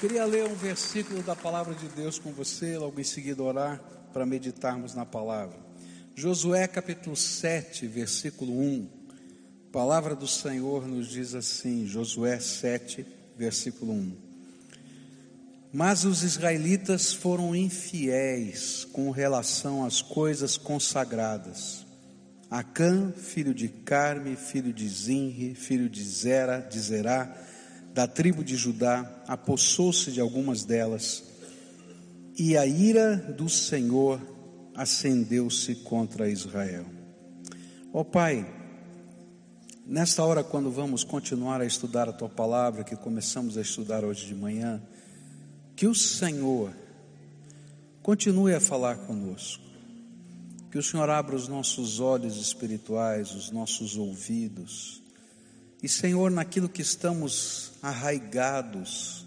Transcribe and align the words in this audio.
Queria 0.00 0.24
ler 0.24 0.46
um 0.46 0.54
versículo 0.54 1.24
da 1.24 1.34
palavra 1.34 1.74
de 1.74 1.88
Deus 1.88 2.20
com 2.20 2.30
você, 2.30 2.78
logo 2.78 3.00
em 3.00 3.04
seguida 3.04 3.42
orar 3.42 3.82
para 4.12 4.24
meditarmos 4.24 4.94
na 4.94 5.04
palavra. 5.04 5.58
Josué 6.14 6.68
capítulo 6.68 7.16
7, 7.16 7.84
versículo 7.88 8.52
1. 8.52 8.88
A 9.68 9.72
palavra 9.72 10.14
do 10.14 10.28
Senhor 10.28 10.86
nos 10.86 11.08
diz 11.08 11.34
assim, 11.34 11.84
Josué 11.84 12.38
7, 12.38 13.04
versículo 13.36 13.92
1. 13.92 14.16
Mas 15.72 16.04
os 16.04 16.22
israelitas 16.22 17.12
foram 17.12 17.56
infiéis 17.56 18.84
com 18.92 19.10
relação 19.10 19.84
às 19.84 20.00
coisas 20.00 20.56
consagradas. 20.56 21.84
Acã, 22.48 23.10
filho 23.10 23.52
de 23.52 23.66
Carme, 23.66 24.36
filho 24.36 24.72
de 24.72 24.88
Zinri, 24.88 25.56
filho 25.56 25.88
de 25.88 26.04
Zera, 26.04 26.60
de 26.60 26.78
Zerá, 26.78 27.36
da 27.94 28.06
tribo 28.06 28.44
de 28.44 28.56
Judá, 28.56 29.22
apossou-se 29.26 30.12
de 30.12 30.20
algumas 30.20 30.64
delas, 30.64 31.24
e 32.38 32.56
a 32.56 32.64
ira 32.64 33.16
do 33.16 33.48
Senhor 33.48 34.20
acendeu-se 34.74 35.74
contra 35.76 36.30
Israel. 36.30 36.86
Ó 37.92 38.00
oh, 38.00 38.04
Pai, 38.04 38.46
nesta 39.84 40.22
hora, 40.22 40.44
quando 40.44 40.70
vamos 40.70 41.02
continuar 41.02 41.60
a 41.60 41.66
estudar 41.66 42.08
a 42.08 42.12
tua 42.12 42.28
palavra, 42.28 42.84
que 42.84 42.94
começamos 42.94 43.58
a 43.58 43.60
estudar 43.60 44.04
hoje 44.04 44.26
de 44.26 44.34
manhã, 44.34 44.80
que 45.74 45.86
o 45.86 45.94
Senhor 45.94 46.72
continue 48.02 48.54
a 48.54 48.60
falar 48.60 48.98
conosco, 48.98 49.64
que 50.70 50.78
o 50.78 50.82
Senhor 50.82 51.08
abra 51.08 51.34
os 51.34 51.48
nossos 51.48 51.98
olhos 51.98 52.36
espirituais, 52.36 53.34
os 53.34 53.50
nossos 53.50 53.96
ouvidos, 53.96 54.97
e 55.82 55.88
Senhor, 55.88 56.30
naquilo 56.30 56.68
que 56.68 56.82
estamos 56.82 57.72
arraigados, 57.80 59.24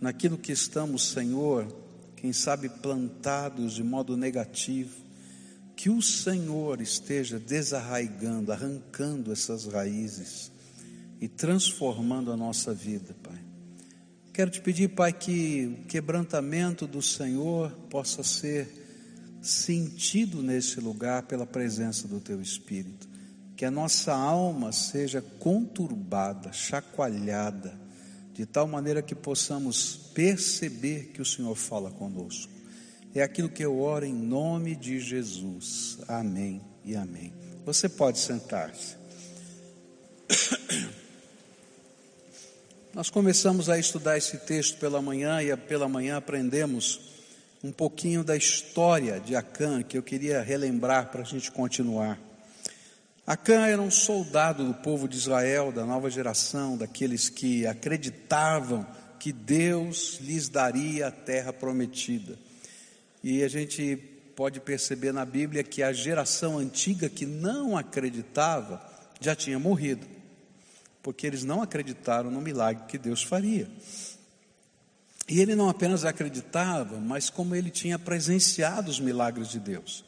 naquilo 0.00 0.36
que 0.36 0.50
estamos, 0.50 1.10
Senhor, 1.10 1.66
quem 2.16 2.32
sabe 2.32 2.68
plantados 2.68 3.74
de 3.74 3.84
modo 3.84 4.16
negativo, 4.16 4.96
que 5.76 5.88
o 5.88 6.02
Senhor 6.02 6.80
esteja 6.80 7.38
desarraigando, 7.38 8.52
arrancando 8.52 9.32
essas 9.32 9.66
raízes 9.66 10.50
e 11.20 11.28
transformando 11.28 12.32
a 12.32 12.36
nossa 12.36 12.74
vida, 12.74 13.14
Pai. 13.22 13.38
Quero 14.32 14.50
te 14.50 14.60
pedir, 14.60 14.88
Pai, 14.88 15.12
que 15.12 15.66
o 15.66 15.86
quebrantamento 15.86 16.86
do 16.86 17.02
Senhor 17.02 17.70
possa 17.88 18.24
ser 18.24 18.68
sentido 19.40 20.42
nesse 20.42 20.80
lugar 20.80 21.24
pela 21.24 21.46
presença 21.46 22.08
do 22.08 22.18
Teu 22.18 22.40
Espírito 22.40 23.11
que 23.62 23.66
a 23.66 23.70
nossa 23.70 24.12
alma 24.12 24.72
seja 24.72 25.22
conturbada, 25.38 26.52
chacoalhada, 26.52 27.78
de 28.34 28.44
tal 28.44 28.66
maneira 28.66 29.00
que 29.00 29.14
possamos 29.14 29.94
perceber 30.12 31.12
que 31.14 31.22
o 31.22 31.24
Senhor 31.24 31.54
fala 31.54 31.88
conosco. 31.88 32.50
É 33.14 33.22
aquilo 33.22 33.48
que 33.48 33.64
eu 33.64 33.78
oro 33.78 34.04
em 34.04 34.12
nome 34.12 34.74
de 34.74 34.98
Jesus. 34.98 35.98
Amém 36.08 36.60
e 36.84 36.96
amém. 36.96 37.32
Você 37.64 37.88
pode 37.88 38.18
sentar-se. 38.18 38.96
Nós 42.92 43.10
começamos 43.10 43.68
a 43.68 43.78
estudar 43.78 44.18
esse 44.18 44.38
texto 44.38 44.76
pela 44.78 45.00
manhã 45.00 45.40
e 45.40 45.56
pela 45.56 45.88
manhã 45.88 46.16
aprendemos 46.16 47.00
um 47.62 47.70
pouquinho 47.70 48.24
da 48.24 48.36
história 48.36 49.20
de 49.20 49.36
Acã 49.36 49.84
que 49.84 49.96
eu 49.96 50.02
queria 50.02 50.42
relembrar 50.42 51.12
para 51.12 51.20
a 51.20 51.24
gente 51.24 51.52
continuar. 51.52 52.31
Acã 53.24 53.66
era 53.66 53.80
um 53.80 53.90
soldado 53.90 54.66
do 54.66 54.74
povo 54.74 55.06
de 55.06 55.16
Israel, 55.16 55.70
da 55.70 55.86
nova 55.86 56.10
geração, 56.10 56.76
daqueles 56.76 57.28
que 57.28 57.64
acreditavam 57.66 58.84
que 59.20 59.32
Deus 59.32 60.18
lhes 60.20 60.48
daria 60.48 61.06
a 61.06 61.10
terra 61.12 61.52
prometida. 61.52 62.36
E 63.22 63.44
a 63.44 63.48
gente 63.48 63.96
pode 64.34 64.58
perceber 64.58 65.12
na 65.12 65.24
Bíblia 65.24 65.62
que 65.62 65.84
a 65.84 65.92
geração 65.92 66.58
antiga 66.58 67.08
que 67.08 67.24
não 67.24 67.78
acreditava 67.78 68.82
já 69.20 69.36
tinha 69.36 69.58
morrido, 69.58 70.04
porque 71.00 71.24
eles 71.24 71.44
não 71.44 71.62
acreditaram 71.62 72.28
no 72.28 72.40
milagre 72.40 72.86
que 72.88 72.98
Deus 72.98 73.22
faria. 73.22 73.70
E 75.28 75.40
ele 75.40 75.54
não 75.54 75.68
apenas 75.68 76.04
acreditava, 76.04 76.98
mas 76.98 77.30
como 77.30 77.54
ele 77.54 77.70
tinha 77.70 78.00
presenciado 78.00 78.90
os 78.90 78.98
milagres 78.98 79.48
de 79.48 79.60
Deus. 79.60 80.04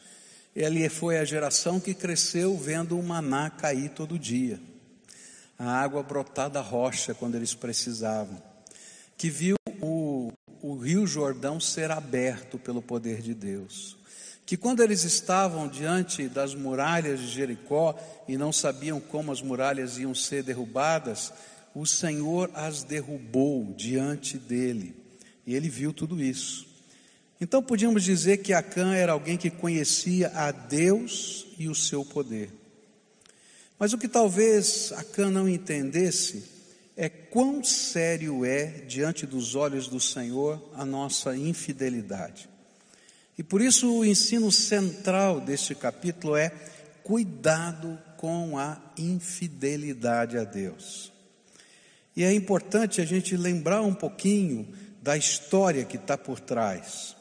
Ele 0.54 0.88
foi 0.88 1.18
a 1.18 1.24
geração 1.24 1.80
que 1.80 1.92
cresceu 1.92 2.56
vendo 2.56 2.96
o 2.96 3.02
maná 3.02 3.50
cair 3.50 3.88
todo 3.88 4.18
dia, 4.18 4.60
a 5.58 5.64
água 5.64 6.00
brotar 6.02 6.48
da 6.48 6.60
rocha 6.60 7.12
quando 7.12 7.34
eles 7.34 7.54
precisavam, 7.54 8.40
que 9.16 9.28
viu 9.28 9.56
o, 9.80 10.32
o 10.62 10.76
rio 10.76 11.08
Jordão 11.08 11.58
ser 11.58 11.90
aberto 11.90 12.56
pelo 12.56 12.80
poder 12.80 13.20
de 13.20 13.34
Deus, 13.34 13.96
que 14.46 14.56
quando 14.56 14.80
eles 14.80 15.02
estavam 15.02 15.66
diante 15.66 16.28
das 16.28 16.54
muralhas 16.54 17.18
de 17.18 17.26
Jericó 17.26 17.98
e 18.28 18.36
não 18.36 18.52
sabiam 18.52 19.00
como 19.00 19.32
as 19.32 19.42
muralhas 19.42 19.98
iam 19.98 20.14
ser 20.14 20.44
derrubadas, 20.44 21.32
o 21.74 21.84
Senhor 21.84 22.48
as 22.54 22.84
derrubou 22.84 23.74
diante 23.76 24.38
dele, 24.38 24.94
e 25.44 25.56
ele 25.56 25.68
viu 25.68 25.92
tudo 25.92 26.22
isso. 26.22 26.73
Então 27.40 27.62
podíamos 27.62 28.04
dizer 28.04 28.38
que 28.38 28.52
Acã 28.52 28.94
era 28.94 29.12
alguém 29.12 29.36
que 29.36 29.50
conhecia 29.50 30.28
a 30.34 30.52
Deus 30.52 31.46
e 31.58 31.68
o 31.68 31.74
seu 31.74 32.04
poder. 32.04 32.50
Mas 33.78 33.92
o 33.92 33.98
que 33.98 34.08
talvez 34.08 34.92
Acã 34.92 35.30
não 35.30 35.48
entendesse 35.48 36.44
é 36.96 37.08
quão 37.08 37.62
sério 37.64 38.44
é 38.44 38.66
diante 38.86 39.26
dos 39.26 39.56
olhos 39.56 39.88
do 39.88 39.98
Senhor 39.98 40.62
a 40.74 40.84
nossa 40.84 41.36
infidelidade. 41.36 42.48
E 43.36 43.42
por 43.42 43.60
isso 43.60 43.92
o 43.92 44.04
ensino 44.04 44.52
central 44.52 45.40
deste 45.40 45.74
capítulo 45.74 46.36
é 46.36 46.50
cuidado 47.02 47.98
com 48.16 48.56
a 48.56 48.80
infidelidade 48.96 50.38
a 50.38 50.44
Deus. 50.44 51.12
E 52.16 52.22
é 52.22 52.32
importante 52.32 53.00
a 53.00 53.04
gente 53.04 53.36
lembrar 53.36 53.82
um 53.82 53.92
pouquinho 53.92 54.68
da 55.02 55.16
história 55.16 55.84
que 55.84 55.96
está 55.96 56.16
por 56.16 56.38
trás 56.38 57.13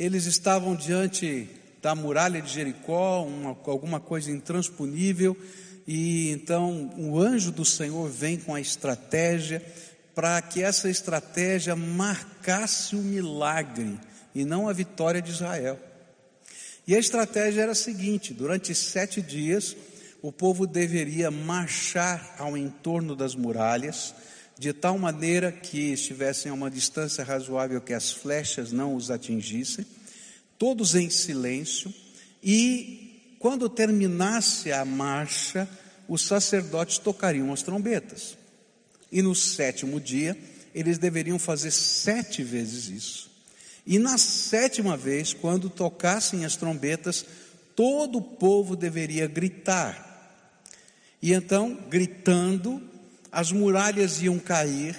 eles 0.00 0.24
estavam 0.24 0.74
diante 0.74 1.46
da 1.82 1.94
muralha 1.94 2.40
de 2.40 2.50
Jericó, 2.50 3.22
uma, 3.22 3.50
alguma 3.66 4.00
coisa 4.00 4.30
intransponível, 4.30 5.36
e 5.86 6.30
então 6.30 6.90
o 6.96 7.20
anjo 7.20 7.52
do 7.52 7.66
Senhor 7.66 8.08
vem 8.08 8.38
com 8.38 8.54
a 8.54 8.60
estratégia 8.62 9.62
para 10.14 10.40
que 10.40 10.62
essa 10.62 10.88
estratégia 10.88 11.76
marcasse 11.76 12.96
o 12.96 13.02
milagre 13.02 14.00
e 14.34 14.42
não 14.42 14.70
a 14.70 14.72
vitória 14.72 15.20
de 15.20 15.32
Israel. 15.32 15.78
E 16.86 16.96
a 16.96 16.98
estratégia 16.98 17.60
era 17.60 17.72
a 17.72 17.74
seguinte: 17.74 18.32
durante 18.32 18.74
sete 18.74 19.20
dias, 19.20 19.76
o 20.22 20.32
povo 20.32 20.66
deveria 20.66 21.30
marchar 21.30 22.36
ao 22.38 22.56
entorno 22.56 23.14
das 23.14 23.34
muralhas, 23.34 24.14
de 24.60 24.74
tal 24.74 24.98
maneira 24.98 25.50
que 25.50 25.94
estivessem 25.94 26.50
a 26.50 26.54
uma 26.54 26.70
distância 26.70 27.24
razoável 27.24 27.80
que 27.80 27.94
as 27.94 28.12
flechas 28.12 28.70
não 28.70 28.94
os 28.94 29.10
atingissem, 29.10 29.86
todos 30.58 30.94
em 30.94 31.08
silêncio, 31.08 31.90
e 32.44 33.36
quando 33.38 33.70
terminasse 33.70 34.70
a 34.70 34.84
marcha, 34.84 35.66
os 36.06 36.20
sacerdotes 36.20 36.98
tocariam 36.98 37.50
as 37.54 37.62
trombetas. 37.62 38.36
E 39.10 39.22
no 39.22 39.34
sétimo 39.34 39.98
dia, 39.98 40.36
eles 40.74 40.98
deveriam 40.98 41.38
fazer 41.38 41.70
sete 41.70 42.42
vezes 42.42 42.90
isso. 42.90 43.30
E 43.86 43.98
na 43.98 44.18
sétima 44.18 44.94
vez, 44.94 45.32
quando 45.32 45.70
tocassem 45.70 46.44
as 46.44 46.54
trombetas, 46.54 47.24
todo 47.74 48.18
o 48.18 48.22
povo 48.22 48.76
deveria 48.76 49.26
gritar. 49.26 50.36
E 51.22 51.32
então, 51.32 51.78
gritando, 51.88 52.90
as 53.30 53.52
muralhas 53.52 54.20
iam 54.22 54.38
cair, 54.38 54.96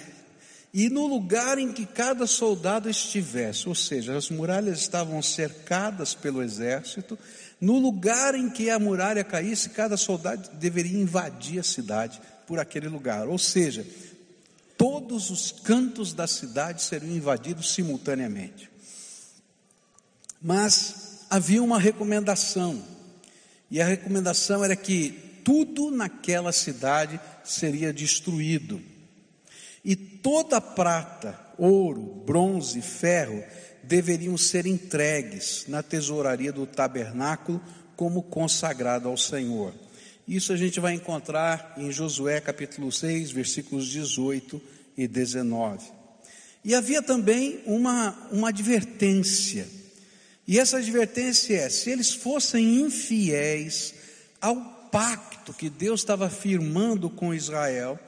e 0.74 0.88
no 0.88 1.06
lugar 1.06 1.58
em 1.58 1.70
que 1.70 1.84
cada 1.84 2.26
soldado 2.26 2.88
estivesse, 2.88 3.68
ou 3.68 3.74
seja, 3.74 4.16
as 4.16 4.30
muralhas 4.30 4.78
estavam 4.80 5.20
cercadas 5.20 6.14
pelo 6.14 6.42
exército, 6.42 7.18
no 7.60 7.78
lugar 7.78 8.34
em 8.34 8.48
que 8.48 8.70
a 8.70 8.78
muralha 8.78 9.22
caísse, 9.22 9.68
cada 9.68 9.96
soldado 9.98 10.48
deveria 10.54 10.98
invadir 10.98 11.60
a 11.60 11.62
cidade 11.62 12.20
por 12.46 12.58
aquele 12.58 12.88
lugar, 12.88 13.28
ou 13.28 13.38
seja, 13.38 13.86
todos 14.78 15.30
os 15.30 15.52
cantos 15.52 16.14
da 16.14 16.26
cidade 16.26 16.82
seriam 16.82 17.14
invadidos 17.14 17.74
simultaneamente. 17.74 18.70
Mas 20.40 21.26
havia 21.28 21.62
uma 21.62 21.78
recomendação, 21.78 22.82
e 23.70 23.80
a 23.80 23.86
recomendação 23.86 24.64
era 24.64 24.74
que 24.74 25.31
tudo 25.44 25.90
naquela 25.90 26.52
cidade 26.52 27.20
seria 27.44 27.92
destruído. 27.92 28.80
E 29.84 29.96
toda 29.96 30.60
prata, 30.60 31.38
ouro, 31.58 32.22
bronze, 32.24 32.80
ferro 32.80 33.42
deveriam 33.82 34.36
ser 34.38 34.66
entregues 34.66 35.64
na 35.66 35.82
tesouraria 35.82 36.52
do 36.52 36.66
tabernáculo 36.66 37.60
como 37.96 38.22
consagrado 38.22 39.08
ao 39.08 39.16
Senhor. 39.16 39.74
Isso 40.26 40.52
a 40.52 40.56
gente 40.56 40.78
vai 40.78 40.94
encontrar 40.94 41.74
em 41.76 41.90
Josué 41.90 42.40
capítulo 42.40 42.92
6, 42.92 43.32
versículos 43.32 43.88
18 43.88 44.62
e 44.96 45.08
19. 45.08 45.84
E 46.64 46.74
havia 46.74 47.02
também 47.02 47.60
uma, 47.66 48.28
uma 48.30 48.50
advertência. 48.50 49.66
E 50.46 50.60
essa 50.60 50.78
advertência 50.78 51.56
é: 51.56 51.68
se 51.68 51.90
eles 51.90 52.12
fossem 52.12 52.80
infiéis 52.80 53.94
ao 54.40 54.81
pacto 54.92 55.54
que 55.54 55.70
Deus 55.70 56.00
estava 56.00 56.28
firmando 56.28 57.10
com 57.10 57.34
Israel, 57.34 57.98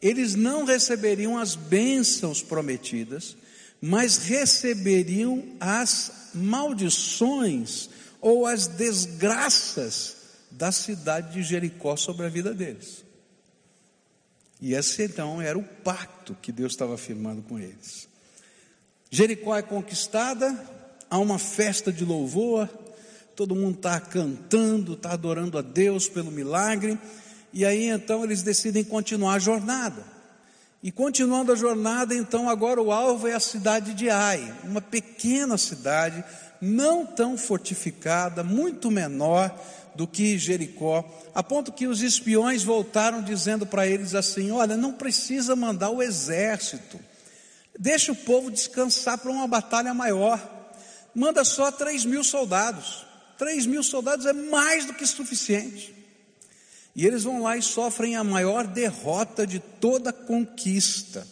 eles 0.00 0.34
não 0.34 0.64
receberiam 0.64 1.38
as 1.38 1.54
bênçãos 1.54 2.42
prometidas, 2.42 3.36
mas 3.80 4.16
receberiam 4.16 5.44
as 5.60 6.30
maldições 6.34 7.90
ou 8.20 8.46
as 8.46 8.66
desgraças 8.66 10.16
da 10.50 10.72
cidade 10.72 11.34
de 11.34 11.42
Jericó 11.42 11.94
sobre 11.94 12.24
a 12.24 12.30
vida 12.30 12.54
deles. 12.54 13.04
E 14.60 14.72
esse 14.72 15.02
então 15.02 15.42
era 15.42 15.58
o 15.58 15.62
pacto 15.62 16.34
que 16.40 16.50
Deus 16.50 16.72
estava 16.72 16.96
firmando 16.96 17.42
com 17.42 17.58
eles. 17.58 18.08
Jericó 19.10 19.54
é 19.54 19.62
conquistada, 19.62 20.58
há 21.10 21.18
uma 21.18 21.38
festa 21.38 21.92
de 21.92 22.04
louvor, 22.04 22.68
todo 23.34 23.54
mundo 23.54 23.76
está 23.76 23.98
cantando, 24.00 24.94
está 24.94 25.12
adorando 25.12 25.58
a 25.58 25.62
Deus 25.62 26.08
pelo 26.08 26.30
milagre, 26.30 26.98
e 27.52 27.64
aí 27.64 27.88
então 27.88 28.24
eles 28.24 28.42
decidem 28.42 28.84
continuar 28.84 29.34
a 29.34 29.38
jornada. 29.38 30.14
E 30.82 30.92
continuando 30.92 31.50
a 31.50 31.56
jornada, 31.56 32.14
então 32.14 32.48
agora 32.48 32.80
o 32.80 32.92
alvo 32.92 33.26
é 33.26 33.32
a 33.32 33.40
cidade 33.40 33.94
de 33.94 34.10
Ai, 34.10 34.54
uma 34.64 34.82
pequena 34.82 35.56
cidade, 35.56 36.22
não 36.60 37.06
tão 37.06 37.38
fortificada, 37.38 38.44
muito 38.44 38.90
menor 38.90 39.54
do 39.94 40.06
que 40.06 40.36
Jericó, 40.36 41.04
a 41.34 41.42
ponto 41.42 41.72
que 41.72 41.86
os 41.86 42.02
espiões 42.02 42.62
voltaram 42.62 43.22
dizendo 43.22 43.64
para 43.64 43.86
eles 43.86 44.14
assim: 44.14 44.50
Olha, 44.50 44.76
não 44.76 44.92
precisa 44.92 45.56
mandar 45.56 45.90
o 45.90 46.02
exército, 46.02 47.00
deixa 47.78 48.12
o 48.12 48.16
povo 48.16 48.50
descansar 48.50 49.18
para 49.18 49.30
uma 49.30 49.46
batalha 49.46 49.94
maior, 49.94 50.38
manda 51.14 51.44
só 51.44 51.70
3 51.70 52.04
mil 52.04 52.22
soldados. 52.22 53.13
3 53.38 53.66
mil 53.66 53.82
soldados 53.82 54.26
é 54.26 54.32
mais 54.32 54.84
do 54.84 54.94
que 54.94 55.06
suficiente. 55.06 55.94
E 56.94 57.06
eles 57.06 57.24
vão 57.24 57.42
lá 57.42 57.56
e 57.56 57.62
sofrem 57.62 58.16
a 58.16 58.22
maior 58.22 58.66
derrota 58.66 59.46
de 59.46 59.58
toda 59.58 60.10
a 60.10 60.12
conquista. 60.12 61.26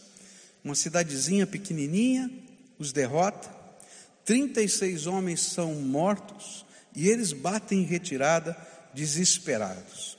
Uma 0.65 0.75
cidadezinha 0.75 1.47
pequenininha 1.47 2.31
os 2.83 2.93
derrota, 2.93 3.49
36 4.25 5.07
homens 5.07 5.41
são 5.41 5.73
mortos 5.75 6.67
e 6.97 7.09
eles 7.09 7.33
batem 7.33 7.81
em 7.81 7.85
retirada 7.85 8.57
desesperados. 8.93 10.19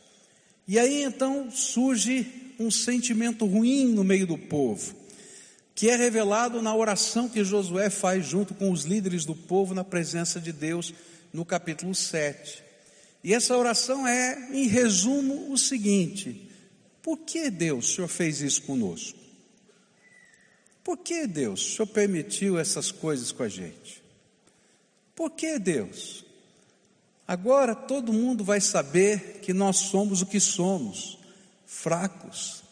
E 0.66 0.80
aí 0.80 1.04
então 1.04 1.52
surge 1.52 2.56
um 2.58 2.72
sentimento 2.72 3.46
ruim 3.46 3.88
no 3.88 4.04
meio 4.04 4.26
do 4.26 4.38
povo, 4.38 4.96
que 5.76 5.90
é 5.90 5.96
revelado 5.98 6.62
na 6.62 6.74
oração 6.74 7.28
que 7.28 7.44
Josué 7.44 7.90
faz 7.90 8.26
junto 8.26 8.54
com 8.54 8.72
os 8.72 8.86
líderes 8.86 9.26
do 9.26 9.36
povo 9.36 9.74
na 9.74 9.84
presença 9.84 10.40
de 10.40 10.54
Deus 10.54 10.94
no 11.34 11.44
capítulo 11.44 11.96
7. 11.96 12.64
E 13.24 13.34
essa 13.34 13.58
oração 13.58 14.08
é, 14.08 14.50
em 14.52 14.68
resumo, 14.68 15.52
o 15.52 15.58
seguinte: 15.58 16.50
por 17.02 17.18
que 17.18 17.50
Deus, 17.50 17.90
o 17.90 17.96
Senhor 17.96 18.08
fez 18.08 18.40
isso 18.40 18.62
conosco? 18.62 19.20
Por 20.84 20.98
que 20.98 21.26
Deus, 21.26 21.66
o 21.66 21.76
Senhor 21.76 21.88
permitiu 21.88 22.60
essas 22.60 22.92
coisas 22.92 23.32
com 23.32 23.44
a 23.44 23.50
gente? 23.50 24.04
Por 25.16 25.32
que 25.32 25.58
Deus? 25.58 26.26
Agora 27.26 27.74
todo 27.74 28.12
mundo 28.12 28.44
vai 28.44 28.60
saber 28.60 29.40
que 29.42 29.54
nós 29.54 29.78
somos 29.78 30.22
o 30.22 30.26
que 30.26 30.40
somos, 30.40 31.18
fracos. 31.66 32.64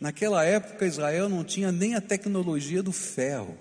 Naquela 0.00 0.44
época 0.44 0.86
Israel 0.86 1.28
não 1.28 1.44
tinha 1.44 1.70
nem 1.70 1.94
a 1.94 2.00
tecnologia 2.00 2.82
do 2.82 2.90
ferro. 2.90 3.56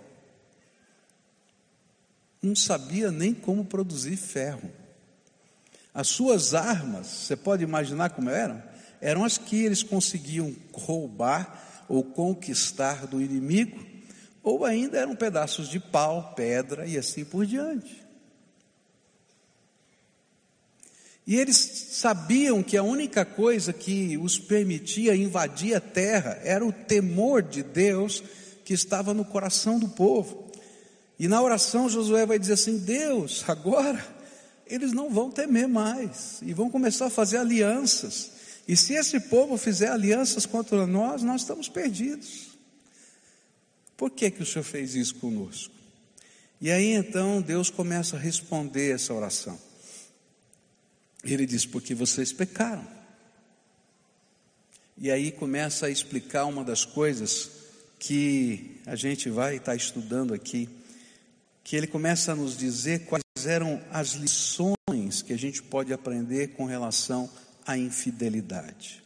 Não 2.41 2.55
sabia 2.55 3.11
nem 3.11 3.33
como 3.33 3.63
produzir 3.63 4.17
ferro. 4.17 4.71
As 5.93 6.07
suas 6.07 6.53
armas, 6.53 7.07
você 7.07 7.35
pode 7.35 7.63
imaginar 7.63 8.11
como 8.11 8.29
eram? 8.29 8.61
Eram 8.99 9.23
as 9.23 9.37
que 9.37 9.63
eles 9.63 9.83
conseguiam 9.83 10.55
roubar 10.73 11.85
ou 11.87 12.03
conquistar 12.03 13.05
do 13.05 13.21
inimigo, 13.21 13.85
ou 14.41 14.63
ainda 14.63 14.97
eram 14.97 15.15
pedaços 15.15 15.67
de 15.67 15.79
pau, 15.79 16.33
pedra 16.33 16.87
e 16.87 16.97
assim 16.97 17.25
por 17.25 17.45
diante. 17.45 18.01
E 21.27 21.35
eles 21.35 21.57
sabiam 21.57 22.63
que 22.63 22.75
a 22.75 22.83
única 22.83 23.23
coisa 23.23 23.71
que 23.71 24.17
os 24.17 24.39
permitia 24.39 25.15
invadir 25.15 25.75
a 25.75 25.79
terra 25.79 26.39
era 26.43 26.65
o 26.65 26.73
temor 26.73 27.43
de 27.43 27.61
Deus 27.61 28.23
que 28.65 28.73
estava 28.73 29.13
no 29.13 29.25
coração 29.25 29.77
do 29.77 29.89
povo. 29.89 30.40
E 31.21 31.27
na 31.27 31.39
oração 31.39 31.87
Josué 31.87 32.25
vai 32.25 32.39
dizer 32.39 32.53
assim: 32.53 32.79
Deus, 32.79 33.47
agora 33.47 34.03
eles 34.65 34.91
não 34.91 35.07
vão 35.07 35.29
temer 35.29 35.67
mais 35.67 36.39
e 36.41 36.51
vão 36.51 36.67
começar 36.67 37.05
a 37.05 37.09
fazer 37.11 37.37
alianças. 37.37 38.31
E 38.67 38.75
se 38.75 38.95
esse 38.95 39.19
povo 39.19 39.55
fizer 39.55 39.89
alianças 39.89 40.47
contra 40.47 40.87
nós, 40.87 41.21
nós 41.21 41.41
estamos 41.41 41.69
perdidos. 41.69 42.57
Por 43.95 44.09
que, 44.09 44.31
que 44.31 44.41
o 44.41 44.45
Senhor 44.47 44.63
fez 44.63 44.95
isso 44.95 45.13
conosco? 45.13 45.71
E 46.59 46.71
aí 46.71 46.87
então 46.87 47.39
Deus 47.39 47.69
começa 47.69 48.15
a 48.15 48.19
responder 48.19 48.95
essa 48.95 49.13
oração. 49.13 49.59
Ele 51.23 51.45
diz: 51.45 51.67
Porque 51.67 51.93
vocês 51.93 52.33
pecaram. 52.33 52.87
E 54.97 55.11
aí 55.11 55.31
começa 55.31 55.85
a 55.85 55.89
explicar 55.91 56.45
uma 56.45 56.63
das 56.63 56.83
coisas 56.83 57.51
que 57.99 58.81
a 58.87 58.95
gente 58.95 59.29
vai 59.29 59.57
estar 59.57 59.75
estudando 59.75 60.33
aqui, 60.33 60.67
que 61.71 61.77
ele 61.77 61.87
começa 61.87 62.33
a 62.33 62.35
nos 62.35 62.57
dizer 62.57 63.05
quais 63.05 63.23
eram 63.45 63.81
as 63.93 64.09
lições 64.09 65.21
que 65.25 65.31
a 65.31 65.37
gente 65.37 65.63
pode 65.63 65.93
aprender 65.93 66.49
com 66.49 66.65
relação 66.65 67.29
à 67.65 67.77
infidelidade. 67.77 69.01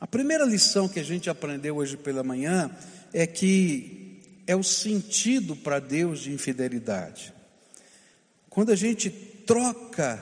A 0.00 0.06
primeira 0.06 0.46
lição 0.46 0.88
que 0.88 0.98
a 0.98 1.02
gente 1.02 1.28
aprendeu 1.28 1.76
hoje 1.76 1.98
pela 1.98 2.22
manhã 2.22 2.70
é 3.12 3.26
que 3.26 4.22
é 4.46 4.56
o 4.56 4.62
sentido 4.62 5.54
para 5.54 5.78
Deus 5.80 6.20
de 6.20 6.32
infidelidade. 6.32 7.30
Quando 8.48 8.72
a 8.72 8.74
gente 8.74 9.10
troca 9.10 10.18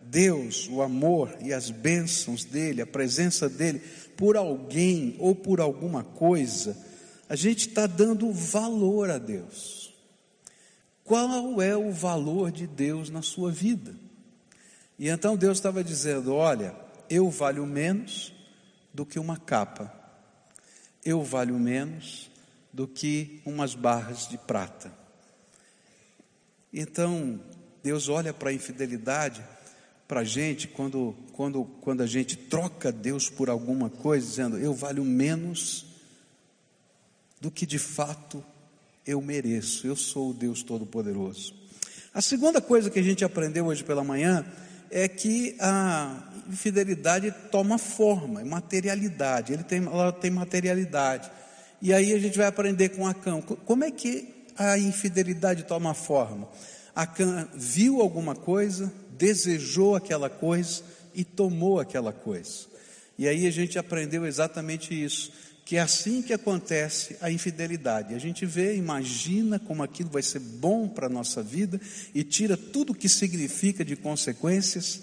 Deus, 0.00 0.68
o 0.70 0.82
amor 0.82 1.36
e 1.42 1.52
as 1.52 1.68
bênçãos 1.68 2.44
dele, 2.44 2.80
a 2.80 2.86
presença 2.86 3.48
dele, 3.48 3.80
por 4.16 4.36
alguém 4.36 5.16
ou 5.18 5.34
por 5.34 5.60
alguma 5.60 6.04
coisa, 6.04 6.78
a 7.28 7.34
gente 7.34 7.70
está 7.70 7.88
dando 7.88 8.30
valor 8.30 9.10
a 9.10 9.18
Deus. 9.18 9.85
Qual 11.06 11.62
é 11.62 11.76
o 11.76 11.92
valor 11.92 12.50
de 12.50 12.66
Deus 12.66 13.08
na 13.08 13.22
sua 13.22 13.52
vida? 13.52 13.94
E 14.98 15.08
então 15.08 15.36
Deus 15.36 15.58
estava 15.58 15.84
dizendo: 15.84 16.34
Olha, 16.34 16.74
eu 17.08 17.30
valho 17.30 17.64
menos 17.64 18.34
do 18.92 19.06
que 19.06 19.16
uma 19.16 19.36
capa, 19.36 19.94
eu 21.04 21.22
valho 21.22 21.56
menos 21.60 22.28
do 22.72 22.88
que 22.88 23.40
umas 23.46 23.72
barras 23.72 24.26
de 24.26 24.36
prata. 24.36 24.92
Então, 26.72 27.40
Deus 27.84 28.08
olha 28.08 28.34
para 28.34 28.50
a 28.50 28.52
infidelidade 28.52 29.44
para 30.08 30.20
a 30.20 30.24
gente 30.24 30.66
quando, 30.66 31.16
quando, 31.32 31.64
quando 31.80 32.02
a 32.02 32.06
gente 32.06 32.36
troca 32.36 32.90
Deus 32.90 33.30
por 33.30 33.48
alguma 33.48 33.88
coisa, 33.88 34.26
dizendo 34.26 34.58
eu 34.58 34.74
valho 34.74 35.04
menos 35.04 35.86
do 37.40 37.50
que 37.50 37.64
de 37.64 37.78
fato 37.78 38.44
eu 39.06 39.22
mereço, 39.22 39.86
eu 39.86 39.94
sou 39.94 40.30
o 40.30 40.34
Deus 40.34 40.62
Todo-Poderoso. 40.62 41.54
A 42.12 42.20
segunda 42.20 42.60
coisa 42.60 42.90
que 42.90 42.98
a 42.98 43.02
gente 43.02 43.24
aprendeu 43.24 43.66
hoje 43.66 43.84
pela 43.84 44.02
manhã 44.02 44.44
é 44.90 45.06
que 45.06 45.56
a 45.60 46.24
infidelidade 46.48 47.32
toma 47.50 47.78
forma, 47.78 48.44
materialidade, 48.44 49.52
ele 49.52 49.62
tem, 49.62 49.84
ela 49.84 50.12
tem 50.12 50.30
materialidade. 50.30 51.30
E 51.80 51.92
aí 51.92 52.12
a 52.12 52.18
gente 52.18 52.36
vai 52.36 52.46
aprender 52.46 52.90
com 52.90 53.06
Acã, 53.06 53.40
como 53.40 53.84
é 53.84 53.90
que 53.90 54.46
a 54.56 54.76
infidelidade 54.78 55.64
toma 55.64 55.94
forma? 55.94 56.48
Acã 56.94 57.46
viu 57.54 58.00
alguma 58.00 58.34
coisa, 58.34 58.92
desejou 59.16 59.94
aquela 59.94 60.30
coisa 60.30 60.82
e 61.14 61.22
tomou 61.22 61.78
aquela 61.78 62.12
coisa. 62.12 62.66
E 63.18 63.28
aí 63.28 63.46
a 63.46 63.50
gente 63.50 63.78
aprendeu 63.78 64.26
exatamente 64.26 64.92
isso 64.92 65.30
que 65.66 65.76
é 65.76 65.80
assim 65.80 66.22
que 66.22 66.32
acontece 66.32 67.16
a 67.20 67.28
infidelidade. 67.28 68.14
A 68.14 68.20
gente 68.20 68.46
vê, 68.46 68.76
imagina 68.76 69.58
como 69.58 69.82
aquilo 69.82 70.08
vai 70.08 70.22
ser 70.22 70.38
bom 70.38 70.86
para 70.86 71.06
a 71.06 71.10
nossa 71.10 71.42
vida 71.42 71.80
e 72.14 72.22
tira 72.22 72.56
tudo 72.56 72.92
o 72.92 72.94
que 72.94 73.08
significa 73.08 73.84
de 73.84 73.96
consequências, 73.96 75.02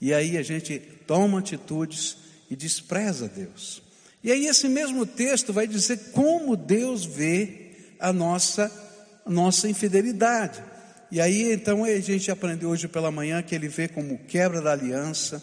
e 0.00 0.14
aí 0.14 0.38
a 0.38 0.44
gente 0.44 0.78
toma 1.08 1.40
atitudes 1.40 2.18
e 2.48 2.54
despreza 2.54 3.26
Deus. 3.26 3.82
E 4.22 4.30
aí 4.30 4.46
esse 4.46 4.68
mesmo 4.68 5.04
texto 5.04 5.52
vai 5.52 5.66
dizer 5.66 6.12
como 6.12 6.56
Deus 6.56 7.04
vê 7.04 7.72
a 7.98 8.12
nossa, 8.12 8.70
a 9.24 9.30
nossa 9.30 9.68
infidelidade. 9.68 10.62
E 11.10 11.20
aí 11.20 11.52
então 11.52 11.82
a 11.82 11.98
gente 11.98 12.30
aprendeu 12.30 12.70
hoje 12.70 12.86
pela 12.86 13.10
manhã 13.10 13.42
que 13.42 13.56
ele 13.56 13.66
vê 13.66 13.88
como 13.88 14.18
quebra 14.18 14.62
da 14.62 14.70
aliança, 14.70 15.42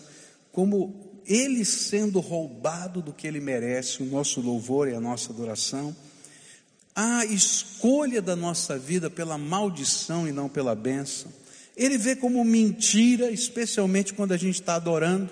como 0.54 1.03
ele 1.28 1.64
sendo 1.66 2.20
roubado 2.20 3.02
do 3.02 3.14
que 3.14 3.28
ele 3.28 3.40
merece, 3.40 4.04
o 4.04 4.06
nosso 4.06 4.42
louvor 4.42 4.88
e 4.88 4.94
a 4.94 5.00
nossa 5.00 5.32
adoração. 5.32 5.96
a 6.96 7.26
escolha 7.26 8.22
da 8.22 8.36
nossa 8.36 8.78
vida 8.78 9.10
pela 9.10 9.38
maldição 9.38 10.28
e 10.28 10.32
não 10.32 10.48
pela 10.48 10.76
bênção. 10.76 11.32
Ele 11.76 11.98
vê 11.98 12.16
como 12.16 12.44
mentira, 12.44 13.32
especialmente 13.32 14.14
quando 14.14 14.32
a 14.32 14.38
gente 14.38 14.56
está 14.56 14.76
adorando. 14.76 15.30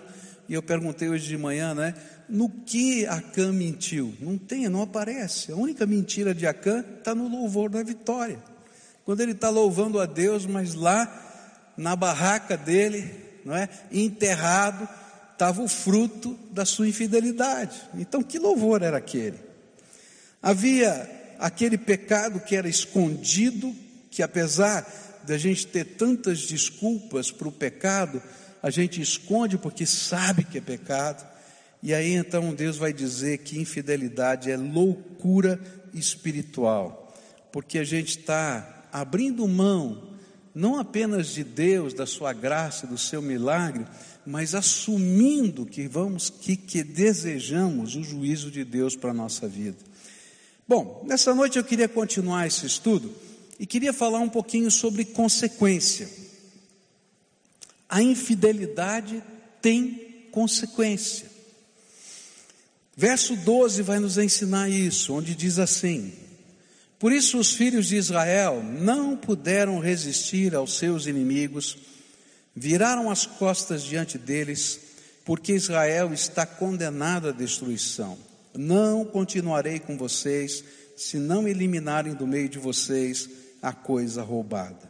E 0.49 0.53
eu 0.53 0.63
perguntei 0.63 1.07
hoje 1.07 1.27
de 1.27 1.37
manhã, 1.37 1.75
né? 1.75 1.93
No 2.27 2.49
que 2.49 3.05
Acã 3.05 3.51
mentiu? 3.51 4.13
Não 4.19 4.37
tem, 4.37 4.67
não 4.69 4.81
aparece. 4.81 5.51
A 5.51 5.55
única 5.55 5.85
mentira 5.85 6.33
de 6.33 6.47
Acã 6.47 6.83
está 6.97 7.13
no 7.13 7.27
louvor 7.27 7.69
da 7.69 7.83
vitória. 7.83 8.41
Quando 9.05 9.21
ele 9.21 9.33
está 9.33 9.49
louvando 9.49 9.99
a 9.99 10.05
Deus, 10.05 10.45
mas 10.45 10.73
lá 10.73 11.73
na 11.77 11.95
barraca 11.95 12.57
dele, 12.57 13.13
não 13.45 13.55
é? 13.55 13.69
Enterrado, 13.91 14.87
estava 15.41 15.63
o 15.63 15.67
fruto 15.67 16.37
da 16.51 16.65
sua 16.65 16.87
infidelidade. 16.87 17.81
Então, 17.95 18.21
que 18.21 18.37
louvor 18.37 18.83
era 18.83 18.97
aquele? 18.97 19.39
Havia 20.39 21.09
aquele 21.39 21.79
pecado 21.79 22.39
que 22.41 22.55
era 22.55 22.69
escondido, 22.69 23.75
que 24.11 24.21
apesar 24.21 24.85
da 25.23 25.39
gente 25.39 25.65
ter 25.65 25.83
tantas 25.83 26.45
desculpas 26.45 27.31
para 27.31 27.47
o 27.47 27.51
pecado, 27.51 28.21
a 28.61 28.69
gente 28.69 29.01
esconde 29.01 29.57
porque 29.57 29.83
sabe 29.83 30.43
que 30.43 30.59
é 30.59 30.61
pecado. 30.61 31.27
E 31.81 31.91
aí 31.91 32.13
então 32.13 32.53
Deus 32.53 32.77
vai 32.77 32.93
dizer 32.93 33.39
que 33.39 33.59
infidelidade 33.59 34.51
é 34.51 34.55
loucura 34.55 35.59
espiritual, 35.91 37.11
porque 37.51 37.79
a 37.79 37.83
gente 37.83 38.19
está 38.19 38.85
abrindo 38.93 39.47
mão 39.47 40.11
não 40.53 40.77
apenas 40.77 41.27
de 41.29 41.43
Deus, 41.43 41.93
da 41.93 42.05
sua 42.05 42.33
graça, 42.33 42.85
do 42.85 42.97
seu 42.97 43.21
milagre, 43.21 43.85
mas 44.25 44.53
assumindo 44.53 45.65
que 45.65 45.87
vamos 45.87 46.29
que, 46.29 46.55
que 46.55 46.83
desejamos 46.83 47.95
o 47.95 48.03
juízo 48.03 48.51
de 48.51 48.63
Deus 48.63 48.95
para 48.95 49.11
a 49.11 49.13
nossa 49.13 49.47
vida. 49.47 49.77
Bom, 50.67 51.03
nessa 51.07 51.35
noite 51.35 51.57
eu 51.57 51.63
queria 51.63 51.89
continuar 51.89 52.47
esse 52.47 52.65
estudo 52.65 53.13
e 53.59 53.65
queria 53.65 53.91
falar 53.91 54.19
um 54.19 54.29
pouquinho 54.29 54.71
sobre 54.71 55.05
consequência. 55.05 56.09
A 57.89 58.01
infidelidade 58.01 59.21
tem 59.61 60.27
consequência. 60.31 61.29
Verso 62.95 63.35
12 63.35 63.81
vai 63.81 63.99
nos 63.99 64.17
ensinar 64.17 64.69
isso, 64.69 65.13
onde 65.13 65.35
diz 65.35 65.59
assim: 65.59 66.13
Por 66.97 67.11
isso 67.11 67.37
os 67.37 67.53
filhos 67.53 67.87
de 67.87 67.97
Israel 67.97 68.63
não 68.63 69.17
puderam 69.17 69.79
resistir 69.79 70.55
aos 70.55 70.77
seus 70.77 71.05
inimigos, 71.05 71.77
viraram 72.55 73.09
as 73.09 73.25
costas 73.25 73.83
diante 73.83 74.17
deles, 74.17 74.79
porque 75.25 75.53
Israel 75.53 76.13
está 76.13 76.45
condenado 76.45 77.29
à 77.29 77.31
destruição. 77.31 78.17
Não 78.53 79.05
continuarei 79.05 79.79
com 79.79 79.97
vocês, 79.97 80.63
se 80.97 81.17
não 81.17 81.47
eliminarem 81.47 82.13
do 82.13 82.27
meio 82.27 82.49
de 82.49 82.59
vocês 82.59 83.29
a 83.61 83.71
coisa 83.71 84.21
roubada. 84.21 84.89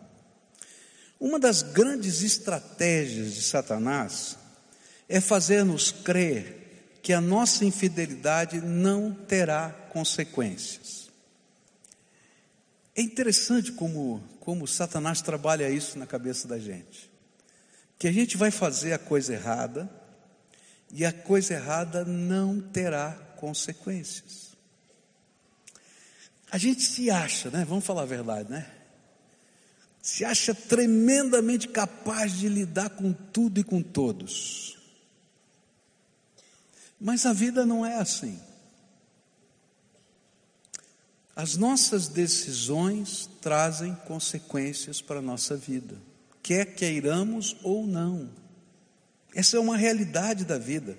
Uma 1.20 1.39
das 1.39 1.62
grandes 1.62 2.24
estratégias 2.24 3.36
de 3.36 3.44
Satanás 3.44 4.36
é 5.08 5.22
fazer-nos 5.22 5.91
crer 5.91 6.98
que 7.03 7.13
a 7.13 7.22
nossa 7.22 7.63
infidelidade 7.63 8.60
não 8.60 9.13
terá 9.13 9.70
consequências. 9.91 11.10
É 12.96 13.01
interessante 13.01 13.72
como, 13.72 14.24
como 14.39 14.68
Satanás 14.68 15.22
trabalha 15.22 15.70
isso 15.70 15.98
na 16.00 16.08
cabeça 16.08 16.48
da 16.48 16.58
gente 16.58 17.11
que 18.01 18.08
a 18.08 18.12
gente 18.12 18.36
vai 18.36 18.50
fazer 18.50 18.93
a 18.93 18.98
coisa 18.98 19.31
errada 19.31 19.88
e 20.91 21.05
a 21.05 21.13
coisa 21.13 21.53
errada 21.53 22.03
não 22.03 22.60
terá 22.60 23.12
consequências. 23.38 24.58
A 26.50 26.58
gente 26.58 26.81
se 26.81 27.12
acha, 27.12 27.51
né? 27.51 27.63
Vamos 27.63 27.86
falar 27.86 28.01
a 28.01 28.08
verdade, 28.08 28.50
né? 28.50 28.67
Se 30.01 30.25
acha 30.25 30.55
tremendamente 30.55 31.67
capaz 31.67 32.39
de 32.39 32.50
lidar 32.50 32.89
com 32.89 33.13
tudo 33.13 33.60
e 33.60 33.63
com 33.63 33.84
todos. 33.84 34.79
Mas 37.00 37.24
a 37.27 37.34
vida 37.34 37.67
não 37.67 37.86
é 37.86 37.98
assim. 37.98 38.41
As 41.36 41.55
nossas 41.55 42.08
decisões 42.08 43.29
trazem 43.43 43.93
consequências 44.08 45.00
para 45.00 45.20
a 45.20 45.22
nossa 45.22 45.55
vida 45.55 46.10
quer 46.41 46.75
queiramos 46.75 47.55
ou 47.63 47.86
não. 47.86 48.29
Essa 49.33 49.57
é 49.57 49.60
uma 49.60 49.77
realidade 49.77 50.43
da 50.43 50.57
vida. 50.57 50.98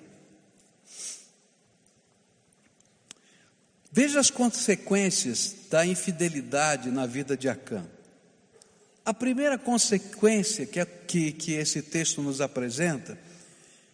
Veja 3.91 4.21
as 4.21 4.31
consequências 4.31 5.55
da 5.71 5.85
infidelidade 5.85 6.91
na 6.91 7.05
vida 7.05 7.37
de 7.37 7.49
Acã. 7.49 7.87
A 9.05 9.13
primeira 9.13 9.59
consequência 9.59 10.65
que, 10.65 10.85
que, 10.85 11.33
que 11.33 11.53
esse 11.53 11.83
texto 11.83 12.23
nos 12.23 12.41
apresenta 12.41 13.19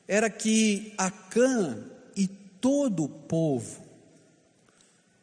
era 0.06 0.30
que 0.30 0.92
Acã 0.96 1.82
e 2.14 2.28
todo 2.28 3.04
o 3.04 3.08
povo 3.08 3.84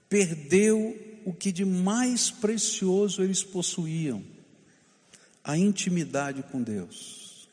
perdeu 0.09 1.21
o 1.23 1.33
que 1.33 1.51
de 1.51 1.63
mais 1.63 2.29
precioso 2.29 3.23
eles 3.23 3.43
possuíam 3.43 4.34
a 5.45 5.55
intimidade 5.55 6.41
com 6.41 6.61
Deus. 6.61 7.47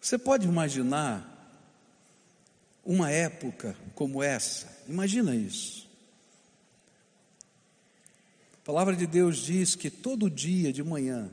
Você 0.00 0.16
pode 0.16 0.48
imaginar 0.48 1.28
uma 2.82 3.10
época 3.10 3.76
como 3.94 4.22
essa? 4.22 4.66
Imagina 4.88 5.36
isso. 5.36 5.86
A 8.54 8.64
palavra 8.64 8.96
de 8.96 9.06
Deus 9.06 9.36
diz 9.36 9.74
que 9.74 9.90
todo 9.90 10.30
dia 10.30 10.72
de 10.72 10.82
manhã, 10.82 11.30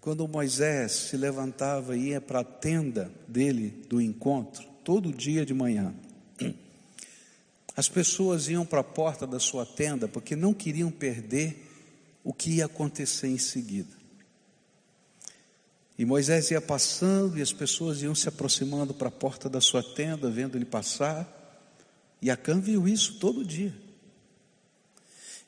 quando 0.00 0.28
Moisés 0.28 0.92
se 0.92 1.16
levantava 1.16 1.96
e 1.96 2.10
ia 2.10 2.20
para 2.20 2.40
a 2.40 2.44
tenda 2.44 3.10
dele 3.26 3.70
do 3.88 4.00
encontro, 4.00 4.64
todo 4.84 5.12
dia 5.12 5.44
de 5.44 5.52
manhã, 5.52 5.92
as 7.76 7.90
pessoas 7.90 8.48
iam 8.48 8.64
para 8.64 8.80
a 8.80 8.84
porta 8.84 9.26
da 9.26 9.38
sua 9.38 9.66
tenda 9.66 10.08
porque 10.08 10.34
não 10.34 10.54
queriam 10.54 10.90
perder 10.90 11.62
o 12.24 12.32
que 12.32 12.52
ia 12.52 12.64
acontecer 12.64 13.28
em 13.28 13.36
seguida. 13.36 13.94
E 15.98 16.04
Moisés 16.04 16.50
ia 16.50 16.60
passando 16.60 17.38
e 17.38 17.42
as 17.42 17.52
pessoas 17.52 18.02
iam 18.02 18.14
se 18.14 18.28
aproximando 18.28 18.94
para 18.94 19.08
a 19.08 19.12
porta 19.12 19.48
da 19.48 19.60
sua 19.60 19.82
tenda, 19.82 20.30
vendo 20.30 20.56
ele 20.56 20.64
passar. 20.64 21.30
E 22.20 22.30
Acã 22.30 22.58
viu 22.58 22.88
isso 22.88 23.18
todo 23.18 23.44
dia. 23.44 23.74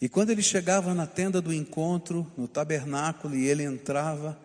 E 0.01 0.09
quando 0.09 0.31
ele 0.31 0.43
chegava 0.43 0.95
na 0.95 1.07
tenda 1.07 1.41
do 1.41 1.53
encontro, 1.53 2.31
no 2.37 2.47
tabernáculo, 2.47 3.35
e 3.35 3.47
ele 3.47 3.65
entrava, 3.65 4.39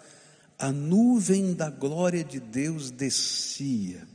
a 0.57 0.71
nuvem 0.71 1.53
da 1.53 1.69
glória 1.69 2.23
de 2.23 2.39
Deus 2.39 2.89
descia 2.89 4.07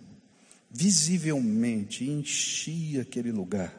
visivelmente 0.71 2.09
enchia 2.09 3.03
aquele 3.03 3.33
lugar. 3.33 3.75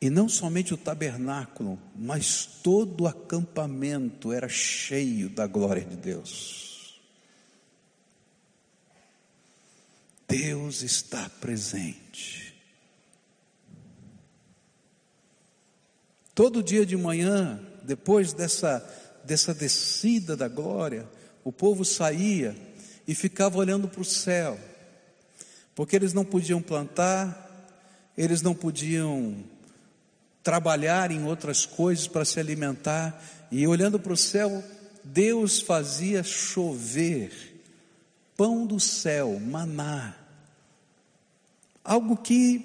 E 0.00 0.10
não 0.10 0.28
somente 0.28 0.74
o 0.74 0.76
tabernáculo, 0.76 1.78
mas 1.94 2.44
todo 2.44 3.02
o 3.02 3.06
acampamento 3.06 4.32
era 4.32 4.48
cheio 4.48 5.28
da 5.28 5.46
glória 5.46 5.84
de 5.84 5.96
Deus. 5.96 7.00
Deus 10.26 10.82
está 10.82 11.28
presente. 11.40 12.52
Todo 16.34 16.62
dia 16.62 16.86
de 16.86 16.96
manhã, 16.96 17.60
depois 17.84 18.32
dessa, 18.32 18.80
dessa 19.22 19.54
descida 19.54 20.34
da 20.34 20.48
glória, 20.48 21.08
o 21.44 21.52
povo 21.52 21.84
saía 21.84 22.56
e 23.06 23.14
ficava 23.14 23.58
olhando 23.58 23.86
para 23.86 24.00
o 24.00 24.04
céu 24.04 24.58
porque 25.74 25.96
eles 25.96 26.12
não 26.12 26.24
podiam 26.24 26.60
plantar, 26.60 27.50
eles 28.16 28.42
não 28.42 28.54
podiam 28.54 29.36
trabalhar 30.42 31.10
em 31.10 31.24
outras 31.24 31.64
coisas 31.64 32.06
para 32.06 32.24
se 32.24 32.38
alimentar, 32.38 33.22
e 33.50 33.66
olhando 33.66 33.98
para 33.98 34.12
o 34.12 34.16
céu, 34.16 34.62
Deus 35.04 35.60
fazia 35.60 36.22
chover 36.22 37.52
pão 38.36 38.66
do 38.66 38.80
céu, 38.80 39.38
maná, 39.38 40.16
algo 41.84 42.16
que 42.16 42.64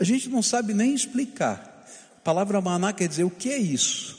a 0.00 0.04
gente 0.04 0.28
não 0.28 0.42
sabe 0.42 0.72
nem 0.72 0.94
explicar. 0.94 1.86
A 2.16 2.20
palavra 2.20 2.60
maná 2.60 2.92
quer 2.92 3.08
dizer 3.08 3.24
o 3.24 3.30
que 3.30 3.50
é 3.50 3.58
isso? 3.58 4.18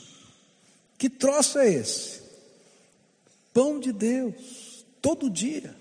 Que 0.98 1.08
troço 1.08 1.58
é 1.58 1.72
esse? 1.72 2.20
Pão 3.52 3.80
de 3.80 3.92
Deus, 3.92 4.84
todo 5.00 5.30
dia 5.30 5.79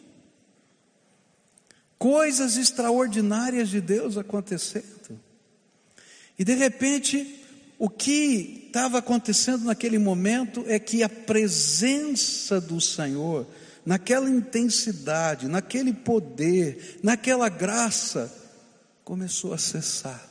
coisas 1.99 2.55
extraordinárias 2.55 3.67
de 3.67 3.81
Deus 3.81 4.17
acontecendo. 4.17 5.19
E 6.39 6.45
de 6.45 6.55
repente, 6.55 7.45
o 7.77 7.89
que 7.89 8.63
estava 8.67 8.99
acontecendo 8.99 9.65
naquele 9.65 9.99
momento 9.99 10.63
é 10.65 10.79
que 10.79 11.03
a 11.03 11.09
presença 11.09 12.61
do 12.61 12.79
Senhor, 12.79 13.45
naquela 13.85 14.29
intensidade, 14.29 15.49
naquele 15.49 15.93
poder, 15.93 16.99
naquela 17.03 17.49
graça, 17.49 18.33
começou 19.03 19.53
a 19.53 19.57
cessar. 19.57 20.29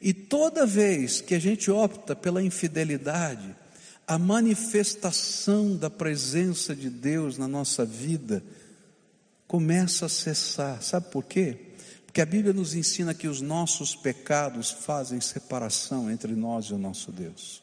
E 0.00 0.12
toda 0.12 0.66
vez 0.66 1.20
que 1.20 1.34
a 1.34 1.38
gente 1.38 1.70
opta 1.70 2.16
pela 2.16 2.42
infidelidade, 2.42 3.54
a 4.06 4.18
manifestação 4.18 5.76
da 5.76 5.90
presença 5.90 6.74
de 6.74 6.88
Deus 6.90 7.38
na 7.38 7.46
nossa 7.46 7.84
vida 7.84 8.42
começa 9.48 10.06
a 10.06 10.08
cessar. 10.10 10.82
Sabe 10.82 11.10
por 11.10 11.24
quê? 11.24 11.56
Porque 12.04 12.20
a 12.20 12.26
Bíblia 12.26 12.52
nos 12.52 12.74
ensina 12.74 13.14
que 13.14 13.26
os 13.26 13.40
nossos 13.40 13.96
pecados 13.96 14.70
fazem 14.70 15.20
separação 15.20 16.10
entre 16.10 16.36
nós 16.36 16.66
e 16.66 16.74
o 16.74 16.78
nosso 16.78 17.10
Deus. 17.10 17.62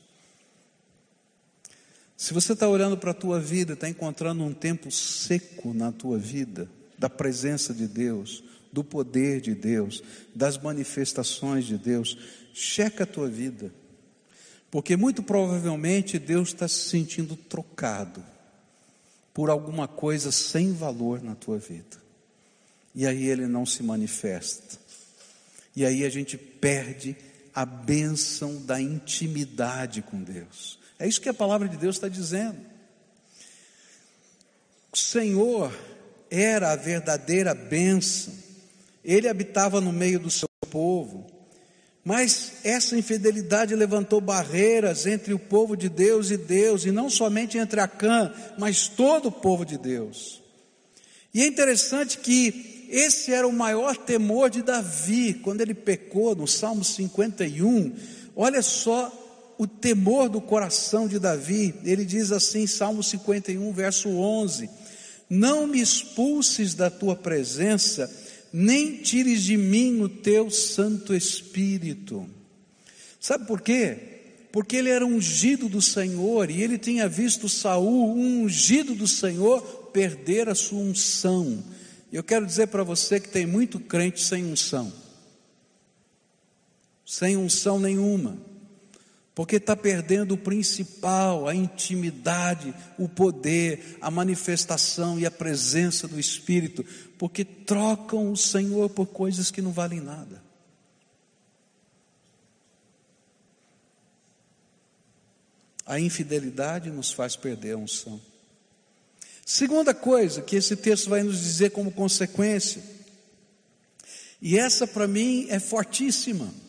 Se 2.17 2.33
você 2.33 2.53
está 2.53 2.67
olhando 2.67 2.97
para 2.97 3.11
a 3.11 3.15
tua 3.15 3.39
vida, 3.39 3.73
está 3.73 3.87
encontrando 3.87 4.43
um 4.43 4.53
tempo 4.53 4.89
seco 4.89 5.73
na 5.73 5.91
tua 5.91 6.17
vida, 6.17 6.69
da 6.97 7.09
presença 7.09 7.73
de 7.73 7.87
Deus, 7.87 8.43
do 8.71 8.83
poder 8.83 9.41
de 9.41 9.53
Deus, 9.53 10.01
das 10.33 10.57
manifestações 10.57 11.65
de 11.65 11.77
Deus, 11.77 12.17
checa 12.53 13.03
a 13.03 13.07
tua 13.07 13.27
vida. 13.27 13.71
Porque 14.71 14.95
muito 14.95 15.21
provavelmente 15.21 16.17
Deus 16.17 16.49
está 16.49 16.67
se 16.67 16.89
sentindo 16.89 17.35
trocado 17.35 18.23
por 19.35 19.49
alguma 19.49 19.85
coisa 19.85 20.31
sem 20.31 20.71
valor 20.71 21.21
na 21.21 21.35
tua 21.35 21.57
vida. 21.57 21.97
E 22.95 23.05
aí 23.05 23.27
ele 23.27 23.47
não 23.47 23.65
se 23.65 23.83
manifesta. 23.83 24.77
E 25.75 25.85
aí 25.85 26.05
a 26.05 26.09
gente 26.09 26.37
perde 26.37 27.17
a 27.53 27.65
bênção 27.65 28.61
da 28.61 28.79
intimidade 28.79 30.01
com 30.01 30.23
Deus. 30.23 30.79
É 30.97 31.05
isso 31.05 31.19
que 31.19 31.27
a 31.27 31.33
palavra 31.33 31.67
de 31.67 31.75
Deus 31.75 31.97
está 31.97 32.07
dizendo. 32.07 32.57
O 34.89 34.97
Senhor 34.97 35.77
era 36.31 36.71
a 36.71 36.77
verdadeira 36.77 37.53
bênção, 37.53 38.33
ele 39.03 39.27
habitava 39.27 39.81
no 39.81 39.91
meio 39.91 40.17
do 40.17 40.31
seu 40.31 40.47
povo, 40.69 41.29
mas 42.05 42.51
essa 42.63 42.95
infidelidade 42.95 43.75
levantou 43.75 44.21
barreiras 44.21 45.07
entre 45.07 45.33
o 45.33 45.39
povo 45.39 45.75
de 45.75 45.89
Deus 45.89 46.29
e 46.29 46.37
Deus, 46.37 46.85
e 46.85 46.91
não 46.91 47.09
somente 47.09 47.57
entre 47.57 47.79
Acã, 47.79 48.31
mas 48.59 48.87
todo 48.87 49.29
o 49.29 49.31
povo 49.31 49.65
de 49.65 49.75
Deus. 49.75 50.39
E 51.33 51.41
é 51.41 51.47
interessante 51.47 52.19
que 52.19 52.85
esse 52.91 53.33
era 53.33 53.47
o 53.47 53.51
maior 53.51 53.97
temor 53.97 54.51
de 54.51 54.61
Davi, 54.61 55.33
quando 55.33 55.61
ele 55.61 55.73
pecou 55.73 56.35
no 56.35 56.47
Salmo 56.47 56.83
51. 56.83 57.95
Olha 58.35 58.61
só 58.61 59.55
o 59.57 59.65
temor 59.65 60.29
do 60.29 60.39
coração 60.39 61.07
de 61.07 61.17
Davi. 61.17 61.73
Ele 61.83 62.05
diz 62.05 62.31
assim, 62.31 62.67
Salmo 62.67 63.01
51, 63.01 63.73
verso 63.73 64.09
11: 64.09 64.69
Não 65.27 65.65
me 65.65 65.81
expulses 65.81 66.75
da 66.75 66.91
tua 66.91 67.15
presença 67.15 68.07
nem 68.57 68.95
tires 68.95 69.43
de 69.43 69.57
mim 69.57 70.01
o 70.01 70.07
teu 70.07 70.49
Santo 70.49 71.13
Espírito. 71.13 72.25
Sabe 73.19 73.45
por 73.45 73.59
quê? 73.59 73.97
Porque 74.49 74.77
ele 74.77 74.89
era 74.89 75.05
ungido 75.05 75.67
do 75.67 75.81
Senhor 75.81 76.49
e 76.49 76.63
ele 76.63 76.77
tinha 76.77 77.09
visto 77.09 77.49
Saul, 77.49 78.15
ungido 78.15 78.95
do 78.95 79.09
Senhor, 79.09 79.61
perder 79.91 80.47
a 80.47 80.55
sua 80.55 80.79
unção. 80.79 81.61
Eu 82.13 82.23
quero 82.23 82.45
dizer 82.45 82.67
para 82.67 82.81
você 82.81 83.19
que 83.19 83.27
tem 83.27 83.45
muito 83.45 83.77
crente 83.77 84.21
sem 84.21 84.45
unção, 84.45 84.93
sem 87.05 87.35
unção 87.35 87.77
nenhuma, 87.77 88.37
porque 89.35 89.57
está 89.57 89.75
perdendo 89.75 90.33
o 90.33 90.37
principal, 90.37 91.45
a 91.45 91.53
intimidade, 91.53 92.73
o 92.97 93.09
poder, 93.09 93.97
a 93.99 94.09
manifestação 94.09 95.19
e 95.19 95.25
a 95.25 95.31
presença 95.31 96.07
do 96.07 96.17
Espírito, 96.17 96.85
porque 97.17 97.43
trocam 97.43 98.31
o 98.31 98.37
Senhor 98.37 98.89
por 98.89 99.07
coisas 99.07 99.51
que 99.51 99.61
não 99.61 99.73
valem 99.73 99.99
nada. 99.99 100.41
A 105.85 105.99
infidelidade 105.99 106.89
nos 106.89 107.11
faz 107.11 107.35
perder 107.35 107.73
a 107.73 107.77
unção. 107.77 108.19
Segunda 109.45 109.93
coisa 109.93 110.41
que 110.41 110.55
esse 110.55 110.77
texto 110.77 111.09
vai 111.09 111.21
nos 111.21 111.41
dizer 111.41 111.71
como 111.71 111.91
consequência, 111.91 112.81
e 114.41 114.57
essa 114.57 114.87
para 114.87 115.07
mim 115.09 115.47
é 115.49 115.59
fortíssima. 115.59 116.64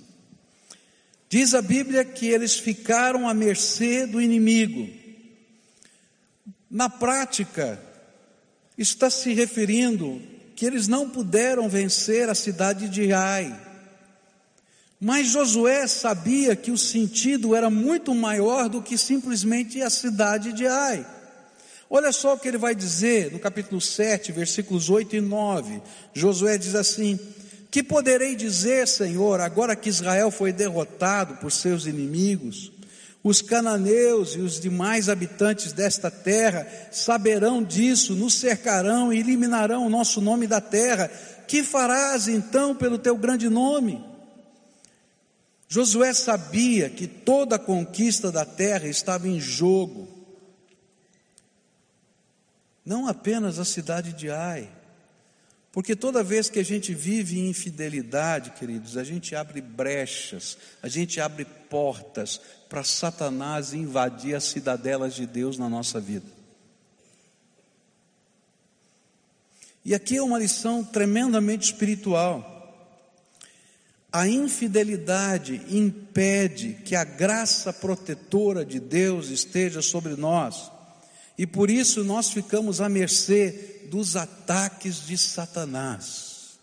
Diz 1.28 1.54
a 1.54 1.62
Bíblia 1.62 2.04
que 2.04 2.28
eles 2.28 2.56
ficaram 2.56 3.28
à 3.28 3.34
mercê 3.34 4.06
do 4.06 4.20
inimigo. 4.20 4.88
Na 6.70 6.88
prática, 6.88 7.80
está 8.78 9.10
se 9.10 9.32
referindo 9.32 10.20
que 10.54 10.64
eles 10.64 10.86
não 10.88 11.10
puderam 11.10 11.68
vencer 11.68 12.28
a 12.28 12.34
cidade 12.34 12.88
de 12.88 13.12
Ai. 13.12 13.62
Mas 15.00 15.28
Josué 15.28 15.86
sabia 15.86 16.56
que 16.56 16.70
o 16.70 16.78
sentido 16.78 17.54
era 17.54 17.68
muito 17.68 18.14
maior 18.14 18.68
do 18.68 18.80
que 18.80 18.96
simplesmente 18.96 19.82
a 19.82 19.90
cidade 19.90 20.52
de 20.52 20.66
Ai. 20.66 21.06
Olha 21.88 22.10
só 22.10 22.34
o 22.34 22.38
que 22.38 22.48
ele 22.48 22.58
vai 22.58 22.74
dizer 22.74 23.32
no 23.32 23.38
capítulo 23.38 23.80
7, 23.80 24.32
versículos 24.32 24.88
8 24.88 25.16
e 25.16 25.20
9. 25.20 25.82
Josué 26.14 26.56
diz 26.56 26.74
assim: 26.74 27.18
Que 27.76 27.82
poderei 27.82 28.34
dizer, 28.34 28.88
Senhor, 28.88 29.38
agora 29.38 29.76
que 29.76 29.90
Israel 29.90 30.30
foi 30.30 30.50
derrotado 30.50 31.34
por 31.34 31.52
seus 31.52 31.84
inimigos? 31.84 32.72
Os 33.22 33.42
cananeus 33.42 34.34
e 34.34 34.38
os 34.38 34.58
demais 34.58 35.10
habitantes 35.10 35.74
desta 35.74 36.10
terra 36.10 36.66
saberão 36.90 37.62
disso, 37.62 38.14
nos 38.14 38.32
cercarão 38.32 39.12
e 39.12 39.18
eliminarão 39.18 39.84
o 39.84 39.90
nosso 39.90 40.22
nome 40.22 40.46
da 40.46 40.58
terra. 40.58 41.08
Que 41.46 41.62
farás 41.62 42.28
então 42.28 42.74
pelo 42.74 42.96
teu 42.96 43.14
grande 43.14 43.46
nome? 43.50 44.02
Josué 45.68 46.14
sabia 46.14 46.88
que 46.88 47.06
toda 47.06 47.56
a 47.56 47.58
conquista 47.58 48.32
da 48.32 48.46
terra 48.46 48.88
estava 48.88 49.28
em 49.28 49.38
jogo. 49.38 50.08
Não 52.82 53.06
apenas 53.06 53.58
a 53.58 53.66
cidade 53.66 54.14
de 54.14 54.30
Ai, 54.30 54.66
porque 55.76 55.94
toda 55.94 56.24
vez 56.24 56.48
que 56.48 56.58
a 56.58 56.64
gente 56.64 56.94
vive 56.94 57.38
em 57.38 57.50
infidelidade, 57.50 58.52
queridos, 58.52 58.96
a 58.96 59.04
gente 59.04 59.36
abre 59.36 59.60
brechas, 59.60 60.56
a 60.82 60.88
gente 60.88 61.20
abre 61.20 61.44
portas 61.44 62.40
para 62.66 62.82
Satanás 62.82 63.74
invadir 63.74 64.34
as 64.34 64.44
cidadelas 64.44 65.14
de 65.14 65.26
Deus 65.26 65.58
na 65.58 65.68
nossa 65.68 66.00
vida. 66.00 66.24
E 69.84 69.94
aqui 69.94 70.16
é 70.16 70.22
uma 70.22 70.38
lição 70.38 70.82
tremendamente 70.82 71.66
espiritual. 71.66 72.74
A 74.10 74.26
infidelidade 74.26 75.60
impede 75.68 76.72
que 76.86 76.96
a 76.96 77.04
graça 77.04 77.70
protetora 77.70 78.64
de 78.64 78.80
Deus 78.80 79.28
esteja 79.28 79.82
sobre 79.82 80.16
nós, 80.16 80.72
e 81.38 81.46
por 81.46 81.70
isso 81.70 82.02
nós 82.02 82.30
ficamos 82.30 82.80
à 82.80 82.88
mercê 82.88 83.86
dos 83.90 84.16
ataques 84.16 85.06
de 85.06 85.18
Satanás. 85.18 86.58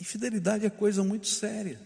Infidelidade 0.00 0.64
é 0.64 0.70
coisa 0.70 1.02
muito 1.02 1.26
séria. 1.26 1.80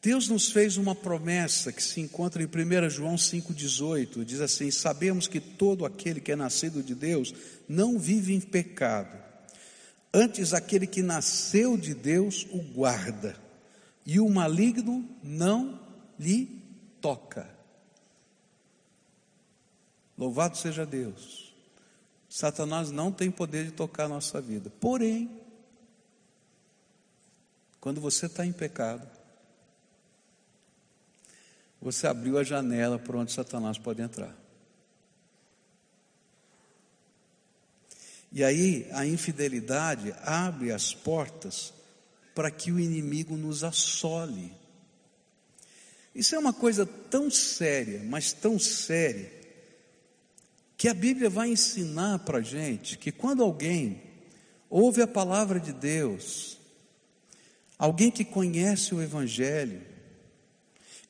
Deus 0.00 0.28
nos 0.28 0.50
fez 0.50 0.76
uma 0.76 0.94
promessa 0.94 1.72
que 1.72 1.82
se 1.82 2.00
encontra 2.00 2.42
em 2.42 2.46
1 2.46 2.88
João 2.88 3.16
5,18: 3.16 4.24
diz 4.24 4.40
assim: 4.40 4.70
Sabemos 4.70 5.26
que 5.26 5.40
todo 5.40 5.84
aquele 5.84 6.20
que 6.20 6.32
é 6.32 6.36
nascido 6.36 6.82
de 6.82 6.94
Deus 6.94 7.34
não 7.68 7.98
vive 7.98 8.32
em 8.32 8.40
pecado, 8.40 9.17
antes 10.12 10.52
aquele 10.52 10.86
que 10.86 11.02
nasceu 11.02 11.76
de 11.76 11.94
Deus 11.94 12.46
o 12.50 12.58
guarda 12.58 13.36
e 14.04 14.18
o 14.20 14.28
maligno 14.28 15.08
não 15.22 15.78
lhe 16.18 16.46
toca. 17.00 17.48
Louvado 20.16 20.56
seja 20.56 20.84
Deus. 20.84 21.54
Satanás 22.28 22.90
não 22.90 23.12
tem 23.12 23.30
poder 23.30 23.66
de 23.66 23.70
tocar 23.72 24.04
a 24.04 24.08
nossa 24.08 24.40
vida. 24.40 24.70
Porém, 24.80 25.30
quando 27.80 28.00
você 28.00 28.26
está 28.26 28.44
em 28.44 28.52
pecado, 28.52 29.08
você 31.80 32.06
abriu 32.06 32.38
a 32.38 32.44
janela 32.44 32.98
por 32.98 33.14
onde 33.14 33.32
Satanás 33.32 33.78
pode 33.78 34.02
entrar. 34.02 34.34
E 38.30 38.44
aí 38.44 38.86
a 38.92 39.06
infidelidade 39.06 40.14
abre 40.22 40.72
as 40.72 40.94
portas 40.94 41.72
para 42.34 42.50
que 42.50 42.70
o 42.70 42.78
inimigo 42.78 43.36
nos 43.36 43.64
assole. 43.64 44.52
Isso 46.14 46.34
é 46.34 46.38
uma 46.38 46.52
coisa 46.52 46.86
tão 46.86 47.30
séria, 47.30 48.02
mas 48.04 48.32
tão 48.32 48.58
séria, 48.58 49.32
que 50.76 50.88
a 50.88 50.94
Bíblia 50.94 51.28
vai 51.28 51.48
ensinar 51.48 52.20
para 52.20 52.38
a 52.38 52.42
gente 52.42 52.96
que 52.98 53.10
quando 53.10 53.42
alguém 53.42 54.02
ouve 54.70 55.02
a 55.02 55.06
palavra 55.06 55.58
de 55.58 55.72
Deus, 55.72 56.58
alguém 57.78 58.10
que 58.10 58.24
conhece 58.24 58.94
o 58.94 59.02
Evangelho, 59.02 59.82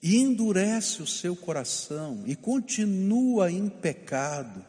e 0.02 0.16
endurece 0.16 1.02
o 1.02 1.06
seu 1.06 1.34
coração 1.34 2.22
e 2.24 2.36
continua 2.36 3.50
em 3.50 3.68
pecado, 3.68 4.64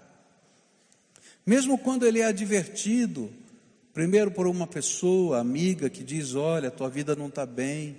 mesmo 1.46 1.78
quando 1.78 2.06
ele 2.06 2.20
é 2.20 2.26
advertido, 2.26 3.30
primeiro 3.94 4.32
por 4.32 4.48
uma 4.48 4.68
pessoa 4.68 5.40
amiga 5.40 5.90
que 5.90 6.04
diz: 6.04 6.36
Olha, 6.36 6.72
tua 6.72 6.90
vida 6.90 7.16
não 7.16 7.28
está 7.28 7.46
bem. 7.46 7.98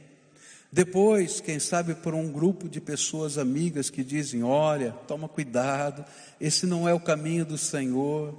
Depois, 0.73 1.41
quem 1.41 1.59
sabe, 1.59 1.97
por 1.97 2.15
um 2.15 2.31
grupo 2.31 2.69
de 2.69 2.81
pessoas 2.81 3.39
amigas 3.39 3.91
que 3.91 4.05
dizem: 4.05 4.43
Olha, 4.43 4.93
toma 5.07 5.29
cuidado, 5.29 6.05
esse 6.41 6.65
não 6.65 6.89
é 6.89 6.95
o 6.95 7.01
caminho 7.01 7.45
do 7.45 7.59
Senhor. 7.59 8.35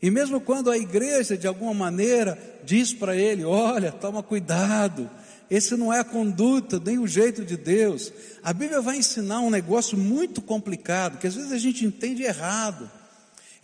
E 0.00 0.10
mesmo 0.10 0.40
quando 0.40 0.70
a 0.70 0.78
igreja, 0.78 1.36
de 1.36 1.46
alguma 1.46 1.74
maneira, 1.74 2.38
diz 2.64 2.92
para 2.92 3.16
ele: 3.16 3.44
Olha, 3.44 3.90
toma 3.90 4.22
cuidado, 4.22 5.10
esse 5.50 5.76
não 5.76 5.92
é 5.92 6.00
a 6.00 6.04
conduta, 6.04 6.80
nem 6.84 6.98
o 6.98 7.08
jeito 7.08 7.44
de 7.44 7.56
Deus. 7.56 8.12
A 8.42 8.52
Bíblia 8.52 8.80
vai 8.80 8.98
ensinar 8.98 9.40
um 9.40 9.50
negócio 9.50 9.98
muito 9.98 10.40
complicado, 10.40 11.18
que 11.18 11.26
às 11.26 11.34
vezes 11.34 11.52
a 11.52 11.58
gente 11.58 11.84
entende 11.84 12.22
errado. 12.22 12.90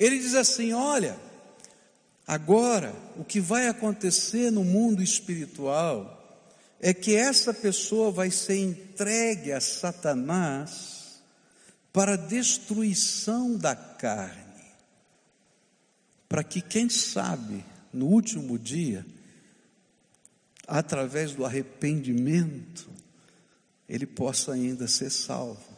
Ele 0.01 0.19
diz 0.19 0.35
assim: 0.35 0.73
olha, 0.73 1.15
agora 2.27 2.97
o 3.19 3.23
que 3.23 3.39
vai 3.39 3.69
acontecer 3.69 4.51
no 4.51 4.65
mundo 4.65 5.03
espiritual 5.03 6.17
é 6.81 6.95
que 6.95 7.15
essa 7.15 7.53
pessoa 7.53 8.11
vai 8.11 8.31
ser 8.31 8.57
entregue 8.57 9.53
a 9.53 9.61
Satanás 9.61 11.21
para 11.93 12.17
destruição 12.17 13.59
da 13.59 13.77
carne, 13.77 14.65
para 16.27 16.43
que, 16.43 16.63
quem 16.63 16.89
sabe, 16.89 17.63
no 17.93 18.07
último 18.07 18.59
dia, 18.59 19.05
através 20.67 21.35
do 21.35 21.45
arrependimento, 21.45 22.89
ele 23.87 24.07
possa 24.07 24.53
ainda 24.53 24.89
ser 24.89 25.11
salvo. 25.11 25.70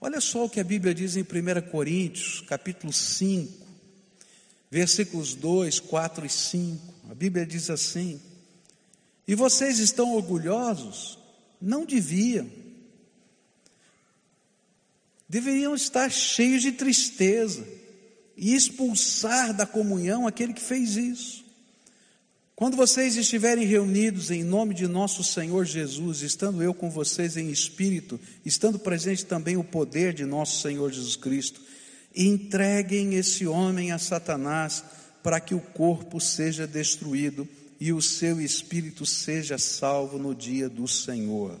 Olha 0.00 0.20
só 0.20 0.44
o 0.44 0.50
que 0.50 0.60
a 0.60 0.64
Bíblia 0.64 0.94
diz 0.94 1.16
em 1.16 1.22
1 1.22 1.70
Coríntios, 1.70 2.40
capítulo 2.42 2.92
5, 2.92 3.66
versículos 4.70 5.34
2, 5.34 5.80
4 5.80 6.24
e 6.24 6.28
5. 6.28 6.94
A 7.10 7.14
Bíblia 7.14 7.44
diz 7.44 7.68
assim: 7.68 8.20
E 9.26 9.34
vocês 9.34 9.80
estão 9.80 10.14
orgulhosos? 10.14 11.18
Não 11.60 11.84
deviam. 11.84 12.48
Deveriam 15.28 15.74
estar 15.74 16.10
cheios 16.10 16.62
de 16.62 16.72
tristeza 16.72 17.66
e 18.36 18.54
expulsar 18.54 19.52
da 19.52 19.66
comunhão 19.66 20.28
aquele 20.28 20.54
que 20.54 20.62
fez 20.62 20.96
isso. 20.96 21.44
Quando 22.58 22.76
vocês 22.76 23.16
estiverem 23.16 23.64
reunidos 23.64 24.32
em 24.32 24.42
nome 24.42 24.74
de 24.74 24.88
nosso 24.88 25.22
Senhor 25.22 25.64
Jesus, 25.64 26.22
estando 26.22 26.60
eu 26.60 26.74
com 26.74 26.90
vocês 26.90 27.36
em 27.36 27.50
espírito, 27.50 28.18
estando 28.44 28.80
presente 28.80 29.24
também 29.24 29.56
o 29.56 29.62
poder 29.62 30.12
de 30.12 30.24
nosso 30.24 30.60
Senhor 30.60 30.90
Jesus 30.90 31.14
Cristo, 31.14 31.60
entreguem 32.12 33.14
esse 33.14 33.46
homem 33.46 33.92
a 33.92 33.98
Satanás 34.00 34.82
para 35.22 35.38
que 35.38 35.54
o 35.54 35.60
corpo 35.60 36.20
seja 36.20 36.66
destruído 36.66 37.48
e 37.78 37.92
o 37.92 38.02
seu 38.02 38.40
espírito 38.40 39.06
seja 39.06 39.56
salvo 39.56 40.18
no 40.18 40.34
dia 40.34 40.68
do 40.68 40.88
Senhor. 40.88 41.60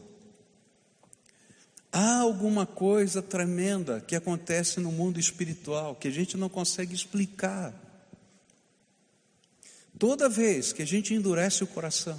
Há 1.92 2.16
alguma 2.16 2.66
coisa 2.66 3.22
tremenda 3.22 4.00
que 4.00 4.16
acontece 4.16 4.80
no 4.80 4.90
mundo 4.90 5.20
espiritual 5.20 5.94
que 5.94 6.08
a 6.08 6.12
gente 6.12 6.36
não 6.36 6.48
consegue 6.48 6.92
explicar. 6.92 7.87
Toda 9.98 10.28
vez 10.28 10.72
que 10.72 10.82
a 10.82 10.86
gente 10.86 11.12
endurece 11.12 11.64
o 11.64 11.66
coração 11.66 12.18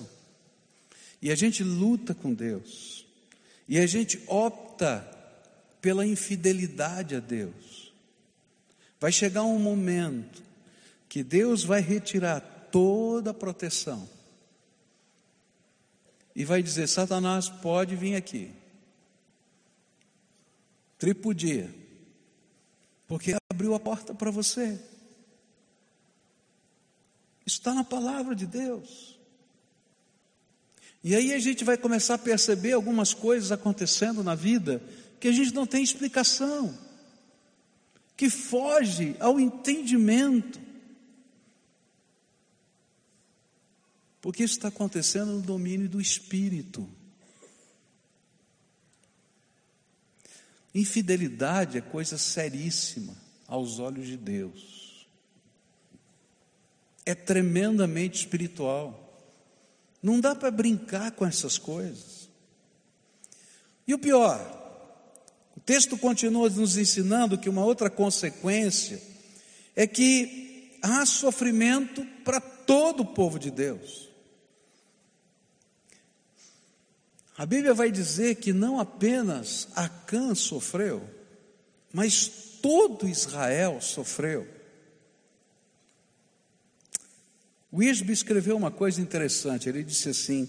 e 1.21 1.31
a 1.31 1.35
gente 1.35 1.63
luta 1.63 2.13
com 2.13 2.33
Deus 2.33 3.05
e 3.67 3.79
a 3.79 3.87
gente 3.87 4.21
opta 4.27 5.07
pela 5.81 6.05
infidelidade 6.05 7.15
a 7.15 7.19
Deus, 7.19 7.93
vai 8.99 9.11
chegar 9.11 9.43
um 9.43 9.59
momento 9.59 10.43
que 11.07 11.23
Deus 11.23 11.63
vai 11.63 11.79
retirar 11.79 12.41
toda 12.71 13.31
a 13.31 13.33
proteção 13.33 14.07
e 16.35 16.43
vai 16.43 16.61
dizer: 16.61 16.87
Satanás 16.87 17.47
pode 17.47 17.95
vir 17.95 18.15
aqui, 18.15 18.51
tripudia, 20.97 21.73
porque 23.07 23.35
abriu 23.51 23.73
a 23.73 23.79
porta 23.79 24.13
para 24.13 24.31
você. 24.31 24.79
Está 27.49 27.73
na 27.73 27.83
palavra 27.83 28.35
de 28.35 28.45
Deus. 28.45 29.17
E 31.03 31.15
aí 31.15 31.33
a 31.33 31.39
gente 31.39 31.63
vai 31.63 31.77
começar 31.77 32.13
a 32.13 32.19
perceber 32.19 32.73
algumas 32.73 33.11
coisas 33.11 33.51
acontecendo 33.51 34.23
na 34.23 34.35
vida 34.35 34.83
que 35.19 35.27
a 35.27 35.31
gente 35.31 35.53
não 35.53 35.65
tem 35.65 35.81
explicação, 35.83 36.77
que 38.15 38.29
foge 38.29 39.15
ao 39.19 39.39
entendimento. 39.39 40.59
Porque 44.21 44.43
isso 44.43 44.55
está 44.55 44.67
acontecendo 44.67 45.31
no 45.31 45.41
domínio 45.41 45.89
do 45.89 45.99
espírito. 45.99 46.87
Infidelidade 50.75 51.79
é 51.79 51.81
coisa 51.81 52.15
seríssima 52.15 53.17
aos 53.47 53.79
olhos 53.79 54.05
de 54.05 54.17
Deus 54.17 54.78
é 57.05 57.15
tremendamente 57.15 58.19
espiritual. 58.19 59.09
Não 60.01 60.19
dá 60.19 60.33
para 60.35 60.51
brincar 60.51 61.11
com 61.11 61.25
essas 61.25 61.57
coisas. 61.57 62.29
E 63.87 63.93
o 63.93 63.99
pior, 63.99 64.39
o 65.57 65.59
texto 65.59 65.97
continua 65.97 66.49
nos 66.49 66.77
ensinando 66.77 67.37
que 67.37 67.49
uma 67.49 67.65
outra 67.65 67.89
consequência 67.89 69.01
é 69.75 69.87
que 69.87 70.77
há 70.81 71.05
sofrimento 71.05 72.05
para 72.23 72.39
todo 72.39 73.01
o 73.01 73.05
povo 73.05 73.39
de 73.39 73.51
Deus. 73.51 74.09
A 77.37 77.45
Bíblia 77.45 77.73
vai 77.73 77.89
dizer 77.89 78.35
que 78.35 78.51
não 78.51 78.79
apenas 78.79 79.69
Acã 79.73 80.35
sofreu, 80.35 81.01
mas 81.93 82.27
todo 82.61 83.07
Israel 83.07 83.79
sofreu. 83.81 84.58
O 87.71 87.83
Isbe 87.83 88.11
escreveu 88.11 88.57
uma 88.57 88.71
coisa 88.71 89.01
interessante. 89.01 89.69
Ele 89.69 89.83
disse 89.83 90.09
assim: 90.09 90.47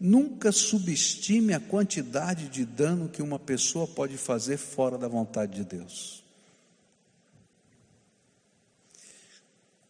Nunca 0.00 0.50
subestime 0.50 1.52
a 1.52 1.60
quantidade 1.60 2.48
de 2.48 2.64
dano 2.64 3.08
que 3.08 3.22
uma 3.22 3.38
pessoa 3.38 3.86
pode 3.86 4.16
fazer 4.16 4.56
fora 4.56 4.98
da 4.98 5.08
vontade 5.08 5.54
de 5.54 5.64
Deus. 5.64 6.22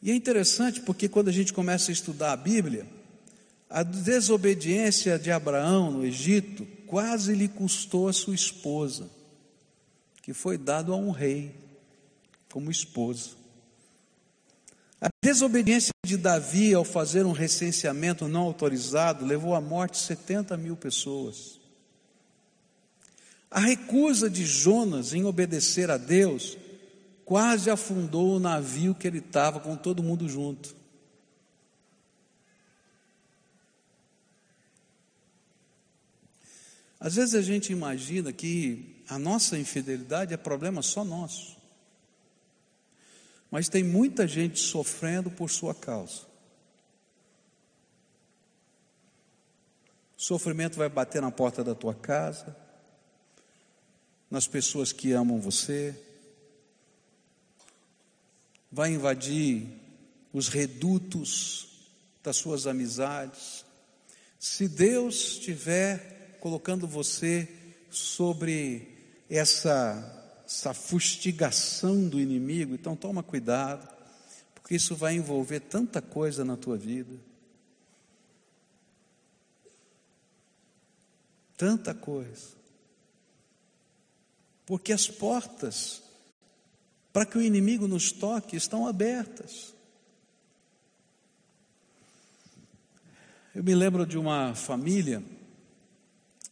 E 0.02 0.10
é 0.10 0.14
interessante 0.14 0.82
porque 0.82 1.08
quando 1.08 1.28
a 1.28 1.32
gente 1.32 1.52
começa 1.52 1.90
a 1.90 1.94
estudar 1.94 2.32
a 2.32 2.36
Bíblia, 2.36 2.86
a 3.70 3.82
desobediência 3.82 5.18
de 5.18 5.30
Abraão 5.30 5.90
no 5.90 6.04
Egito 6.04 6.66
quase 6.86 7.34
lhe 7.34 7.48
custou 7.48 8.06
a 8.06 8.12
sua 8.12 8.34
esposa, 8.34 9.08
que 10.22 10.34
foi 10.34 10.58
dado 10.58 10.92
a 10.92 10.96
um 10.96 11.10
rei 11.10 11.54
como 12.50 12.70
esposa. 12.70 13.43
A 15.04 15.08
desobediência 15.22 15.92
de 16.02 16.16
Davi 16.16 16.72
ao 16.72 16.82
fazer 16.82 17.26
um 17.26 17.32
recenseamento 17.32 18.26
não 18.26 18.40
autorizado 18.40 19.26
levou 19.26 19.54
à 19.54 19.60
morte 19.60 19.98
70 19.98 20.56
mil 20.56 20.78
pessoas. 20.78 21.60
A 23.50 23.60
recusa 23.60 24.30
de 24.30 24.46
Jonas 24.46 25.12
em 25.12 25.26
obedecer 25.26 25.90
a 25.90 25.98
Deus 25.98 26.56
quase 27.22 27.68
afundou 27.68 28.34
o 28.34 28.40
navio 28.40 28.94
que 28.94 29.06
ele 29.06 29.18
estava 29.18 29.60
com 29.60 29.76
todo 29.76 30.02
mundo 30.02 30.26
junto. 30.26 30.74
Às 36.98 37.16
vezes 37.16 37.34
a 37.34 37.42
gente 37.42 37.70
imagina 37.70 38.32
que 38.32 39.04
a 39.06 39.18
nossa 39.18 39.58
infidelidade 39.58 40.32
é 40.32 40.38
problema 40.38 40.80
só 40.80 41.04
nosso. 41.04 41.53
Mas 43.54 43.68
tem 43.68 43.84
muita 43.84 44.26
gente 44.26 44.58
sofrendo 44.58 45.30
por 45.30 45.48
sua 45.48 45.72
causa. 45.72 46.22
O 50.18 50.20
sofrimento 50.20 50.76
vai 50.76 50.88
bater 50.88 51.22
na 51.22 51.30
porta 51.30 51.62
da 51.62 51.72
tua 51.72 51.94
casa, 51.94 52.56
nas 54.28 54.48
pessoas 54.48 54.90
que 54.90 55.12
amam 55.12 55.40
você, 55.40 55.96
vai 58.72 58.90
invadir 58.90 59.68
os 60.32 60.48
redutos 60.48 61.68
das 62.24 62.36
suas 62.36 62.66
amizades. 62.66 63.64
Se 64.36 64.66
Deus 64.66 65.14
estiver 65.14 66.38
colocando 66.40 66.88
você 66.88 67.48
sobre 67.88 68.98
essa 69.30 70.23
essa 70.44 70.74
fustigação 70.74 72.08
do 72.08 72.20
inimigo, 72.20 72.74
então 72.74 72.94
toma 72.94 73.22
cuidado, 73.22 73.88
porque 74.54 74.74
isso 74.74 74.94
vai 74.94 75.14
envolver 75.14 75.60
tanta 75.60 76.02
coisa 76.02 76.44
na 76.44 76.56
tua 76.56 76.76
vida. 76.76 77.18
tanta 81.56 81.94
coisa. 81.94 82.54
Porque 84.66 84.92
as 84.92 85.06
portas 85.08 86.02
para 87.12 87.24
que 87.24 87.38
o 87.38 87.42
inimigo 87.42 87.86
nos 87.86 88.10
toque 88.10 88.56
estão 88.56 88.86
abertas. 88.86 89.72
Eu 93.54 93.62
me 93.62 93.74
lembro 93.74 94.04
de 94.04 94.18
uma 94.18 94.54
família, 94.54 95.22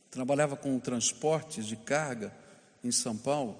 trabalhava 0.08 0.56
com 0.56 0.78
transportes 0.78 1.66
de 1.66 1.76
carga 1.76 2.32
em 2.84 2.92
São 2.92 3.16
Paulo, 3.16 3.58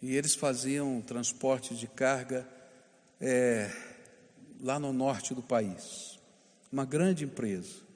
e 0.00 0.14
eles 0.14 0.34
faziam 0.34 1.00
transporte 1.00 1.74
de 1.74 1.86
carga 1.86 2.46
é, 3.20 3.70
lá 4.60 4.78
no 4.78 4.92
norte 4.92 5.34
do 5.34 5.42
país. 5.42 6.18
Uma 6.70 6.84
grande 6.84 7.24
empresa. 7.24 7.86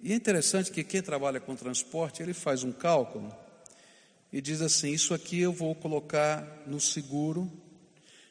E 0.00 0.12
é 0.12 0.14
interessante 0.14 0.70
que 0.70 0.84
quem 0.84 1.02
trabalha 1.02 1.40
com 1.40 1.56
transporte, 1.56 2.22
ele 2.22 2.34
faz 2.34 2.62
um 2.62 2.72
cálculo 2.72 3.34
e 4.32 4.40
diz 4.40 4.60
assim: 4.60 4.90
Isso 4.90 5.14
aqui 5.14 5.40
eu 5.40 5.52
vou 5.52 5.74
colocar 5.74 6.62
no 6.66 6.78
seguro, 6.78 7.50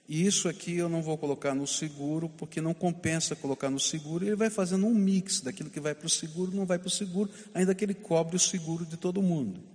e 0.08 0.26
isso 0.26 0.48
aqui 0.48 0.76
eu 0.76 0.88
não 0.88 1.02
vou 1.02 1.18
colocar 1.18 1.56
no 1.56 1.66
seguro, 1.66 2.30
porque 2.30 2.62
não 2.62 2.74
compensa 2.74 3.36
colocar 3.36 3.70
no 3.70 3.80
seguro. 3.80 4.24
E 4.24 4.28
ele 4.28 4.36
vai 4.36 4.50
fazendo 4.50 4.86
um 4.86 4.94
mix 4.94 5.42
daquilo 5.42 5.70
que 5.70 5.80
vai 5.80 5.96
para 5.96 6.06
o 6.06 6.10
seguro, 6.10 6.56
não 6.56 6.66
vai 6.66 6.78
para 6.78 6.88
o 6.88 6.92
seguro, 6.92 7.32
ainda 7.54 7.74
que 7.74 7.84
ele 7.84 7.96
cobre 7.96 8.36
o 8.36 8.40
seguro 8.40 8.86
de 8.86 8.98
todo 8.98 9.22
mundo. 9.22 9.73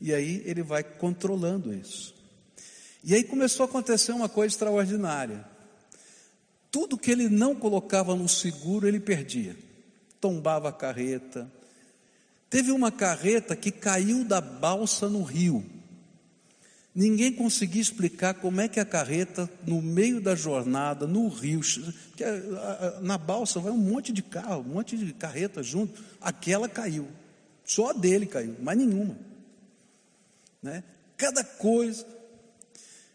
E 0.00 0.14
aí 0.14 0.42
ele 0.46 0.62
vai 0.62 0.82
controlando 0.82 1.74
isso. 1.74 2.14
E 3.02 3.14
aí 3.14 3.24
começou 3.24 3.64
a 3.64 3.68
acontecer 3.68 4.12
uma 4.12 4.28
coisa 4.28 4.54
extraordinária. 4.54 5.44
Tudo 6.70 6.98
que 6.98 7.10
ele 7.10 7.28
não 7.28 7.54
colocava 7.54 8.14
no 8.14 8.28
seguro, 8.28 8.86
ele 8.86 9.00
perdia. 9.00 9.56
Tombava 10.20 10.68
a 10.68 10.72
carreta, 10.72 11.50
Teve 12.50 12.72
uma 12.72 12.90
carreta 12.90 13.54
que 13.54 13.70
caiu 13.70 14.24
da 14.24 14.40
balsa 14.40 15.08
no 15.08 15.22
rio. 15.22 15.64
Ninguém 16.92 17.32
conseguia 17.32 17.80
explicar 17.80 18.34
como 18.34 18.60
é 18.60 18.66
que 18.66 18.80
a 18.80 18.84
carreta, 18.84 19.48
no 19.64 19.80
meio 19.80 20.20
da 20.20 20.34
jornada, 20.34 21.06
no 21.06 21.28
rio, 21.28 21.60
na 23.00 23.16
balsa 23.16 23.60
vai 23.60 23.70
um 23.70 23.78
monte 23.78 24.12
de 24.12 24.20
carro, 24.20 24.62
um 24.62 24.74
monte 24.74 24.96
de 24.96 25.12
carreta 25.12 25.62
junto, 25.62 26.02
aquela 26.20 26.68
caiu. 26.68 27.06
Só 27.64 27.90
a 27.90 27.92
dele 27.92 28.26
caiu, 28.26 28.56
mas 28.60 28.76
nenhuma. 28.76 29.16
Né? 30.62 30.84
Cada 31.16 31.44
coisa. 31.44 32.06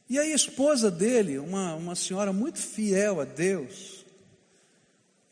E 0.09 0.19
a 0.19 0.25
esposa 0.25 0.91
dele, 0.91 1.39
uma, 1.39 1.75
uma 1.75 1.95
senhora 1.95 2.31
muito 2.31 2.59
fiel 2.59 3.19
a 3.19 3.25
Deus, 3.25 4.05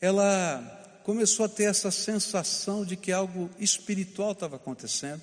ela 0.00 1.00
começou 1.04 1.46
a 1.46 1.48
ter 1.48 1.64
essa 1.64 1.90
sensação 1.90 2.84
de 2.84 2.96
que 2.96 3.12
algo 3.12 3.50
espiritual 3.58 4.32
estava 4.32 4.56
acontecendo. 4.56 5.22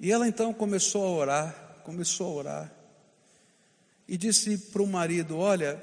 E 0.00 0.10
ela 0.10 0.26
então 0.26 0.52
começou 0.52 1.04
a 1.06 1.10
orar, 1.10 1.80
começou 1.84 2.26
a 2.26 2.34
orar, 2.34 2.72
e 4.08 4.16
disse 4.16 4.58
para 4.58 4.82
o 4.82 4.86
marido: 4.86 5.38
Olha, 5.38 5.80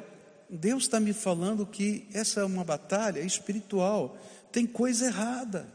Deus 0.50 0.84
está 0.84 1.00
me 1.00 1.14
falando 1.14 1.66
que 1.66 2.08
essa 2.14 2.42
é 2.42 2.44
uma 2.44 2.64
batalha 2.64 3.22
espiritual, 3.22 4.18
tem 4.52 4.68
coisa 4.68 5.06
errada, 5.06 5.68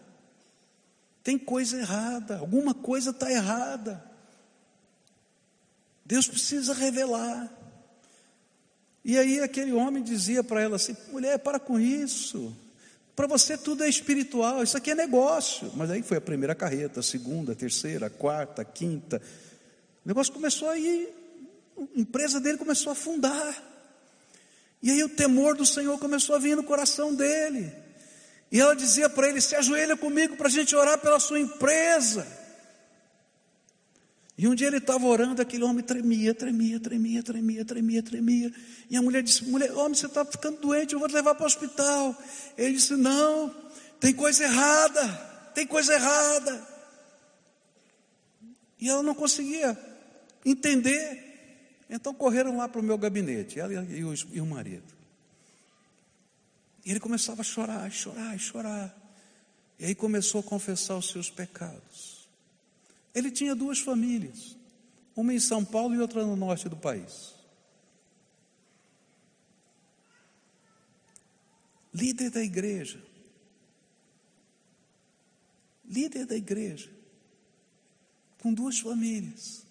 tem 1.27 1.37
coisa 1.37 1.77
errada, 1.77 2.39
alguma 2.39 2.73
coisa 2.73 3.11
está 3.11 3.29
errada. 3.29 4.01
Deus 6.05 6.29
precisa 6.29 6.73
revelar. 6.73 7.53
E 9.05 9.19
aí 9.19 9.41
aquele 9.41 9.73
homem 9.73 10.05
dizia 10.05 10.45
para 10.45 10.63
ela 10.63 10.77
assim: 10.77 10.97
mulher, 11.11 11.41
para 11.41 11.59
com 11.59 11.81
isso. 11.81 12.57
Para 13.17 13.27
você 13.27 13.59
tudo 13.59 13.83
é 13.83 13.89
espiritual, 13.89 14.63
isso 14.63 14.77
aqui 14.77 14.93
é 14.93 14.95
negócio. 14.95 15.69
Mas 15.75 15.91
aí 15.91 16.01
foi 16.01 16.19
a 16.19 16.21
primeira 16.21 16.55
carreta, 16.55 17.01
a 17.01 17.03
segunda, 17.03 17.55
a 17.55 17.57
terceira, 17.57 18.07
a 18.07 18.11
quarta, 18.11 18.63
a 18.63 18.65
quinta. 18.65 19.21
O 20.05 20.09
negócio 20.09 20.33
começou 20.33 20.71
a 20.71 20.79
ir, 20.79 21.09
a 21.77 22.01
empresa 22.01 22.39
dele 22.39 22.57
começou 22.57 22.91
a 22.91 22.93
afundar. 22.93 23.65
E 24.81 24.93
aí 24.93 25.03
o 25.03 25.09
temor 25.09 25.57
do 25.57 25.67
Senhor 25.67 25.99
começou 25.99 26.37
a 26.37 26.39
vir 26.39 26.55
no 26.57 26.63
coração 26.63 27.13
dele. 27.13 27.73
E 28.51 28.61
ela 28.61 28.75
dizia 28.75 29.09
para 29.09 29.29
ele: 29.29 29.41
se 29.41 29.55
ajoelha 29.55 29.97
comigo 29.97 30.37
para 30.37 30.49
a 30.49 30.51
gente 30.51 30.75
orar 30.75 30.99
pela 30.99 31.19
sua 31.21 31.41
empresa. 31.41 32.27
E 34.39 34.47
um 34.47 34.55
dia 34.55 34.67
ele 34.67 34.77
estava 34.77 35.07
orando, 35.07 35.41
aquele 35.41 35.65
homem 35.65 35.83
tremia, 35.83 36.35
tremia, 36.35 36.79
tremia, 36.79 37.23
tremia, 37.23 37.65
tremia, 37.65 38.03
tremia. 38.03 38.53
E 38.91 38.97
a 38.97 39.03
mulher 39.03 39.23
disse: 39.23 39.45
mulher, 39.45 39.73
Homem, 39.73 39.95
você 39.95 40.07
está 40.07 40.25
ficando 40.25 40.61
doente, 40.61 40.93
eu 40.93 40.99
vou 40.99 41.09
te 41.09 41.15
levar 41.15 41.35
para 41.35 41.45
o 41.45 41.47
hospital. 41.47 42.15
Ele 42.57 42.75
disse: 42.75 42.95
Não, 42.97 43.55
tem 43.99 44.13
coisa 44.13 44.45
errada, 44.45 45.09
tem 45.55 45.67
coisa 45.67 45.95
errada. 45.95 46.77
E 48.79 48.91
ela 48.91 49.03
não 49.03 49.15
conseguia 49.15 49.77
entender. 50.45 51.25
Então 51.89 52.13
correram 52.13 52.57
lá 52.59 52.69
para 52.69 52.81
o 52.81 52.85
meu 52.85 52.99
gabinete, 52.99 53.59
ela 53.59 53.73
e 53.73 54.41
o, 54.41 54.47
marido. 54.47 54.96
E 56.87 56.91
ele 56.93 57.01
começava 57.01 57.41
a 57.41 57.45
chorar, 57.45 57.91
chorar, 57.91 58.39
chorar. 58.39 58.97
E 59.77 59.87
aí 59.87 59.95
começou 59.95 60.41
a 60.41 60.45
confessar 60.45 60.97
os 60.97 61.09
seus 61.09 61.29
pecados. 61.29 62.29
Ele 63.13 63.29
tinha 63.29 63.57
duas 63.57 63.81
famílias, 63.81 64.57
uma 65.17 65.35
em 65.35 65.41
São 65.41 65.65
Paulo 65.65 65.97
e 65.97 65.99
outra 65.99 66.25
no 66.25 66.37
norte 66.37 66.69
do 66.69 66.77
país. 66.77 67.35
Líder 71.93 72.31
da 72.31 72.45
igreja. 72.45 73.03
Líder 75.85 76.25
da 76.25 76.37
igreja. 76.37 76.89
Com 78.39 78.55
duas 78.55 78.79
famílias. 78.79 79.67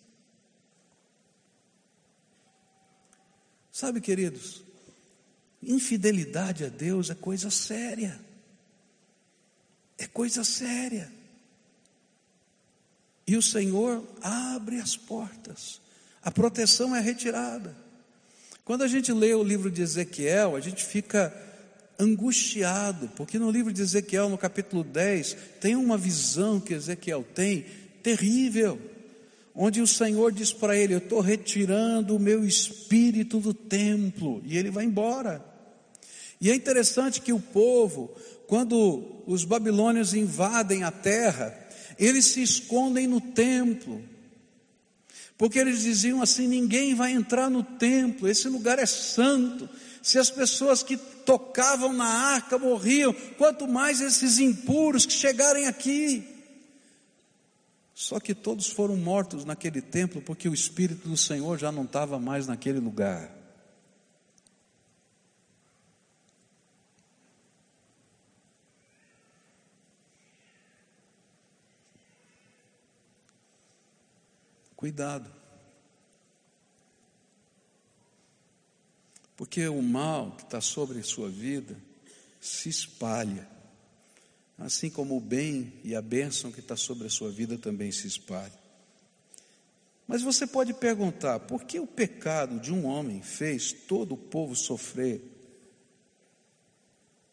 Sabe, 3.71 4.01
queridos, 4.01 4.64
infidelidade 5.65 6.65
a 6.65 6.69
Deus 6.69 7.09
é 7.09 7.15
coisa 7.15 7.49
séria. 7.49 8.19
É 9.97 10.07
coisa 10.07 10.43
séria. 10.43 11.11
E 13.27 13.35
o 13.35 13.41
Senhor 13.41 14.03
abre 14.21 14.79
as 14.79 14.95
portas. 14.95 15.81
A 16.21 16.29
proteção 16.29 16.95
é 16.95 16.99
retirada. 16.99 17.75
Quando 18.63 18.83
a 18.83 18.87
gente 18.87 19.11
lê 19.11 19.33
o 19.33 19.43
livro 19.43 19.69
de 19.69 19.81
Ezequiel, 19.81 20.55
a 20.55 20.59
gente 20.59 20.83
fica 20.83 21.33
angustiado, 21.99 23.09
porque 23.15 23.39
no 23.39 23.49
livro 23.49 23.71
de 23.71 23.81
Ezequiel, 23.81 24.29
no 24.29 24.37
capítulo 24.37 24.83
10, 24.83 25.37
tem 25.61 25.75
uma 25.75 25.97
visão 25.97 26.59
que 26.59 26.73
Ezequiel 26.73 27.23
tem 27.33 27.65
terrível, 28.03 28.79
onde 29.53 29.81
o 29.81 29.87
Senhor 29.87 30.31
diz 30.31 30.51
para 30.51 30.75
ele: 30.75 30.93
Eu 30.93 30.99
estou 30.99 31.21
retirando 31.21 32.15
o 32.15 32.19
meu 32.19 32.45
espírito 32.45 33.39
do 33.39 33.53
templo, 33.53 34.41
e 34.45 34.57
ele 34.57 34.69
vai 34.69 34.83
embora. 34.83 35.54
E 36.39 36.51
é 36.51 36.55
interessante 36.55 37.21
que 37.21 37.33
o 37.33 37.39
povo, 37.39 38.13
quando 38.47 39.23
os 39.25 39.43
babilônios 39.43 40.13
invadem 40.13 40.83
a 40.83 40.91
terra, 40.91 41.57
eles 41.97 42.25
se 42.25 42.41
escondem 42.41 43.07
no 43.07 43.21
templo, 43.21 44.03
porque 45.37 45.59
eles 45.59 45.81
diziam 45.81 46.21
assim: 46.21 46.47
ninguém 46.47 46.93
vai 46.93 47.11
entrar 47.11 47.49
no 47.49 47.63
templo, 47.63 48.27
esse 48.27 48.47
lugar 48.47 48.79
é 48.79 48.85
santo. 48.85 49.67
Se 50.01 50.19
as 50.19 50.29
pessoas 50.29 50.83
que 50.83 50.97
tocavam 50.97 51.91
na 51.91 52.05
arca 52.05 52.59
morriam, 52.59 53.11
quanto 53.39 53.67
mais 53.67 54.01
esses 54.01 54.37
impuros 54.37 55.05
que 55.05 55.13
chegarem 55.13 55.65
aqui. 55.65 56.23
Só 57.95 58.19
que 58.19 58.35
todos 58.35 58.67
foram 58.67 58.97
mortos 58.97 59.45
naquele 59.45 59.81
templo, 59.81 60.21
porque 60.21 60.47
o 60.47 60.53
Espírito 60.53 61.07
do 61.07 61.17
Senhor 61.17 61.57
já 61.57 61.71
não 61.71 61.85
estava 61.85 62.19
mais 62.19 62.45
naquele 62.45 62.79
lugar. 62.79 63.34
Cuidado. 74.85 75.27
Porque 79.35 79.67
o 79.67 79.81
mal 79.81 80.35
que 80.35 80.43
está 80.43 80.61
sobre 80.61 80.99
a 80.99 81.03
sua 81.03 81.27
vida 81.27 81.75
se 82.39 82.69
espalha. 82.69 83.49
Assim 84.59 84.91
como 84.91 85.17
o 85.17 85.19
bem 85.19 85.73
e 85.83 85.95
a 85.95 86.03
bênção 86.03 86.51
que 86.51 86.59
está 86.59 86.77
sobre 86.77 87.07
a 87.07 87.09
sua 87.09 87.31
vida 87.31 87.57
também 87.57 87.91
se 87.91 88.05
espalha. 88.05 88.53
Mas 90.07 90.21
você 90.21 90.45
pode 90.45 90.71
perguntar: 90.71 91.39
por 91.39 91.63
que 91.63 91.79
o 91.79 91.87
pecado 91.87 92.59
de 92.59 92.71
um 92.71 92.85
homem 92.85 93.23
fez 93.23 93.71
todo 93.71 94.11
o 94.13 94.17
povo 94.17 94.55
sofrer? 94.55 95.19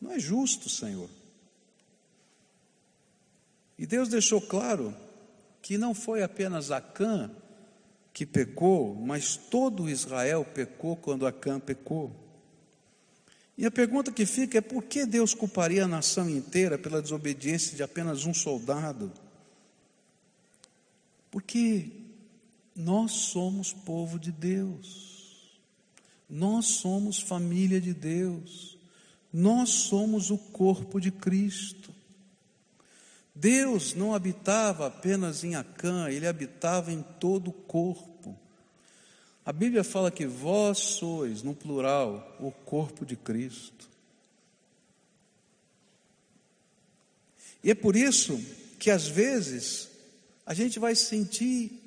Não 0.00 0.12
é 0.12 0.18
justo, 0.18 0.70
Senhor. 0.70 1.10
E 3.78 3.84
Deus 3.84 4.08
deixou 4.08 4.40
claro 4.40 4.96
que 5.60 5.76
não 5.76 5.94
foi 5.94 6.22
apenas 6.22 6.70
Acã 6.70 7.30
que 8.12 8.26
pecou, 8.26 8.94
mas 8.94 9.36
todo 9.36 9.88
Israel 9.88 10.44
pecou 10.44 10.96
quando 10.96 11.26
Acã 11.26 11.58
pecou. 11.58 12.14
E 13.56 13.66
a 13.66 13.70
pergunta 13.70 14.12
que 14.12 14.26
fica 14.26 14.58
é 14.58 14.60
por 14.60 14.84
que 14.84 15.06
Deus 15.06 15.34
culparia 15.34 15.84
a 15.84 15.88
nação 15.88 16.28
inteira 16.28 16.78
pela 16.78 17.02
desobediência 17.02 17.76
de 17.76 17.82
apenas 17.82 18.24
um 18.24 18.34
soldado? 18.34 19.12
Porque 21.30 21.90
nós 22.76 23.12
somos 23.12 23.72
povo 23.72 24.18
de 24.18 24.30
Deus, 24.30 25.60
nós 26.28 26.66
somos 26.66 27.20
família 27.20 27.80
de 27.80 27.94
Deus, 27.94 28.78
nós 29.32 29.70
somos 29.70 30.30
o 30.30 30.36
corpo 30.36 31.00
de 31.00 31.10
Cristo. 31.10 31.81
Deus 33.34 33.94
não 33.94 34.14
habitava 34.14 34.86
apenas 34.86 35.42
em 35.42 35.54
Acã, 35.54 36.08
ele 36.10 36.26
habitava 36.26 36.92
em 36.92 37.02
todo 37.02 37.48
o 37.48 37.52
corpo. 37.52 38.38
A 39.44 39.52
Bíblia 39.52 39.82
fala 39.82 40.10
que 40.10 40.26
vós 40.26 40.78
sois, 40.78 41.42
no 41.42 41.54
plural, 41.54 42.36
o 42.38 42.52
corpo 42.52 43.04
de 43.04 43.16
Cristo. 43.16 43.88
E 47.64 47.70
é 47.70 47.74
por 47.74 47.96
isso 47.96 48.38
que 48.78 48.90
às 48.90 49.06
vezes 49.06 49.88
a 50.44 50.52
gente 50.52 50.78
vai 50.78 50.94
sentir 50.94 51.80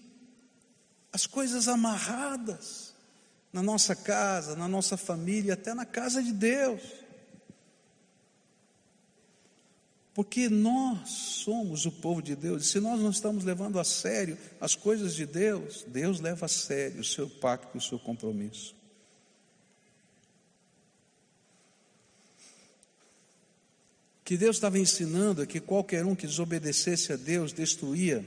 as 1.12 1.26
coisas 1.26 1.68
amarradas 1.68 2.94
na 3.54 3.62
nossa 3.62 3.96
casa, 3.96 4.56
na 4.56 4.68
nossa 4.68 4.98
família, 4.98 5.54
até 5.54 5.74
na 5.74 5.86
casa 5.86 6.22
de 6.22 6.34
Deus. 6.34 6.82
Porque 10.16 10.48
nós 10.48 11.10
somos 11.10 11.86
o 11.86 11.92
povo 11.92 12.22
de 12.22 12.38
Deus, 12.38 12.64
e 12.64 12.68
se 12.68 12.80
nós 12.80 13.02
não 13.02 13.10
estamos 13.10 13.44
levando 13.44 13.78
a 13.78 13.84
sério 13.84 14.38
as 14.62 14.74
coisas 14.74 15.14
de 15.14 15.26
Deus, 15.26 15.84
Deus 15.90 16.22
leva 16.22 16.46
a 16.46 16.50
sério 16.50 17.02
o 17.02 17.04
seu 17.04 17.30
pacto 17.30 17.78
o 17.78 17.82
seu 17.82 18.00
compromisso. 18.00 18.74
O 24.22 24.24
que 24.24 24.38
Deus 24.38 24.56
estava 24.56 24.80
ensinando 24.80 25.44
é 25.44 25.46
que 25.46 25.60
qualquer 25.60 26.06
um 26.06 26.16
que 26.16 26.26
desobedecesse 26.26 27.12
a 27.12 27.18
Deus 27.18 27.52
destruía 27.52 28.26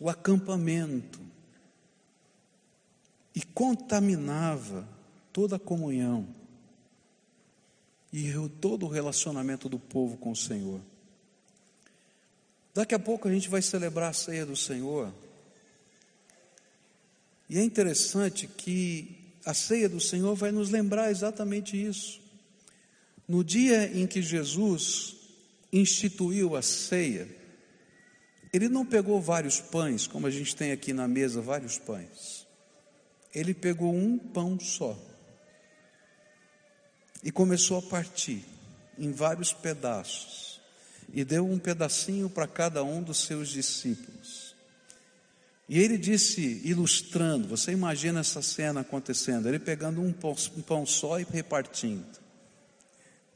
o 0.00 0.10
acampamento 0.10 1.20
e 3.36 3.40
contaminava 3.40 4.86
toda 5.32 5.54
a 5.54 5.60
comunhão 5.60 6.39
e 8.12 8.32
todo 8.60 8.86
o 8.86 8.88
relacionamento 8.88 9.68
do 9.68 9.78
povo 9.78 10.16
com 10.16 10.32
o 10.32 10.36
Senhor. 10.36 10.80
Daqui 12.74 12.94
a 12.94 12.98
pouco 12.98 13.28
a 13.28 13.32
gente 13.32 13.48
vai 13.48 13.62
celebrar 13.62 14.10
a 14.10 14.14
ceia 14.14 14.44
do 14.44 14.56
Senhor. 14.56 15.12
E 17.48 17.58
é 17.58 17.62
interessante 17.62 18.46
que 18.46 19.16
a 19.44 19.54
ceia 19.54 19.88
do 19.88 20.00
Senhor 20.00 20.34
vai 20.34 20.52
nos 20.52 20.70
lembrar 20.70 21.10
exatamente 21.10 21.80
isso. 21.80 22.20
No 23.26 23.44
dia 23.44 23.86
em 23.96 24.06
que 24.06 24.22
Jesus 24.22 25.16
instituiu 25.72 26.56
a 26.56 26.62
ceia, 26.62 27.28
ele 28.52 28.68
não 28.68 28.84
pegou 28.84 29.20
vários 29.20 29.60
pães, 29.60 30.06
como 30.06 30.26
a 30.26 30.30
gente 30.30 30.54
tem 30.54 30.72
aqui 30.72 30.92
na 30.92 31.06
mesa, 31.06 31.40
vários 31.40 31.78
pães. 31.78 32.46
Ele 33.32 33.54
pegou 33.54 33.94
um 33.94 34.18
pão 34.18 34.58
só 34.58 35.09
e 37.22 37.30
começou 37.30 37.78
a 37.78 37.82
partir 37.82 38.44
em 38.98 39.12
vários 39.12 39.52
pedaços 39.52 40.60
e 41.12 41.24
deu 41.24 41.46
um 41.46 41.58
pedacinho 41.58 42.30
para 42.30 42.46
cada 42.46 42.84
um 42.84 43.02
dos 43.02 43.24
seus 43.24 43.48
discípulos. 43.48 44.54
E 45.68 45.78
ele 45.78 45.96
disse, 45.96 46.60
ilustrando, 46.64 47.48
você 47.48 47.72
imagina 47.72 48.20
essa 48.20 48.42
cena 48.42 48.80
acontecendo, 48.80 49.48
ele 49.48 49.58
pegando 49.58 50.00
um 50.00 50.12
pão, 50.12 50.34
um 50.56 50.62
pão 50.62 50.84
só 50.84 51.20
e 51.20 51.24
repartindo. 51.24 52.18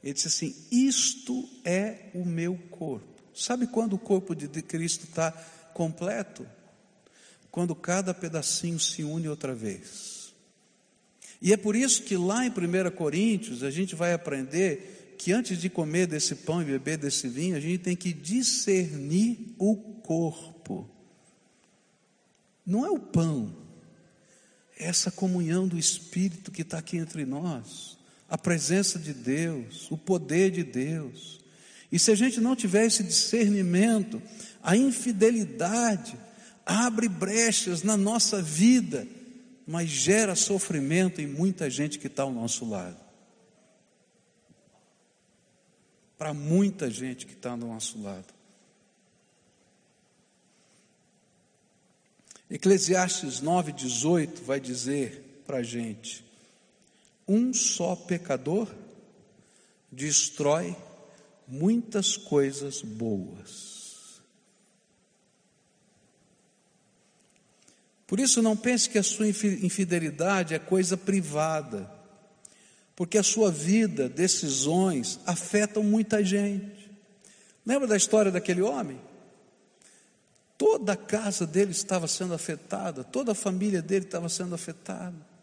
Ele 0.03 0.13
disse 0.13 0.27
assim: 0.27 0.55
Isto 0.71 1.49
é 1.63 2.11
o 2.13 2.23
meu 2.23 2.55
corpo. 2.69 3.23
Sabe 3.33 3.65
quando 3.65 3.93
o 3.93 3.99
corpo 3.99 4.35
de 4.35 4.47
Cristo 4.61 5.05
está 5.05 5.31
completo? 5.73 6.45
Quando 7.49 7.73
cada 7.73 8.13
pedacinho 8.13 8.79
se 8.79 9.03
une 9.03 9.27
outra 9.27 9.55
vez. 9.55 10.14
E 11.45 11.53
é 11.53 11.57
por 11.57 11.75
isso 11.75 12.01
que 12.01 12.17
lá 12.17 12.43
em 12.43 12.49
1 12.49 12.89
Coríntios 12.95 13.61
a 13.61 13.69
gente 13.69 13.93
vai 13.93 14.13
aprender 14.13 15.15
que 15.15 15.31
antes 15.31 15.61
de 15.61 15.69
comer 15.69 16.07
desse 16.07 16.33
pão 16.33 16.59
e 16.59 16.65
beber 16.65 16.97
desse 16.97 17.27
vinho, 17.27 17.55
a 17.55 17.59
gente 17.59 17.77
tem 17.77 17.95
que 17.95 18.11
discernir 18.11 19.53
o 19.59 19.75
corpo. 19.75 20.89
Não 22.65 22.83
é 22.83 22.89
o 22.89 22.97
pão, 22.97 23.55
é 24.75 24.87
essa 24.87 25.11
comunhão 25.11 25.67
do 25.67 25.77
Espírito 25.77 26.51
que 26.51 26.63
está 26.63 26.79
aqui 26.79 26.97
entre 26.97 27.25
nós, 27.25 27.95
a 28.27 28.39
presença 28.39 28.97
de 28.97 29.13
Deus, 29.13 29.85
o 29.91 29.97
poder 29.99 30.49
de 30.49 30.63
Deus. 30.63 31.41
E 31.91 31.99
se 31.99 32.09
a 32.09 32.15
gente 32.15 32.41
não 32.41 32.55
tiver 32.55 32.87
esse 32.87 33.03
discernimento, 33.03 34.19
a 34.63 34.75
infidelidade 34.75 36.17
abre 36.65 37.07
brechas 37.07 37.83
na 37.83 37.95
nossa 37.95 38.41
vida 38.41 39.07
mas 39.65 39.89
gera 39.89 40.35
sofrimento 40.35 41.21
em 41.21 41.27
muita 41.27 41.69
gente 41.69 41.97
que 41.97 42.07
está 42.07 42.23
ao 42.23 42.31
nosso 42.31 42.69
lado. 42.69 43.03
Para 46.17 46.33
muita 46.33 46.89
gente 46.89 47.25
que 47.25 47.33
está 47.33 47.51
ao 47.51 47.57
nosso 47.57 48.01
lado. 48.01 48.33
Eclesiastes 52.49 53.41
9,18 53.41 54.43
vai 54.43 54.59
dizer 54.59 55.43
para 55.47 55.57
a 55.57 55.63
gente: 55.63 56.23
um 57.27 57.53
só 57.53 57.95
pecador 57.95 58.73
destrói 59.91 60.75
muitas 61.47 62.15
coisas 62.15 62.81
boas. 62.81 63.74
Por 68.07 68.19
isso, 68.19 68.41
não 68.41 68.55
pense 68.55 68.89
que 68.89 68.99
a 68.99 69.03
sua 69.03 69.27
infidelidade 69.27 70.53
é 70.53 70.59
coisa 70.59 70.95
privada, 70.95 71.89
porque 72.95 73.17
a 73.17 73.23
sua 73.23 73.51
vida, 73.51 74.07
decisões, 74.07 75.19
afetam 75.25 75.83
muita 75.83 76.23
gente. 76.23 76.91
Lembra 77.65 77.87
da 77.87 77.97
história 77.97 78.31
daquele 78.31 78.61
homem? 78.61 79.01
Toda 80.57 80.93
a 80.93 80.97
casa 80.97 81.47
dele 81.47 81.71
estava 81.71 82.07
sendo 82.07 82.33
afetada, 82.33 83.03
toda 83.03 83.31
a 83.31 83.35
família 83.35 83.81
dele 83.81 84.05
estava 84.05 84.29
sendo 84.29 84.53
afetada. 84.53 85.35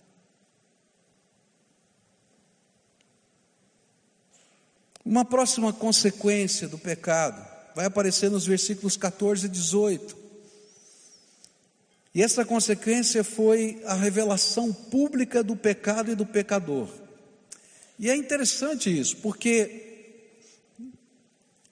Uma 5.05 5.25
próxima 5.25 5.72
consequência 5.72 6.68
do 6.68 6.79
pecado 6.79 7.44
vai 7.75 7.87
aparecer 7.87 8.31
nos 8.31 8.46
versículos 8.46 8.96
14 8.96 9.46
e 9.46 9.48
18. 9.48 10.22
E 12.14 12.22
essa 12.22 12.44
consequência 12.44 13.25
foi 13.25 13.81
a 13.87 13.94
revelação 13.94 14.72
pública 14.72 15.42
do 15.42 15.57
pecado 15.57 16.11
e 16.11 16.14
do 16.14 16.27
pecador. 16.27 16.88
E 17.98 18.11
é 18.11 18.16
interessante 18.16 18.90
isso, 18.96 19.16
porque 19.18 19.90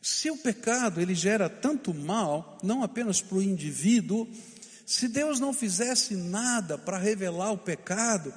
se 0.00 0.31
o 0.31 0.37
pecado 0.37 1.00
ele 1.00 1.14
gera 1.14 1.48
tanto 1.48 1.92
mal, 1.92 2.59
não 2.62 2.83
apenas 2.83 3.20
para 3.20 3.38
o 3.38 3.42
indivíduo, 3.42 4.26
se 4.87 5.09
Deus 5.09 5.38
não 5.38 5.53
fizesse 5.53 6.16
nada 6.16 6.79
para 6.79 6.98
revelar 6.98 7.53
o 7.53 7.59
pecado, 7.59 8.33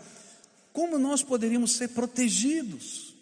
como 0.73 0.99
nós 0.99 1.23
poderíamos 1.23 1.73
ser 1.73 1.89
protegidos? 1.89 3.15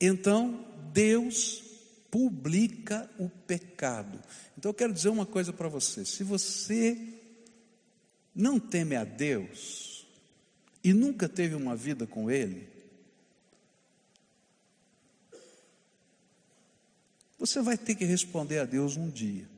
Então, 0.00 0.64
Deus 0.92 1.62
publica 2.10 3.08
o 3.18 3.28
pecado. 3.28 4.18
Então 4.58 4.70
eu 4.70 4.74
quero 4.74 4.92
dizer 4.92 5.08
uma 5.08 5.24
coisa 5.24 5.52
para 5.52 5.68
você: 5.68 6.04
se 6.04 6.24
você 6.24 6.98
não 8.34 8.58
teme 8.58 8.96
a 8.96 9.04
Deus 9.04 10.04
e 10.82 10.92
nunca 10.92 11.28
teve 11.28 11.54
uma 11.54 11.76
vida 11.76 12.08
com 12.08 12.28
Ele, 12.28 12.68
você 17.38 17.62
vai 17.62 17.78
ter 17.78 17.94
que 17.94 18.04
responder 18.04 18.58
a 18.58 18.64
Deus 18.64 18.96
um 18.96 19.08
dia. 19.08 19.48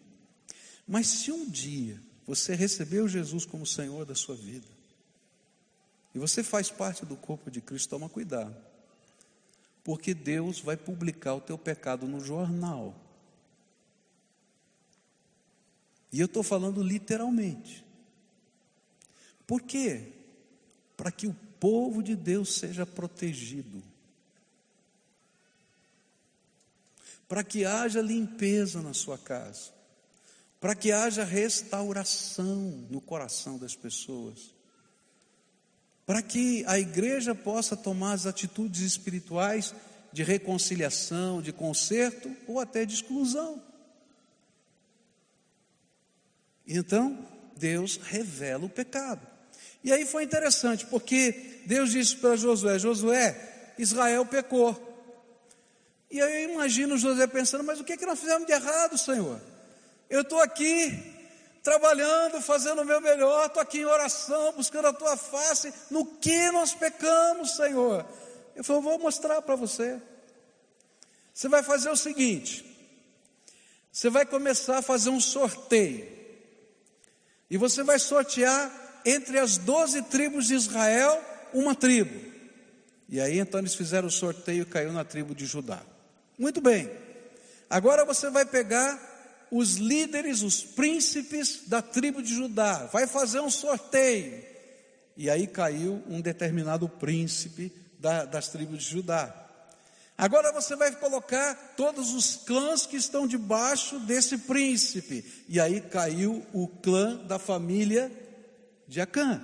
Mas 0.87 1.07
se 1.07 1.33
um 1.33 1.49
dia 1.49 1.99
você 2.27 2.55
recebeu 2.55 3.09
Jesus 3.09 3.47
como 3.47 3.65
Senhor 3.65 4.05
da 4.05 4.15
sua 4.15 4.37
vida, 4.37 4.69
e 6.15 6.19
você 6.19 6.43
faz 6.43 6.71
parte 6.71 7.07
do 7.07 7.17
corpo 7.17 7.51
de 7.51 7.63
Cristo, 7.63 7.89
toma 7.89 8.11
cuidado, 8.11 8.55
porque 9.83 10.13
Deus 10.13 10.61
vai 10.61 10.77
publicar 10.77 11.33
o 11.37 11.41
teu 11.41 11.57
pecado 11.57 12.07
no 12.07 12.21
jornal. 12.21 13.10
E 16.13 16.21
eu 16.21 16.27
estou 16.27 16.43
falando 16.43 16.83
literalmente. 16.83 17.85
Por 19.47 19.63
quê? 19.63 20.13
Para 20.97 21.11
que 21.11 21.27
o 21.27 21.37
povo 21.59 22.03
de 22.03 22.17
Deus 22.17 22.55
seja 22.55 22.85
protegido. 22.85 23.83
Para 27.29 27.45
que 27.45 27.65
haja 27.65 28.01
limpeza 28.01 28.83
na 28.83 28.93
sua 28.93 29.17
casa. 29.17 29.71
Para 30.61 30.75
que 30.75 30.93
haja 30.93 31.25
restauração 31.25 32.87
no 32.91 33.01
coração 33.01 33.59
das 33.59 33.75
pessoas. 33.75 34.53
para 36.11 36.23
que 36.23 36.65
a 36.67 36.77
igreja 36.77 37.37
possa 37.37 37.77
tomar 37.77 38.15
as 38.15 38.27
atitudes 38.27 38.81
espirituais 38.81 39.73
de 40.13 40.25
reconciliação, 40.25 41.41
de 41.41 41.53
conserto 41.53 42.35
ou 42.49 42.59
até 42.59 42.85
de 42.85 42.95
exclusão. 42.95 43.63
Então, 46.73 47.19
Deus 47.57 47.97
revela 47.97 48.65
o 48.65 48.69
pecado. 48.69 49.27
E 49.83 49.93
aí 49.93 50.07
foi 50.07 50.23
interessante, 50.23 50.87
porque 50.87 51.63
Deus 51.67 51.91
disse 51.91 52.15
para 52.17 52.37
Josué: 52.37 52.79
Josué, 52.79 53.73
Israel 53.77 54.25
pecou. 54.25 54.87
E 56.09 56.23
aí 56.23 56.45
eu 56.45 56.51
imagino 56.53 56.97
Josué 56.97 57.27
pensando: 57.27 57.65
Mas 57.65 57.81
o 57.81 57.85
que, 57.85 57.95
é 57.95 57.97
que 57.97 58.07
nós 58.07 58.21
fizemos 58.21 58.47
de 58.47 58.53
errado, 58.53 58.97
Senhor? 58.97 59.41
Eu 60.09 60.21
estou 60.21 60.41
aqui 60.41 60.97
trabalhando, 61.61 62.41
fazendo 62.41 62.83
o 62.83 62.85
meu 62.85 63.01
melhor, 63.01 63.47
estou 63.47 63.63
aqui 63.63 63.79
em 63.79 63.85
oração, 63.85 64.53
buscando 64.53 64.87
a 64.87 64.93
tua 64.93 65.17
face. 65.17 65.75
No 65.91 66.07
que 66.07 66.53
nós 66.53 66.73
pecamos, 66.73 67.57
Senhor? 67.57 68.07
Eu 68.55 68.63
falei: 68.63 68.83
Vou 68.83 68.99
mostrar 69.01 69.43
para 69.43 69.57
você. 69.57 70.01
Você 71.35 71.49
vai 71.49 71.65
fazer 71.65 71.91
o 71.91 71.97
seguinte: 71.97 72.65
você 73.91 74.09
vai 74.09 74.25
começar 74.25 74.79
a 74.79 74.83
fazer 74.83 75.11
um 75.11 75.21
sorteio. 75.21 76.20
E 77.51 77.57
você 77.57 77.83
vai 77.83 77.99
sortear 77.99 78.71
entre 79.05 79.39
as 79.39 79.59
doze 79.59 80.03
tribos 80.03 80.47
de 80.47 80.55
Israel 80.55 81.21
uma 81.53 81.75
tribo. 81.75 82.31
E 83.09 83.21
aí 83.21 83.39
então 83.39 83.61
eles 83.61 83.75
fizeram 83.75 84.07
o 84.09 84.11
sorteio 84.11 84.63
e 84.63 84.67
caiu 84.67 84.93
na 84.93 85.05
tribo 85.05 85.35
de 85.35 85.45
Judá. 85.47 85.83
Muito 86.39 86.61
bem. 86.61 86.91
Agora 87.69 88.05
você 88.05 88.31
vai 88.31 88.47
pegar 88.47 89.09
os 89.51 89.77
líderes, 89.77 90.43
os 90.43 90.63
príncipes 90.63 91.63
da 91.67 91.83
tribo 91.83 92.23
de 92.23 92.33
Judá. 92.33 92.89
Vai 92.93 93.07
fazer 93.07 93.41
um 93.41 93.51
sorteio. 93.51 94.45
E 95.17 95.29
aí 95.29 95.47
caiu 95.47 96.03
um 96.09 96.21
determinado 96.21 96.89
príncipe 96.89 97.73
da, 97.99 98.25
das 98.25 98.49
tribos 98.49 98.85
de 98.85 98.91
Judá. 98.91 99.35
Agora 100.21 100.53
você 100.53 100.77
vai 100.77 100.95
colocar 100.97 101.55
todos 101.79 102.13
os 102.13 102.37
clãs 102.37 102.85
que 102.85 102.99
estão 102.99 103.27
debaixo 103.27 103.99
desse 104.01 104.37
príncipe. 104.37 105.25
E 105.49 105.59
aí 105.59 105.81
caiu 105.81 106.45
o 106.53 106.69
clã 106.69 107.17
da 107.25 107.39
família 107.39 108.13
de 108.87 109.01
Acã. 109.01 109.43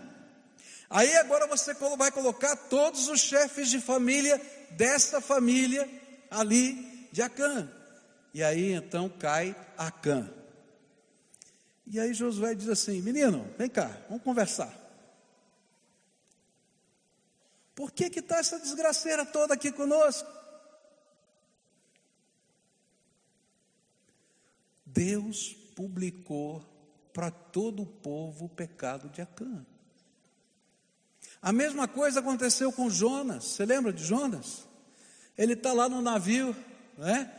Aí 0.90 1.16
agora 1.16 1.46
você 1.46 1.72
vai 1.72 2.10
colocar 2.10 2.54
todos 2.54 3.08
os 3.08 3.22
chefes 3.22 3.70
de 3.70 3.80
família 3.80 4.38
dessa 4.72 5.18
família 5.18 5.88
ali 6.30 7.08
de 7.10 7.22
Acã. 7.22 7.72
E 8.34 8.42
aí 8.42 8.74
então 8.74 9.08
cai 9.08 9.56
Acã. 9.78 10.30
E 11.86 11.98
aí 11.98 12.12
Josué 12.12 12.54
diz 12.54 12.68
assim: 12.68 13.00
Menino, 13.00 13.50
vem 13.56 13.70
cá, 13.70 13.96
vamos 14.10 14.22
conversar. 14.22 14.74
Por 17.74 17.90
que 17.90 18.10
que 18.10 18.18
está 18.18 18.36
essa 18.36 18.60
desgraceira 18.60 19.24
toda 19.24 19.54
aqui 19.54 19.72
conosco? 19.72 20.36
Deus 24.96 25.54
publicou 25.74 26.64
para 27.12 27.30
todo 27.30 27.82
o 27.82 27.86
povo 27.86 28.46
o 28.46 28.48
pecado 28.48 29.10
de 29.10 29.20
Acã. 29.20 29.64
A 31.42 31.52
mesma 31.52 31.86
coisa 31.86 32.20
aconteceu 32.20 32.72
com 32.72 32.88
Jonas. 32.88 33.44
Você 33.44 33.66
lembra 33.66 33.92
de 33.92 34.02
Jonas? 34.02 34.66
Ele 35.36 35.52
está 35.52 35.74
lá 35.74 35.86
no 35.86 36.00
navio, 36.00 36.56
né? 36.96 37.30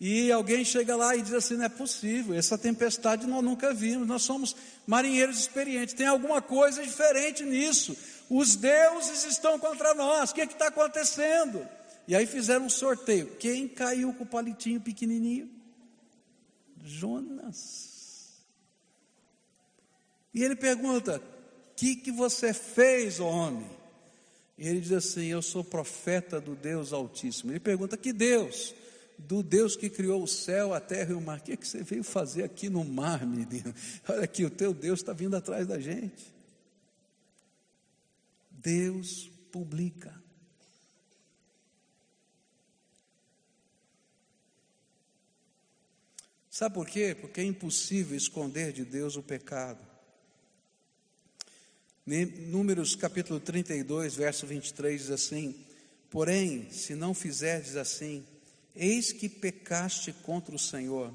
E 0.00 0.32
alguém 0.32 0.64
chega 0.64 0.96
lá 0.96 1.14
e 1.14 1.22
diz 1.22 1.32
assim: 1.32 1.56
não 1.56 1.64
é 1.64 1.68
possível, 1.68 2.34
essa 2.34 2.58
tempestade 2.58 3.26
nós 3.26 3.42
nunca 3.42 3.72
vimos, 3.72 4.06
nós 4.06 4.22
somos 4.22 4.54
marinheiros 4.84 5.38
experientes, 5.38 5.94
tem 5.94 6.06
alguma 6.06 6.42
coisa 6.42 6.82
diferente 6.82 7.44
nisso. 7.44 7.96
Os 8.28 8.56
deuses 8.56 9.24
estão 9.24 9.58
contra 9.58 9.94
nós, 9.94 10.30
o 10.30 10.34
que 10.34 10.40
é 10.40 10.44
está 10.44 10.66
acontecendo? 10.66 11.66
E 12.06 12.16
aí 12.16 12.26
fizeram 12.26 12.66
um 12.66 12.70
sorteio: 12.70 13.36
quem 13.36 13.68
caiu 13.68 14.12
com 14.12 14.24
o 14.24 14.26
palitinho 14.26 14.80
pequenininho? 14.80 15.55
Jonas. 16.86 18.44
E 20.32 20.42
ele 20.42 20.56
pergunta: 20.56 21.22
que, 21.76 21.94
que 21.94 22.10
você 22.10 22.54
fez, 22.54 23.20
homem? 23.20 23.70
E 24.56 24.66
ele 24.66 24.80
diz 24.80 24.92
assim: 24.92 25.26
Eu 25.26 25.42
sou 25.42 25.62
profeta 25.62 26.40
do 26.40 26.56
Deus 26.56 26.92
Altíssimo. 26.92 27.52
Ele 27.52 27.60
pergunta: 27.60 27.96
Que 27.96 28.12
Deus? 28.12 28.74
Do 29.18 29.42
Deus 29.42 29.76
que 29.76 29.88
criou 29.88 30.22
o 30.22 30.28
céu, 30.28 30.74
a 30.74 30.80
terra 30.80 31.12
e 31.12 31.14
o 31.14 31.20
mar. 31.20 31.38
O 31.38 31.42
que, 31.42 31.52
é 31.52 31.56
que 31.56 31.68
você 31.68 31.82
veio 31.82 32.02
fazer 32.02 32.42
aqui 32.42 32.68
no 32.68 32.84
mar, 32.84 33.24
menino? 33.26 33.74
Olha 34.08 34.24
aqui, 34.24 34.44
o 34.44 34.50
teu 34.50 34.72
Deus 34.72 35.00
está 35.00 35.12
vindo 35.12 35.36
atrás 35.36 35.66
da 35.66 35.78
gente. 35.78 36.34
Deus 38.50 39.30
publica. 39.52 40.25
Sabe 46.56 46.74
por 46.74 46.86
quê? 46.86 47.14
Porque 47.14 47.42
é 47.42 47.44
impossível 47.44 48.16
esconder 48.16 48.72
de 48.72 48.82
Deus 48.82 49.14
o 49.14 49.22
pecado. 49.22 49.78
Números 52.48 52.96
capítulo 52.96 53.38
32, 53.38 54.14
verso 54.14 54.46
23 54.46 55.02
diz 55.02 55.10
assim: 55.10 55.54
Porém, 56.08 56.70
se 56.70 56.94
não 56.94 57.12
fizerdes 57.12 57.76
assim, 57.76 58.26
eis 58.74 59.12
que 59.12 59.28
pecaste 59.28 60.14
contra 60.14 60.56
o 60.56 60.58
Senhor, 60.58 61.12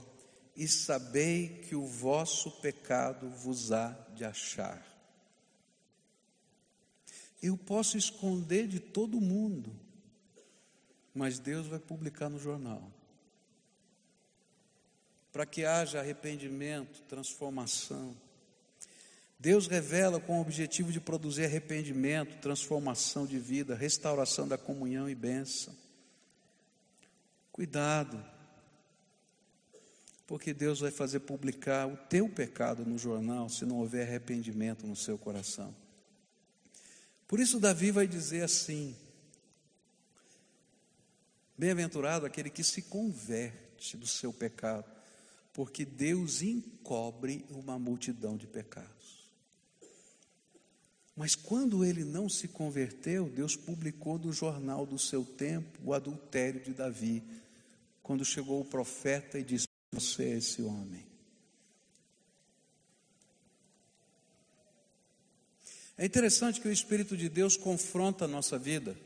e 0.56 0.68
sabei 0.68 1.64
que 1.68 1.76
o 1.76 1.88
vosso 1.88 2.52
pecado 2.62 3.28
vos 3.28 3.72
há 3.72 3.98
de 4.14 4.24
achar. 4.24 4.86
Eu 7.42 7.58
posso 7.58 7.98
esconder 7.98 8.68
de 8.68 8.80
todo 8.80 9.20
mundo, 9.20 9.76
mas 11.16 11.40
Deus 11.40 11.66
vai 11.66 11.80
publicar 11.80 12.30
no 12.30 12.38
jornal 12.38 13.01
para 15.32 15.46
que 15.46 15.64
haja 15.64 16.00
arrependimento, 16.00 17.02
transformação. 17.04 18.16
Deus 19.40 19.66
revela 19.66 20.20
com 20.20 20.38
o 20.38 20.42
objetivo 20.42 20.92
de 20.92 21.00
produzir 21.00 21.46
arrependimento, 21.46 22.40
transformação 22.40 23.26
de 23.26 23.40
vida, 23.40 23.74
restauração 23.74 24.48
da 24.48 24.58
comunhão 24.58 25.10
e 25.10 25.16
bênção. 25.16 25.76
Cuidado, 27.52 28.24
porque 30.28 30.54
Deus 30.54 30.80
vai 30.80 30.92
fazer 30.92 31.22
publicar 31.22 31.88
o 31.88 31.98
teu 31.98 32.30
pecado 32.30 32.86
no 32.86 32.98
jornal 32.98 33.50
se 33.50 33.66
não 33.66 33.80
houver 33.80 34.08
arrependimento 34.08 34.86
no 34.86 34.96
seu 34.96 35.18
coração. 35.18 35.76
Por 37.28 37.40
isso, 37.40 37.60
Davi 37.60 37.92
vai 37.92 38.08
dizer 38.08 38.44
assim: 38.44 38.96
Bem-aventurado 41.58 42.26
aquele 42.26 42.50
que 42.50 42.64
se 42.64 42.82
converte 42.82 43.98
do 43.98 44.06
seu 44.06 44.32
pecado 44.32 44.91
porque 45.62 45.86
Deus 45.86 46.42
encobre 46.42 47.46
uma 47.52 47.78
multidão 47.78 48.36
de 48.36 48.48
pecados. 48.48 49.30
Mas 51.16 51.36
quando 51.36 51.86
ele 51.86 52.04
não 52.04 52.28
se 52.28 52.48
converteu, 52.48 53.30
Deus 53.30 53.56
publicou 53.56 54.18
no 54.18 54.34
jornal 54.34 54.88
do 54.88 54.98
seu 54.98 55.24
tempo 55.24 55.78
o 55.84 55.94
adultério 55.94 56.64
de 56.64 56.74
Davi, 56.74 57.24
quando 58.02 58.26
chegou 58.26 58.60
o 58.60 58.66
profeta 58.66 59.38
e 59.38 59.44
disse: 59.44 59.68
Você 59.92 60.24
é 60.24 60.38
esse 60.38 60.64
homem. 60.64 61.06
É 65.96 66.08
interessante 66.08 66.60
que 66.60 66.70
o 66.70 66.74
Espírito 66.74 67.16
de 67.16 67.30
Deus 67.30 67.56
confronta 67.56 68.26
a 68.26 68.28
nossa 68.28 68.58
vida, 68.58 68.98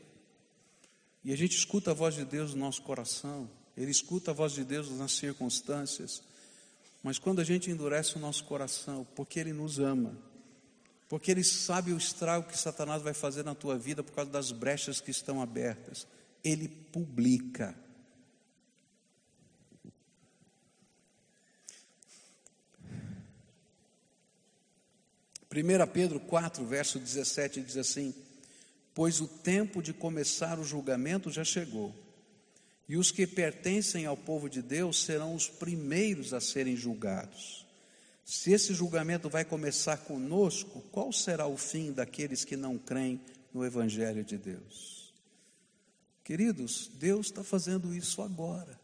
e 1.22 1.34
a 1.34 1.36
gente 1.36 1.54
escuta 1.54 1.90
a 1.90 1.94
voz 1.94 2.14
de 2.14 2.24
Deus 2.24 2.54
no 2.54 2.60
nosso 2.60 2.80
coração, 2.80 3.46
ele 3.76 3.90
escuta 3.90 4.30
a 4.30 4.34
voz 4.34 4.52
de 4.52 4.64
Deus 4.64 4.88
nas 4.92 5.12
circunstâncias. 5.12 6.22
Mas 7.06 7.20
quando 7.20 7.40
a 7.40 7.44
gente 7.44 7.70
endurece 7.70 8.16
o 8.16 8.18
nosso 8.18 8.42
coração, 8.42 9.06
porque 9.14 9.38
Ele 9.38 9.52
nos 9.52 9.78
ama, 9.78 10.18
porque 11.08 11.30
Ele 11.30 11.44
sabe 11.44 11.92
o 11.92 11.96
estrago 11.96 12.48
que 12.48 12.58
Satanás 12.58 13.00
vai 13.00 13.14
fazer 13.14 13.44
na 13.44 13.54
tua 13.54 13.78
vida 13.78 14.02
por 14.02 14.12
causa 14.12 14.28
das 14.28 14.50
brechas 14.50 15.00
que 15.00 15.12
estão 15.12 15.40
abertas, 15.40 16.04
Ele 16.42 16.66
publica. 16.66 17.76
Primeira 25.48 25.86
Pedro 25.86 26.18
4, 26.18 26.66
verso 26.66 26.98
17 26.98 27.60
diz 27.60 27.76
assim: 27.76 28.12
Pois 28.92 29.20
o 29.20 29.28
tempo 29.28 29.80
de 29.80 29.92
começar 29.92 30.58
o 30.58 30.64
julgamento 30.64 31.30
já 31.30 31.44
chegou 31.44 32.05
e 32.88 32.96
os 32.96 33.10
que 33.10 33.26
pertencem 33.26 34.06
ao 34.06 34.16
povo 34.16 34.48
de 34.48 34.62
Deus 34.62 35.04
serão 35.04 35.34
os 35.34 35.48
primeiros 35.48 36.32
a 36.32 36.40
serem 36.40 36.76
julgados. 36.76 37.66
Se 38.24 38.52
esse 38.52 38.74
julgamento 38.74 39.28
vai 39.28 39.44
começar 39.44 39.98
conosco, 39.98 40.80
qual 40.92 41.12
será 41.12 41.46
o 41.46 41.56
fim 41.56 41.92
daqueles 41.92 42.44
que 42.44 42.56
não 42.56 42.76
creem 42.76 43.20
no 43.52 43.64
Evangelho 43.64 44.24
de 44.24 44.36
Deus? 44.36 45.12
Queridos, 46.24 46.90
Deus 46.94 47.26
está 47.26 47.44
fazendo 47.44 47.94
isso 47.94 48.20
agora. 48.20 48.78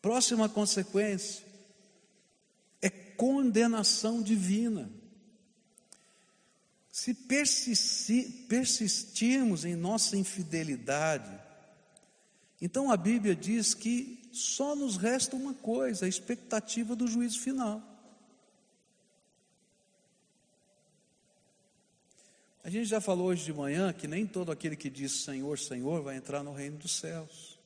Próxima 0.00 0.48
consequência 0.48 1.44
é 2.80 2.88
condenação 2.88 4.22
divina. 4.22 4.88
Se 6.96 7.12
persistirmos 8.48 9.66
em 9.66 9.76
nossa 9.76 10.16
infidelidade, 10.16 11.38
então 12.58 12.90
a 12.90 12.96
Bíblia 12.96 13.36
diz 13.36 13.74
que 13.74 14.30
só 14.32 14.74
nos 14.74 14.96
resta 14.96 15.36
uma 15.36 15.52
coisa, 15.52 16.06
a 16.06 16.08
expectativa 16.08 16.96
do 16.96 17.06
juízo 17.06 17.38
final. 17.38 17.82
A 22.64 22.70
gente 22.70 22.86
já 22.86 22.98
falou 22.98 23.26
hoje 23.26 23.44
de 23.44 23.52
manhã 23.52 23.92
que 23.92 24.08
nem 24.08 24.26
todo 24.26 24.50
aquele 24.50 24.74
que 24.74 24.88
diz 24.88 25.22
Senhor, 25.22 25.58
Senhor 25.58 26.02
vai 26.02 26.16
entrar 26.16 26.42
no 26.42 26.54
reino 26.54 26.78
dos 26.78 26.96
céus. 26.96 27.58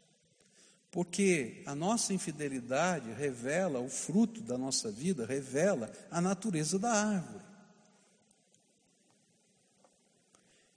Porque 0.90 1.62
a 1.66 1.74
nossa 1.76 2.12
infidelidade 2.12 3.12
revela 3.12 3.78
o 3.78 3.88
fruto 3.88 4.40
da 4.40 4.58
nossa 4.58 4.90
vida, 4.90 5.24
revela 5.24 5.88
a 6.10 6.20
natureza 6.20 6.80
da 6.80 6.90
árvore. 6.90 7.49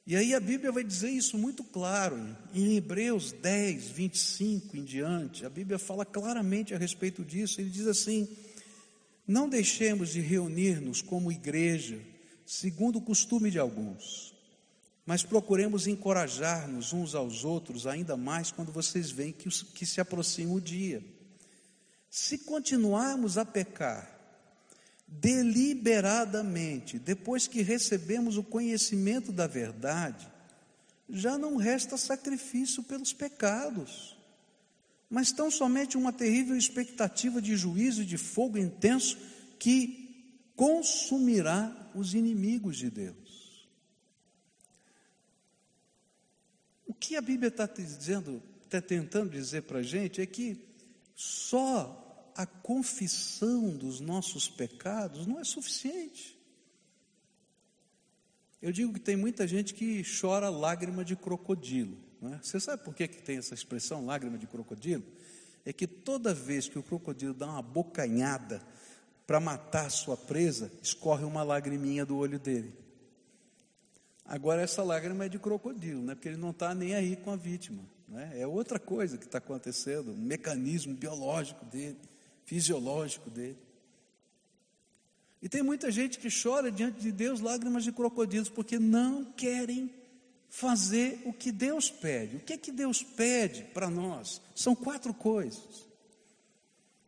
E 0.05 0.17
aí 0.17 0.33
a 0.33 0.39
Bíblia 0.39 0.69
vai 0.69 0.83
dizer 0.83 1.09
isso 1.09 1.37
muito 1.37 1.63
claro, 1.63 2.35
em 2.53 2.75
Hebreus 2.75 3.31
10, 3.31 3.87
25 3.87 4.75
em 4.75 4.83
diante, 4.83 5.45
a 5.45 5.49
Bíblia 5.49 5.79
fala 5.79 6.05
claramente 6.05 6.73
a 6.73 6.77
respeito 6.77 7.23
disso. 7.23 7.61
Ele 7.61 7.69
diz 7.69 7.87
assim: 7.87 8.27
Não 9.25 9.47
deixemos 9.47 10.09
de 10.09 10.19
reunir-nos 10.19 11.01
como 11.01 11.31
igreja, 11.31 12.01
segundo 12.45 12.97
o 12.97 13.01
costume 13.01 13.49
de 13.49 13.59
alguns. 13.59 14.33
Mas 15.05 15.23
procuremos 15.23 15.87
encorajar-nos 15.87 16.91
uns 16.91 17.15
aos 17.15 17.45
outros 17.45 17.87
ainda 17.87 18.17
mais 18.17 18.51
quando 18.51 18.73
vocês 18.73 19.09
veem 19.09 19.31
que, 19.31 19.49
que 19.49 19.85
se 19.85 20.01
aproxima 20.01 20.53
o 20.53 20.61
dia. 20.61 21.01
Se 22.09 22.39
continuarmos 22.39 23.37
a 23.37 23.45
pecar 23.45 24.12
deliberadamente, 25.19 26.97
depois 26.97 27.47
que 27.47 27.61
recebemos 27.61 28.37
o 28.37 28.43
conhecimento 28.43 29.31
da 29.31 29.47
verdade, 29.47 30.27
já 31.09 31.37
não 31.37 31.55
resta 31.57 31.97
sacrifício 31.97 32.83
pelos 32.83 33.13
pecados, 33.13 34.17
mas 35.09 35.31
tão 35.31 35.51
somente 35.51 35.97
uma 35.97 36.11
terrível 36.11 36.57
expectativa 36.57 37.41
de 37.41 37.55
juízo 37.55 38.01
e 38.01 38.05
de 38.05 38.17
fogo 38.17 38.57
intenso 38.57 39.17
que 39.59 40.49
consumirá 40.55 41.91
os 41.93 42.13
inimigos 42.13 42.77
de 42.77 42.89
Deus. 42.89 43.67
O 46.87 46.93
que 46.93 47.15
a 47.15 47.21
Bíblia 47.21 47.49
está 47.49 47.65
dizendo, 47.65 48.41
está 48.63 48.81
tentando 48.81 49.29
dizer 49.29 49.63
para 49.63 49.79
a 49.79 49.83
gente 49.83 50.21
é 50.21 50.25
que 50.25 50.57
só 51.15 52.02
a 52.35 52.45
confissão 52.45 53.69
dos 53.75 53.99
nossos 53.99 54.49
pecados 54.49 55.25
não 55.25 55.39
é 55.39 55.43
suficiente. 55.43 56.39
Eu 58.61 58.71
digo 58.71 58.93
que 58.93 58.99
tem 58.99 59.15
muita 59.17 59.45
gente 59.45 59.73
que 59.73 60.03
chora 60.21 60.49
lágrima 60.49 61.03
de 61.03 61.15
crocodilo. 61.15 61.97
É? 62.21 62.39
Você 62.41 62.59
sabe 62.59 62.83
por 62.83 62.95
que, 62.95 63.07
que 63.07 63.21
tem 63.21 63.37
essa 63.37 63.53
expressão, 63.53 64.05
lágrima 64.05 64.37
de 64.37 64.47
crocodilo? 64.47 65.03
É 65.65 65.73
que 65.73 65.85
toda 65.85 66.33
vez 66.33 66.69
que 66.69 66.79
o 66.79 66.83
crocodilo 66.83 67.33
dá 67.33 67.47
uma 67.47 67.61
bocanhada 67.61 68.61
para 69.27 69.39
matar 69.39 69.89
sua 69.89 70.15
presa, 70.15 70.71
escorre 70.81 71.25
uma 71.25 71.43
lagriminha 71.43 72.05
do 72.05 72.15
olho 72.17 72.39
dele. 72.39 72.73
Agora, 74.25 74.61
essa 74.61 74.81
lágrima 74.83 75.25
é 75.25 75.29
de 75.29 75.39
crocodilo, 75.39 76.01
né? 76.01 76.15
porque 76.15 76.29
ele 76.29 76.37
não 76.37 76.51
está 76.51 76.73
nem 76.73 76.95
aí 76.95 77.15
com 77.17 77.31
a 77.31 77.35
vítima. 77.35 77.83
Né? 78.07 78.31
É 78.35 78.47
outra 78.47 78.79
coisa 78.79 79.17
que 79.17 79.25
está 79.25 79.39
acontecendo, 79.39 80.11
um 80.11 80.17
mecanismo 80.17 80.93
biológico 80.93 81.65
dele, 81.65 81.97
fisiológico 82.45 83.29
dele. 83.29 83.57
E 85.41 85.49
tem 85.49 85.61
muita 85.61 85.91
gente 85.91 86.19
que 86.19 86.29
chora 86.29 86.71
diante 86.71 87.01
de 87.01 87.11
Deus 87.11 87.41
lágrimas 87.41 87.83
de 87.83 87.91
crocodilos, 87.91 88.49
porque 88.49 88.79
não 88.79 89.25
querem 89.25 89.93
fazer 90.49 91.21
o 91.25 91.33
que 91.33 91.51
Deus 91.51 91.89
pede. 91.89 92.37
O 92.37 92.39
que 92.39 92.53
é 92.53 92.57
que 92.57 92.71
Deus 92.71 93.03
pede 93.03 93.63
para 93.73 93.89
nós? 93.89 94.41
São 94.55 94.73
quatro 94.73 95.13
coisas. 95.13 95.85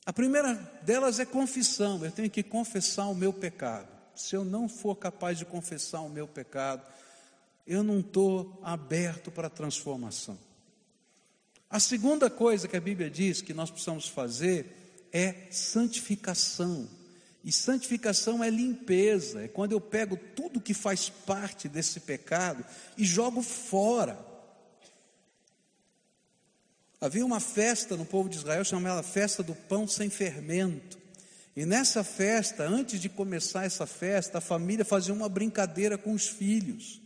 A 0.06 0.12
primeira 0.12 0.54
delas 0.82 1.20
é 1.20 1.26
confissão. 1.26 2.04
Eu 2.04 2.12
tenho 2.12 2.30
que 2.30 2.44
confessar 2.44 3.08
o 3.08 3.16
meu 3.16 3.32
pecado. 3.32 3.88
Se 4.16 4.36
eu 4.36 4.44
não 4.44 4.68
for 4.68 4.96
capaz 4.96 5.38
de 5.38 5.46
confessar 5.46 6.02
o 6.02 6.10
meu 6.10 6.28
pecado, 6.28 6.86
eu 7.66 7.84
não 7.84 8.00
estou 8.00 8.60
aberto 8.64 9.32
para 9.32 9.48
a 9.48 9.50
transformação. 9.50 10.38
A 11.70 11.80
segunda 11.80 12.30
coisa 12.30 12.68
que 12.68 12.78
a 12.78 12.82
Bíblia 12.82 13.10
diz 13.10 13.42
que 13.42 13.54
nós 13.54 13.72
precisamos 13.72 14.08
fazer 14.08 14.85
é 15.16 15.48
santificação. 15.50 16.90
E 17.42 17.50
santificação 17.50 18.44
é 18.44 18.50
limpeza, 18.50 19.44
é 19.44 19.48
quando 19.48 19.72
eu 19.72 19.80
pego 19.80 20.18
tudo 20.36 20.60
que 20.60 20.74
faz 20.74 21.08
parte 21.08 21.70
desse 21.70 22.02
pecado 22.02 22.66
e 22.98 23.06
jogo 23.06 23.42
fora. 23.42 24.20
Havia 27.00 27.26
uma 27.26 27.40
festa 27.40 27.96
no 27.96 28.04
povo 28.04 28.28
de 28.28 28.36
Israel 28.36 28.66
chamada 28.66 29.02
Festa 29.04 29.42
do 29.42 29.56
Pão 29.56 29.88
Sem 29.88 30.10
Fermento. 30.10 30.98
E 31.56 31.66
nessa 31.66 32.04
festa, 32.04 32.68
antes 32.68 33.00
de 33.00 33.08
começar 33.08 33.64
essa 33.64 33.86
festa, 33.86 34.40
a 34.40 34.42
família 34.42 34.84
fazia 34.84 35.14
uma 35.14 35.30
brincadeira 35.30 35.98
com 35.98 36.12
os 36.12 36.28
filhos. 36.28 37.00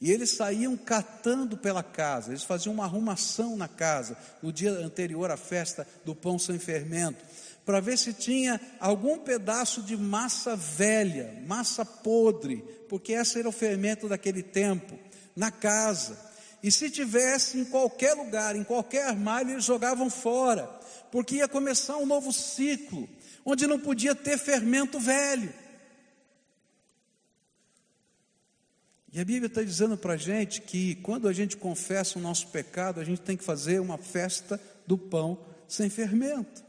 E 0.00 0.12
eles 0.12 0.30
saíam 0.30 0.76
catando 0.76 1.56
pela 1.56 1.82
casa, 1.82 2.30
eles 2.30 2.44
faziam 2.44 2.74
uma 2.74 2.84
arrumação 2.84 3.56
na 3.56 3.66
casa, 3.66 4.16
no 4.42 4.52
dia 4.52 4.70
anterior 4.70 5.30
à 5.30 5.38
festa 5.38 5.86
do 6.04 6.14
pão 6.14 6.38
sem 6.38 6.58
fermento, 6.58 7.24
para 7.66 7.80
ver 7.80 7.98
se 7.98 8.12
tinha 8.12 8.60
algum 8.78 9.18
pedaço 9.18 9.82
de 9.82 9.96
massa 9.96 10.54
velha, 10.54 11.42
massa 11.48 11.84
podre, 11.84 12.58
porque 12.88 13.12
esse 13.12 13.40
era 13.40 13.48
o 13.48 13.52
fermento 13.52 14.08
daquele 14.08 14.40
tempo, 14.40 14.96
na 15.34 15.50
casa. 15.50 16.16
E 16.62 16.70
se 16.70 16.88
tivesse 16.88 17.58
em 17.58 17.64
qualquer 17.64 18.14
lugar, 18.14 18.54
em 18.54 18.62
qualquer 18.62 19.08
armário, 19.08 19.50
eles 19.50 19.64
jogavam 19.64 20.08
fora, 20.08 20.64
porque 21.10 21.36
ia 21.36 21.48
começar 21.48 21.96
um 21.96 22.06
novo 22.06 22.32
ciclo, 22.32 23.08
onde 23.44 23.66
não 23.66 23.80
podia 23.80 24.14
ter 24.14 24.38
fermento 24.38 25.00
velho. 25.00 25.52
E 29.12 29.18
a 29.18 29.24
Bíblia 29.24 29.48
está 29.48 29.62
dizendo 29.62 29.96
para 29.96 30.12
a 30.12 30.16
gente 30.16 30.60
que 30.60 30.94
quando 30.96 31.26
a 31.26 31.32
gente 31.32 31.56
confessa 31.56 32.16
o 32.16 32.22
nosso 32.22 32.46
pecado, 32.48 33.00
a 33.00 33.04
gente 33.04 33.22
tem 33.22 33.36
que 33.36 33.42
fazer 33.42 33.80
uma 33.80 33.98
festa 33.98 34.60
do 34.86 34.96
pão 34.96 35.36
sem 35.66 35.90
fermento. 35.90 36.65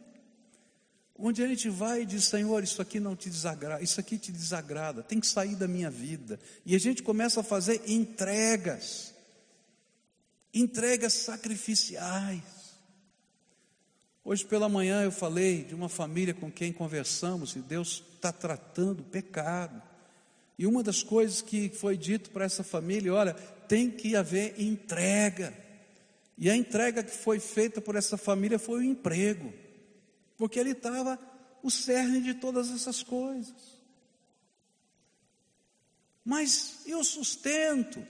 Onde 1.20 1.44
a 1.44 1.48
gente 1.48 1.70
vai 1.70 2.02
e 2.02 2.06
diz, 2.06 2.26
Senhor, 2.26 2.64
isso 2.64 2.82
aqui 2.82 3.00
não 3.00 3.16
te 3.16 3.30
desagrada, 3.30 3.82
isso 3.82 4.00
aqui 4.00 4.18
te 4.18 4.32
desagrada, 4.32 5.02
tem 5.02 5.20
que 5.20 5.28
sair 5.28 5.56
da 5.56 5.68
minha 5.68 5.90
vida. 5.90 6.40
E 6.66 6.76
a 6.76 6.80
gente 6.80 7.02
começa 7.02 7.40
a 7.40 7.44
fazer 7.44 7.82
entregas 7.88 9.16
entregas 10.54 11.14
sacrificiais. 11.14 12.44
Hoje 14.24 14.44
pela 14.46 14.68
manhã 14.68 15.04
eu 15.04 15.12
falei 15.12 15.64
de 15.64 15.74
uma 15.74 15.88
família 15.88 16.34
com 16.34 16.52
quem 16.52 16.74
conversamos 16.74 17.56
e 17.56 17.60
Deus 17.60 18.04
está 18.16 18.32
tratando 18.32 19.04
pecado. 19.04 19.82
E 20.58 20.66
uma 20.66 20.84
das 20.84 21.04
coisas 21.04 21.42
que 21.42 21.70
foi 21.70 21.96
dito 21.96 22.32
para 22.32 22.46
essa 22.46 22.64
família, 22.64 23.14
olha, 23.14 23.34
tem 23.68 23.90
que 23.90 24.16
haver 24.16 24.60
entrega. 24.60 25.54
E 26.38 26.50
a 26.50 26.56
entrega 26.56 27.04
que 27.04 27.16
foi 27.16 27.40
feita 27.40 27.80
por 27.80 27.96
essa 27.96 28.18
família 28.18 28.60
foi 28.60 28.80
o 28.80 28.84
emprego, 28.84 29.54
porque 30.38 30.60
ele 30.60 30.72
estava 30.72 31.20
o 31.64 31.72
cerne 31.72 32.22
de 32.22 32.36
todas 32.36 32.70
essas 32.72 33.04
coisas. 33.04 33.78
Mas 36.24 36.80
e 36.86 36.94
o 36.94 37.04
sustento? 37.04 38.06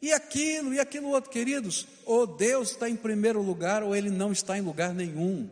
E 0.00 0.12
aquilo, 0.12 0.74
e 0.74 0.78
aquilo 0.78 1.08
outro, 1.08 1.30
queridos, 1.30 1.86
ou 2.04 2.26
Deus 2.26 2.72
está 2.72 2.88
em 2.88 2.96
primeiro 2.96 3.40
lugar, 3.42 3.82
ou 3.82 3.96
Ele 3.96 4.10
não 4.10 4.30
está 4.30 4.56
em 4.56 4.60
lugar 4.60 4.94
nenhum. 4.94 5.48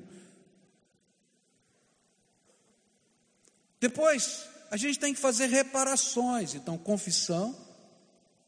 Depois, 3.81 4.47
a 4.71 4.77
gente 4.77 4.99
tem 4.99 5.15
que 5.15 5.21
fazer 5.21 5.47
reparações, 5.47 6.55
então, 6.55 6.77
confissão, 6.77 7.57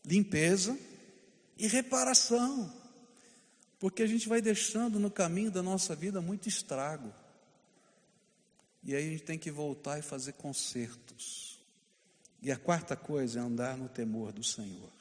limpeza 0.05 0.79
e 1.59 1.67
reparação, 1.67 2.73
porque 3.79 4.03
a 4.03 4.07
gente 4.07 4.29
vai 4.29 4.41
deixando 4.41 5.01
no 5.01 5.11
caminho 5.11 5.51
da 5.51 5.63
nossa 5.63 5.97
vida 5.97 6.21
muito 6.21 6.49
estrago, 6.49 7.13
e 8.87 8.95
aí 8.95 9.05
a 9.05 9.11
gente 9.11 9.25
tem 9.25 9.37
que 9.37 9.51
voltar 9.51 9.99
e 9.99 10.03
fazer 10.03 10.35
consertos. 10.35 11.59
E 12.41 12.53
a 12.53 12.57
quarta 12.57 12.95
coisa 12.95 13.41
é 13.41 13.43
andar 13.43 13.77
no 13.77 13.89
temor 13.89 14.33
do 14.33 14.45
Senhor. 14.45 14.93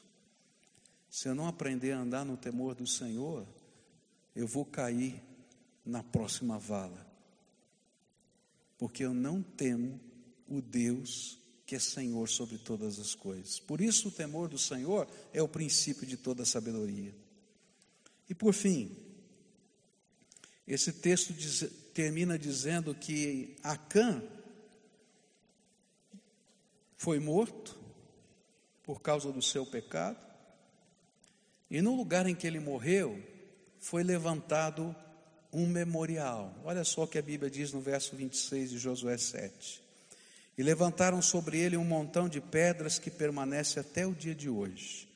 Se 1.08 1.28
eu 1.28 1.36
não 1.36 1.46
aprender 1.46 1.92
a 1.92 2.00
andar 2.00 2.24
no 2.24 2.36
temor 2.36 2.74
do 2.74 2.84
Senhor, 2.84 3.46
eu 4.34 4.44
vou 4.44 4.64
cair 4.64 5.22
na 5.84 6.02
próxima 6.02 6.58
vala. 6.58 7.06
Porque 8.76 9.04
eu 9.04 9.14
não 9.14 9.40
temo 9.40 10.00
o 10.48 10.60
Deus 10.60 11.38
que 11.64 11.76
é 11.76 11.78
Senhor 11.78 12.28
sobre 12.28 12.58
todas 12.58 12.98
as 12.98 13.14
coisas. 13.14 13.60
Por 13.60 13.80
isso, 13.80 14.08
o 14.08 14.12
temor 14.12 14.48
do 14.48 14.58
Senhor 14.58 15.06
é 15.32 15.40
o 15.40 15.48
princípio 15.48 16.04
de 16.04 16.16
toda 16.16 16.44
sabedoria. 16.44 17.14
E 18.28 18.34
por 18.34 18.52
fim, 18.52 18.96
esse 20.66 20.92
texto 20.92 21.32
diz, 21.32 21.85
termina 21.96 22.38
dizendo 22.38 22.94
que 22.94 23.56
Acã 23.62 24.22
foi 26.98 27.18
morto 27.18 27.74
por 28.82 29.00
causa 29.00 29.32
do 29.32 29.40
seu 29.40 29.64
pecado. 29.64 30.18
E 31.70 31.80
no 31.80 31.96
lugar 31.96 32.26
em 32.26 32.34
que 32.34 32.46
ele 32.46 32.60
morreu, 32.60 33.18
foi 33.80 34.02
levantado 34.02 34.94
um 35.50 35.66
memorial. 35.66 36.54
Olha 36.64 36.84
só 36.84 37.04
o 37.04 37.08
que 37.08 37.16
a 37.16 37.22
Bíblia 37.22 37.50
diz 37.50 37.72
no 37.72 37.80
verso 37.80 38.14
26 38.14 38.72
de 38.72 38.78
Josué 38.78 39.16
7. 39.16 39.82
E 40.58 40.62
levantaram 40.62 41.22
sobre 41.22 41.58
ele 41.58 41.78
um 41.78 41.84
montão 41.84 42.28
de 42.28 42.42
pedras 42.42 42.98
que 42.98 43.10
permanece 43.10 43.80
até 43.80 44.06
o 44.06 44.12
dia 44.12 44.34
de 44.34 44.50
hoje. 44.50 45.08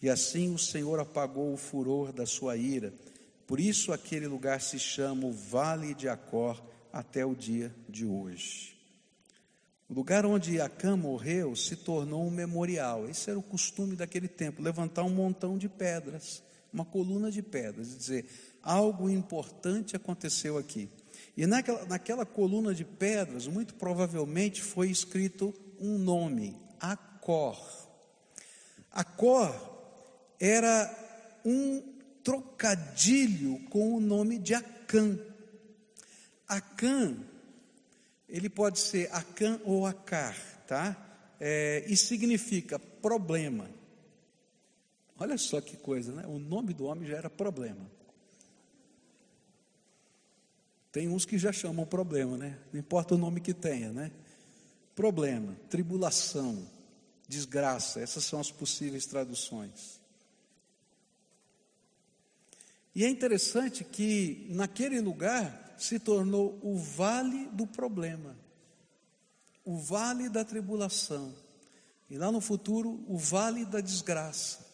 E 0.00 0.08
assim 0.08 0.54
o 0.54 0.58
Senhor 0.58 1.00
apagou 1.00 1.52
o 1.52 1.56
furor 1.56 2.12
da 2.12 2.26
sua 2.26 2.56
ira. 2.56 2.94
Por 3.46 3.60
isso 3.60 3.92
aquele 3.92 4.26
lugar 4.26 4.60
se 4.60 4.78
chama 4.78 5.26
o 5.26 5.32
Vale 5.32 5.94
de 5.94 6.08
Acor 6.08 6.62
até 6.92 7.24
o 7.24 7.34
dia 7.34 7.74
de 7.88 8.04
hoje. 8.04 8.72
O 9.88 9.94
lugar 9.94 10.24
onde 10.24 10.60
Acã 10.60 10.96
morreu 10.96 11.54
se 11.54 11.76
tornou 11.76 12.26
um 12.26 12.30
memorial. 12.30 13.06
Esse 13.08 13.28
era 13.28 13.38
o 13.38 13.42
costume 13.42 13.94
daquele 13.94 14.26
tempo, 14.26 14.62
levantar 14.62 15.02
um 15.02 15.10
montão 15.10 15.58
de 15.58 15.68
pedras, 15.68 16.42
uma 16.72 16.84
coluna 16.84 17.30
de 17.30 17.42
pedras, 17.42 17.92
e 17.92 17.96
dizer: 17.98 18.26
algo 18.62 19.10
importante 19.10 19.94
aconteceu 19.94 20.56
aqui. 20.56 20.88
E 21.36 21.46
naquela, 21.46 21.84
naquela 21.84 22.24
coluna 22.24 22.74
de 22.74 22.86
pedras, 22.86 23.46
muito 23.46 23.74
provavelmente 23.74 24.62
foi 24.62 24.90
escrito 24.90 25.54
um 25.78 25.98
nome, 25.98 26.56
Acor. 26.80 27.60
Acor 28.90 29.54
era 30.40 30.90
um 31.44 31.91
trocadilho 32.22 33.58
com 33.68 33.94
o 33.94 34.00
nome 34.00 34.38
de 34.38 34.54
Acã. 34.54 35.18
Acã, 36.46 37.16
ele 38.28 38.48
pode 38.48 38.78
ser 38.78 39.10
Acã 39.12 39.60
ou 39.64 39.86
Acar, 39.86 40.36
tá? 40.66 40.96
É, 41.40 41.84
e 41.86 41.96
significa 41.96 42.78
problema. 42.78 43.68
Olha 45.18 45.38
só 45.38 45.60
que 45.60 45.76
coisa, 45.76 46.12
né? 46.12 46.26
O 46.26 46.38
nome 46.38 46.72
do 46.72 46.84
homem 46.84 47.08
já 47.08 47.16
era 47.16 47.30
problema. 47.30 47.90
Tem 50.90 51.08
uns 51.08 51.24
que 51.24 51.38
já 51.38 51.52
chamam 51.52 51.86
problema, 51.86 52.36
né? 52.36 52.58
Não 52.72 52.78
importa 52.78 53.14
o 53.14 53.18
nome 53.18 53.40
que 53.40 53.54
tenha, 53.54 53.92
né? 53.92 54.12
Problema, 54.94 55.56
tribulação, 55.70 56.68
desgraça, 57.26 57.98
essas 58.00 58.24
são 58.24 58.38
as 58.38 58.50
possíveis 58.50 59.06
traduções. 59.06 60.01
E 62.94 63.04
é 63.04 63.08
interessante 63.08 63.84
que 63.84 64.46
naquele 64.50 65.00
lugar 65.00 65.74
se 65.78 65.98
tornou 65.98 66.58
o 66.62 66.76
vale 66.76 67.46
do 67.52 67.66
problema, 67.66 68.36
o 69.64 69.76
vale 69.76 70.28
da 70.28 70.44
tribulação, 70.44 71.34
e 72.10 72.18
lá 72.18 72.30
no 72.30 72.40
futuro, 72.40 73.02
o 73.08 73.16
vale 73.16 73.64
da 73.64 73.80
desgraça. 73.80 74.72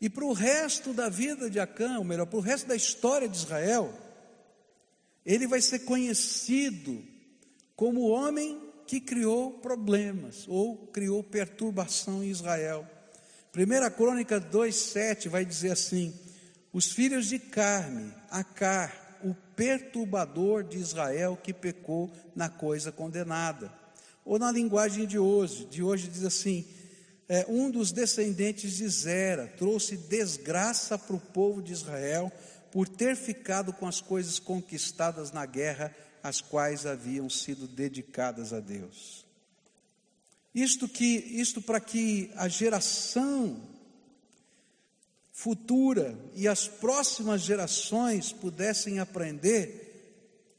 E 0.00 0.08
para 0.08 0.24
o 0.24 0.32
resto 0.32 0.92
da 0.92 1.08
vida 1.08 1.50
de 1.50 1.58
Acã, 1.58 1.98
ou 1.98 2.04
melhor, 2.04 2.26
para 2.26 2.38
o 2.38 2.42
resto 2.42 2.68
da 2.68 2.76
história 2.76 3.28
de 3.28 3.36
Israel, 3.36 3.92
ele 5.24 5.46
vai 5.46 5.60
ser 5.60 5.80
conhecido 5.80 7.02
como 7.74 8.02
o 8.02 8.10
homem 8.10 8.60
que 8.86 9.00
criou 9.00 9.52
problemas 9.58 10.44
ou 10.46 10.86
criou 10.88 11.24
perturbação 11.24 12.22
em 12.22 12.28
Israel. 12.28 12.88
1 13.56 13.90
Crônica 13.96 14.40
2,7 14.40 15.28
vai 15.28 15.44
dizer 15.44 15.70
assim: 15.70 16.12
os 16.72 16.90
filhos 16.90 17.28
de 17.28 17.38
Carme, 17.38 18.12
Acar, 18.28 19.18
o 19.22 19.32
perturbador 19.54 20.64
de 20.64 20.78
Israel 20.78 21.38
que 21.40 21.52
pecou 21.52 22.12
na 22.34 22.48
coisa 22.48 22.90
condenada. 22.90 23.72
Ou 24.24 24.40
na 24.40 24.50
linguagem 24.50 25.06
de 25.06 25.20
hoje, 25.20 25.66
de 25.66 25.84
hoje 25.84 26.08
diz 26.08 26.24
assim: 26.24 26.66
é, 27.28 27.46
um 27.48 27.70
dos 27.70 27.92
descendentes 27.92 28.76
de 28.76 28.88
Zera 28.88 29.46
trouxe 29.56 29.96
desgraça 29.96 30.98
para 30.98 31.14
o 31.14 31.20
povo 31.20 31.62
de 31.62 31.72
Israel 31.72 32.32
por 32.72 32.88
ter 32.88 33.14
ficado 33.14 33.72
com 33.72 33.86
as 33.86 34.00
coisas 34.00 34.40
conquistadas 34.40 35.30
na 35.30 35.46
guerra, 35.46 35.94
as 36.24 36.40
quais 36.40 36.86
haviam 36.86 37.30
sido 37.30 37.68
dedicadas 37.68 38.52
a 38.52 38.58
Deus. 38.58 39.23
Isto 40.54 40.88
que 40.88 41.04
isto 41.04 41.60
para 41.60 41.80
que 41.80 42.30
a 42.36 42.46
geração 42.48 43.60
futura 45.32 46.16
e 46.34 46.46
as 46.46 46.68
próximas 46.68 47.42
gerações 47.42 48.32
pudessem 48.32 49.00
aprender 49.00 49.84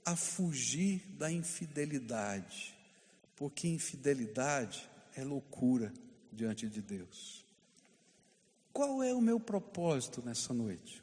a 0.04 0.16
fugir 0.16 1.02
da 1.18 1.32
infidelidade, 1.32 2.76
porque 3.36 3.68
infidelidade 3.68 4.88
é 5.16 5.24
loucura 5.24 5.92
diante 6.32 6.68
de 6.68 6.82
Deus. 6.82 7.46
Qual 8.74 9.02
é 9.02 9.14
o 9.14 9.22
meu 9.22 9.40
propósito 9.40 10.22
nessa 10.24 10.54
noite? 10.54 11.02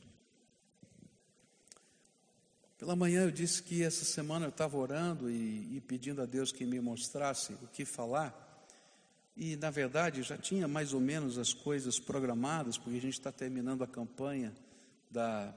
Pela 2.77 2.95
manhã 2.95 3.23
eu 3.23 3.31
disse 3.31 3.63
que 3.63 3.83
essa 3.83 4.05
semana 4.05 4.45
eu 4.45 4.51
estava 4.51 4.77
orando 4.77 5.31
e, 5.31 5.77
e, 5.77 5.81
pedindo 5.81 6.21
a 6.21 6.27
Deus 6.27 6.53
que 6.53 6.67
me 6.67 6.81
mostrasse 6.81 7.55
o 7.55 7.69
que 7.69 7.85
falar. 7.85 8.42
E 9.37 9.57
na 9.57 9.71
verdade 9.71 10.23
já 10.23 10.37
tinha 10.37 10.69
mais 10.69 10.93
ou 10.93 11.01
menos 11.01 11.39
as 11.39 11.53
coisas 11.55 11.99
programadas, 11.99 12.77
porque 12.77 12.99
a 12.99 13.01
gente 13.01 13.15
está 13.15 13.33
terminando 13.33 13.83
a 13.83 13.87
campanha 13.87 14.53
da, 15.11 15.55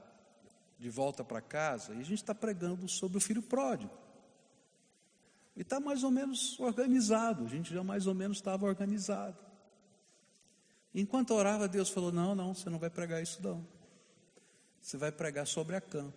de 0.78 0.88
volta 0.88 1.22
para 1.22 1.40
casa 1.40 1.94
e 1.94 2.00
a 2.00 2.04
gente 2.04 2.20
está 2.20 2.34
pregando 2.34 2.88
sobre 2.88 3.18
o 3.18 3.20
filho 3.20 3.42
pródigo. 3.42 3.92
E 5.54 5.62
está 5.62 5.80
mais 5.80 6.04
ou 6.04 6.10
menos 6.10 6.58
organizado, 6.60 7.44
a 7.44 7.48
gente 7.48 7.72
já 7.72 7.82
mais 7.82 8.06
ou 8.06 8.14
menos 8.14 8.38
estava 8.38 8.66
organizado. 8.66 9.42
Enquanto 10.94 11.34
orava, 11.34 11.68
Deus 11.68 11.90
falou: 11.90 12.10
Não, 12.10 12.34
não, 12.34 12.54
você 12.54 12.70
não 12.70 12.78
vai 12.78 12.88
pregar 12.88 13.22
isso, 13.22 13.42
não. 13.42 13.66
Você 14.80 14.96
vai 14.96 15.12
pregar 15.12 15.46
sobre 15.46 15.76
a 15.76 15.80
cã. 15.80 16.12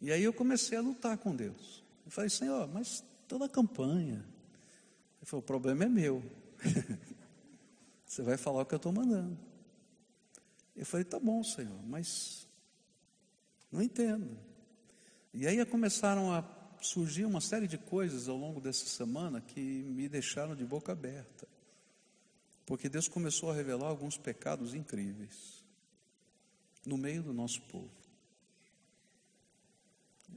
E 0.00 0.12
aí 0.12 0.22
eu 0.22 0.32
comecei 0.32 0.76
a 0.76 0.80
lutar 0.80 1.16
com 1.16 1.34
Deus. 1.34 1.82
Eu 2.04 2.10
falei: 2.10 2.28
Senhor, 2.28 2.68
mas 2.68 3.02
toda 3.26 3.46
a 3.46 3.48
campanha. 3.48 4.24
Falou: 5.28 5.42
O 5.42 5.46
problema 5.46 5.84
é 5.84 5.88
meu. 5.88 6.22
você 8.06 8.22
vai 8.22 8.38
falar 8.38 8.62
o 8.62 8.66
que 8.66 8.74
eu 8.74 8.78
estou 8.78 8.90
mandando. 8.90 9.38
Eu 10.74 10.86
falei: 10.86 11.04
Tá 11.04 11.20
bom, 11.20 11.44
Senhor, 11.44 11.78
mas 11.86 12.48
não 13.70 13.82
entendo. 13.82 14.38
E 15.34 15.46
aí 15.46 15.62
começaram 15.66 16.32
a 16.32 16.42
surgir 16.80 17.26
uma 17.26 17.42
série 17.42 17.68
de 17.68 17.76
coisas 17.76 18.26
ao 18.26 18.38
longo 18.38 18.58
dessa 18.58 18.86
semana 18.86 19.42
que 19.42 19.60
me 19.60 20.08
deixaram 20.08 20.56
de 20.56 20.64
boca 20.64 20.92
aberta. 20.92 21.46
Porque 22.64 22.88
Deus 22.88 23.06
começou 23.06 23.50
a 23.50 23.54
revelar 23.54 23.88
alguns 23.88 24.16
pecados 24.16 24.72
incríveis 24.72 25.62
no 26.86 26.96
meio 26.96 27.22
do 27.22 27.34
nosso 27.34 27.60
povo. 27.64 27.92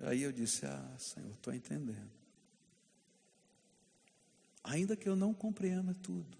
Aí 0.01 0.23
eu 0.23 0.33
disse: 0.33 0.65
Ah, 0.65 0.95
Senhor, 0.97 1.31
estou 1.31 1.53
entendendo. 1.53 2.20
Ainda 4.63 4.95
que 4.95 5.07
eu 5.07 5.15
não 5.15 5.33
compreenda 5.33 5.95
tudo. 6.03 6.37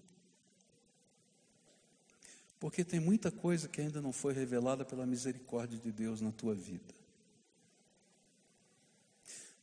Porque 2.60 2.84
tem 2.84 3.00
muita 3.00 3.30
coisa 3.30 3.68
que 3.68 3.80
ainda 3.80 4.00
não 4.00 4.12
foi 4.12 4.32
revelada 4.32 4.84
pela 4.84 5.04
misericórdia 5.04 5.78
de 5.78 5.90
Deus 5.90 6.20
na 6.20 6.30
tua 6.30 6.54
vida. 6.54 6.94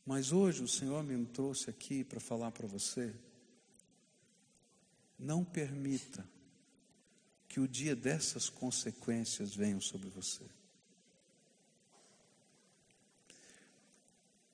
Mas 0.04 0.32
hoje 0.32 0.62
o 0.62 0.68
Senhor 0.68 1.02
me 1.02 1.24
trouxe 1.26 1.70
aqui 1.70 2.04
para 2.04 2.20
falar 2.20 2.50
para 2.50 2.66
você 2.66 3.14
não 5.20 5.44
permita 5.44 6.26
que 7.46 7.60
o 7.60 7.68
dia 7.68 7.94
dessas 7.94 8.48
consequências 8.48 9.54
venham 9.54 9.80
sobre 9.80 10.08
você. 10.08 10.44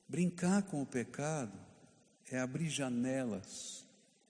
Brincar 0.09 0.63
com 0.65 0.83
o 0.83 0.87
pecado 0.87 1.59
é 2.31 2.39
abrir 2.39 2.69
janelas 2.69 3.86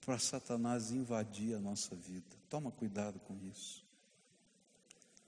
para 0.07 0.17
Satanás 0.17 0.89
invadir 0.89 1.53
a 1.53 1.59
nossa 1.59 1.93
vida. 1.93 2.37
Toma 2.49 2.71
cuidado 2.71 3.19
com 3.19 3.37
isso. 3.51 3.83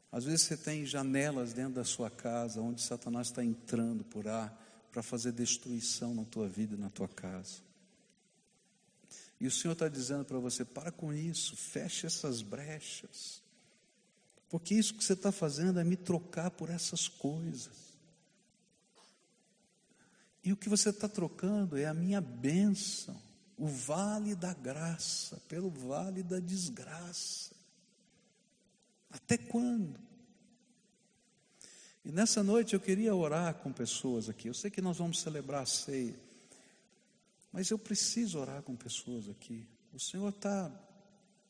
Às 0.09 0.23
vezes 0.23 0.43
você 0.43 0.55
tem 0.55 0.85
janelas 0.85 1.51
dentro 1.51 1.73
da 1.73 1.83
sua 1.83 2.09
casa 2.09 2.61
onde 2.61 2.81
Satanás 2.81 3.27
está 3.27 3.43
entrando 3.43 4.05
por 4.05 4.25
ar 4.25 4.57
para 4.89 5.03
fazer 5.03 5.33
destruição 5.33 6.15
na 6.15 6.23
tua 6.23 6.47
vida 6.47 6.75
e 6.75 6.79
na 6.79 6.89
tua 6.89 7.09
casa. 7.09 7.57
E 9.37 9.47
o 9.47 9.51
Senhor 9.51 9.73
está 9.73 9.89
dizendo 9.89 10.23
para 10.23 10.39
você: 10.39 10.63
para 10.63 10.93
com 10.93 11.13
isso, 11.13 11.57
feche 11.57 12.07
essas 12.07 12.41
brechas. 12.41 13.43
Porque 14.47 14.75
isso 14.75 14.93
que 14.93 15.03
você 15.03 15.11
está 15.11 15.29
fazendo 15.29 15.77
é 15.81 15.83
me 15.83 15.97
trocar 15.97 16.51
por 16.51 16.69
essas 16.69 17.09
coisas. 17.09 17.97
E 20.41 20.53
o 20.53 20.57
que 20.57 20.69
você 20.69 20.89
está 20.89 21.09
trocando 21.09 21.75
é 21.75 21.85
a 21.85 21.93
minha 21.93 22.21
bênção, 22.21 23.21
o 23.59 23.67
vale 23.67 24.35
da 24.35 24.53
graça, 24.53 25.35
pelo 25.49 25.69
vale 25.69 26.23
da 26.23 26.39
desgraça. 26.39 27.53
Até 29.11 29.37
quando? 29.37 29.99
E 32.05 32.11
nessa 32.11 32.41
noite 32.41 32.73
eu 32.73 32.79
queria 32.79 33.13
orar 33.13 33.55
com 33.55 33.73
pessoas 33.73 34.29
aqui. 34.29 34.47
Eu 34.47 34.53
sei 34.53 34.71
que 34.71 34.81
nós 34.81 34.97
vamos 34.97 35.19
celebrar 35.19 35.63
a 35.63 35.65
ceia. 35.65 36.17
Mas 37.51 37.69
eu 37.69 37.77
preciso 37.77 38.39
orar 38.39 38.63
com 38.63 38.75
pessoas 38.75 39.27
aqui. 39.27 39.67
O 39.93 39.99
Senhor 39.99 40.29
está 40.29 40.71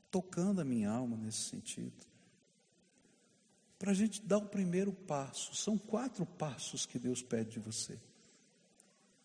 tocando 0.10 0.62
a 0.62 0.66
minha 0.66 0.90
alma 0.90 1.16
nesse 1.16 1.50
sentido. 1.50 2.08
Para 3.78 3.92
a 3.92 3.94
gente 3.94 4.22
dar 4.22 4.40
o 4.40 4.48
primeiro 4.48 4.92
passo, 4.92 5.56
são 5.56 5.78
quatro 5.78 6.26
passos 6.26 6.88
que 6.88 6.98
Deus 6.98 7.22
pede 7.22 7.52
de 7.52 7.60
você. 7.60 8.00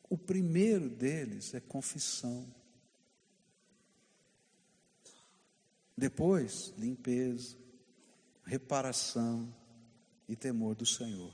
O 0.09 0.18
primeiro 0.18 0.91
deles 0.91 1.55
é 1.55 1.61
confissão. 1.61 2.47
Depois, 5.97 6.75
limpeza, 6.77 7.57
reparação 8.45 9.55
e 10.29 10.35
temor 10.35 10.75
do 10.75 10.85
Senhor. 10.85 11.33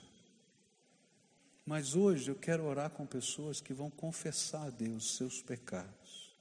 Mas 1.65 1.95
hoje 1.95 2.31
eu 2.31 2.35
quero 2.35 2.65
orar 2.65 2.91
com 2.91 3.07
pessoas 3.07 3.61
que 3.61 3.73
vão 3.73 3.91
confessar 3.91 4.67
a 4.67 4.71
Deus 4.71 5.17
seus 5.17 5.41
pecados. 5.41 6.35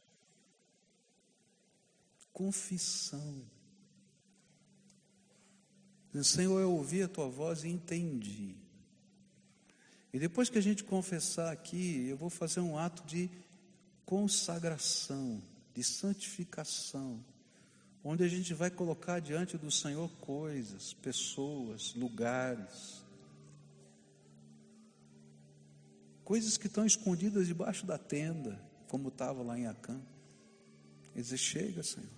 Confissão. 2.33 3.43
Senhor, 6.23 6.59
eu 6.59 6.71
ouvi 6.71 7.03
a 7.03 7.07
tua 7.07 7.29
voz 7.29 7.63
e 7.63 7.69
entendi. 7.69 8.55
E 10.11 10.19
depois 10.19 10.49
que 10.49 10.57
a 10.57 10.61
gente 10.61 10.83
confessar 10.83 11.51
aqui, 11.51 12.07
eu 12.07 12.17
vou 12.17 12.29
fazer 12.29 12.61
um 12.61 12.77
ato 12.77 13.03
de 13.03 13.29
consagração, 14.05 15.43
de 15.73 15.83
santificação, 15.83 17.23
onde 18.03 18.23
a 18.23 18.27
gente 18.27 18.53
vai 18.53 18.69
colocar 18.69 19.19
diante 19.19 19.57
do 19.57 19.71
Senhor 19.71 20.09
coisas, 20.21 20.93
pessoas, 20.93 21.93
lugares, 21.95 23.03
coisas 26.23 26.57
que 26.57 26.67
estão 26.67 26.85
escondidas 26.85 27.47
debaixo 27.47 27.85
da 27.85 27.97
tenda, 27.97 28.61
como 28.87 29.09
estava 29.09 29.43
lá 29.43 29.57
em 29.57 29.67
Acã. 29.67 29.99
Ele 31.15 31.23
diz: 31.23 31.39
Chega, 31.39 31.83
Senhor. 31.83 32.09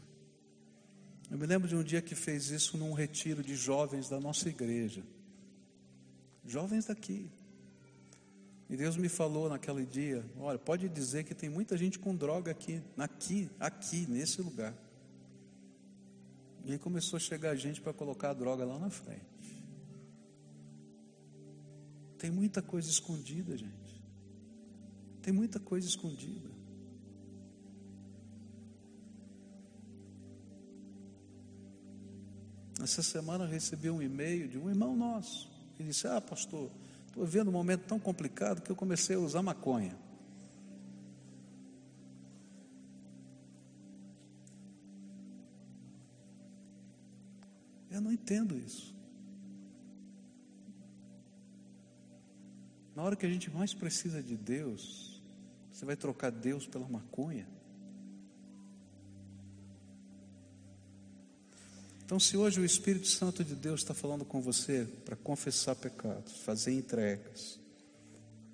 Eu 1.29 1.38
me 1.38 1.45
lembro 1.45 1.67
de 1.67 1.75
um 1.77 1.84
dia 1.84 2.01
que 2.01 2.13
fez 2.13 2.49
isso 2.49 2.77
num 2.77 2.91
retiro 2.91 3.41
de 3.41 3.55
jovens 3.55 4.09
da 4.09 4.19
nossa 4.19 4.49
igreja, 4.49 5.01
jovens 6.45 6.86
daqui. 6.86 7.32
E 8.69 8.75
Deus 8.75 8.97
me 8.97 9.07
falou 9.07 9.49
naquele 9.49 9.86
dia: 9.86 10.25
olha, 10.38 10.59
pode 10.59 10.89
dizer 10.89 11.23
que 11.23 11.34
tem 11.34 11.49
muita 11.49 11.77
gente 11.77 11.97
com 11.97 12.15
droga 12.15 12.51
aqui, 12.51 12.84
aqui, 12.97 13.49
aqui, 13.59 14.05
nesse 14.09 14.41
lugar. 14.41 14.75
E 16.64 16.74
aí 16.74 16.80
começou 16.80 17.18
a 17.18 17.20
chegar 17.20 17.55
gente 17.55 17.82
para 17.82 17.93
colocar 17.93 18.32
a 18.32 18.34
droga 18.34 18.66
lá 18.66 18.78
na 18.78 18.89
frente. 18.89 19.66
Tem 22.18 22.30
muita 22.30 22.62
coisa 22.62 22.89
escondida, 22.89 23.57
gente. 23.57 24.03
Tem 25.22 25.34
muita 25.34 25.59
coisa 25.59 25.88
escondida. 25.88 26.49
Essa 32.82 33.03
semana 33.03 33.45
eu 33.45 33.49
recebi 33.49 33.89
um 33.89 34.01
e-mail 34.01 34.47
de 34.47 34.57
um 34.57 34.70
irmão 34.70 34.95
nosso. 34.95 35.49
Ele 35.80 35.89
disse: 35.89 36.07
Ah, 36.07 36.22
pastor, 36.22 36.72
Estou 37.12 37.26
vivendo 37.26 37.49
um 37.49 37.51
momento 37.51 37.84
tão 37.84 37.99
complicado 37.99 38.62
que 38.62 38.72
eu 38.72 38.76
comecei 38.76 39.18
a 39.18 39.20
usar 39.20 39.41
maconha. 39.41 39.97
Eu 48.02 48.06
não 48.06 48.12
entendo 48.12 48.58
isso. 48.58 48.95
Na 52.95 53.04
hora 53.04 53.16
que 53.16 53.28
a 53.28 53.30
gente 53.30 53.52
mais 53.52 53.76
precisa 53.76 54.24
de 54.24 54.36
Deus, 54.36 55.22
você 55.72 55.86
vai 55.86 55.95
trocar 55.95 56.32
Deus 56.32 56.66
pela 56.66 56.89
maconha? 56.89 57.47
Então, 62.04 62.20
se 62.20 62.36
hoje 62.36 62.60
o 62.60 62.66
Espírito 62.66 63.08
Santo 63.08 63.43
de 63.43 63.56
Deus 63.56 63.82
está 63.82 63.93
falando 63.93 64.26
com 64.26 64.41
você 64.41 64.84
para 65.06 65.16
confessar 65.16 65.76
pecados, 65.76 66.41
fazer 66.41 66.74
entregas, 66.74 67.60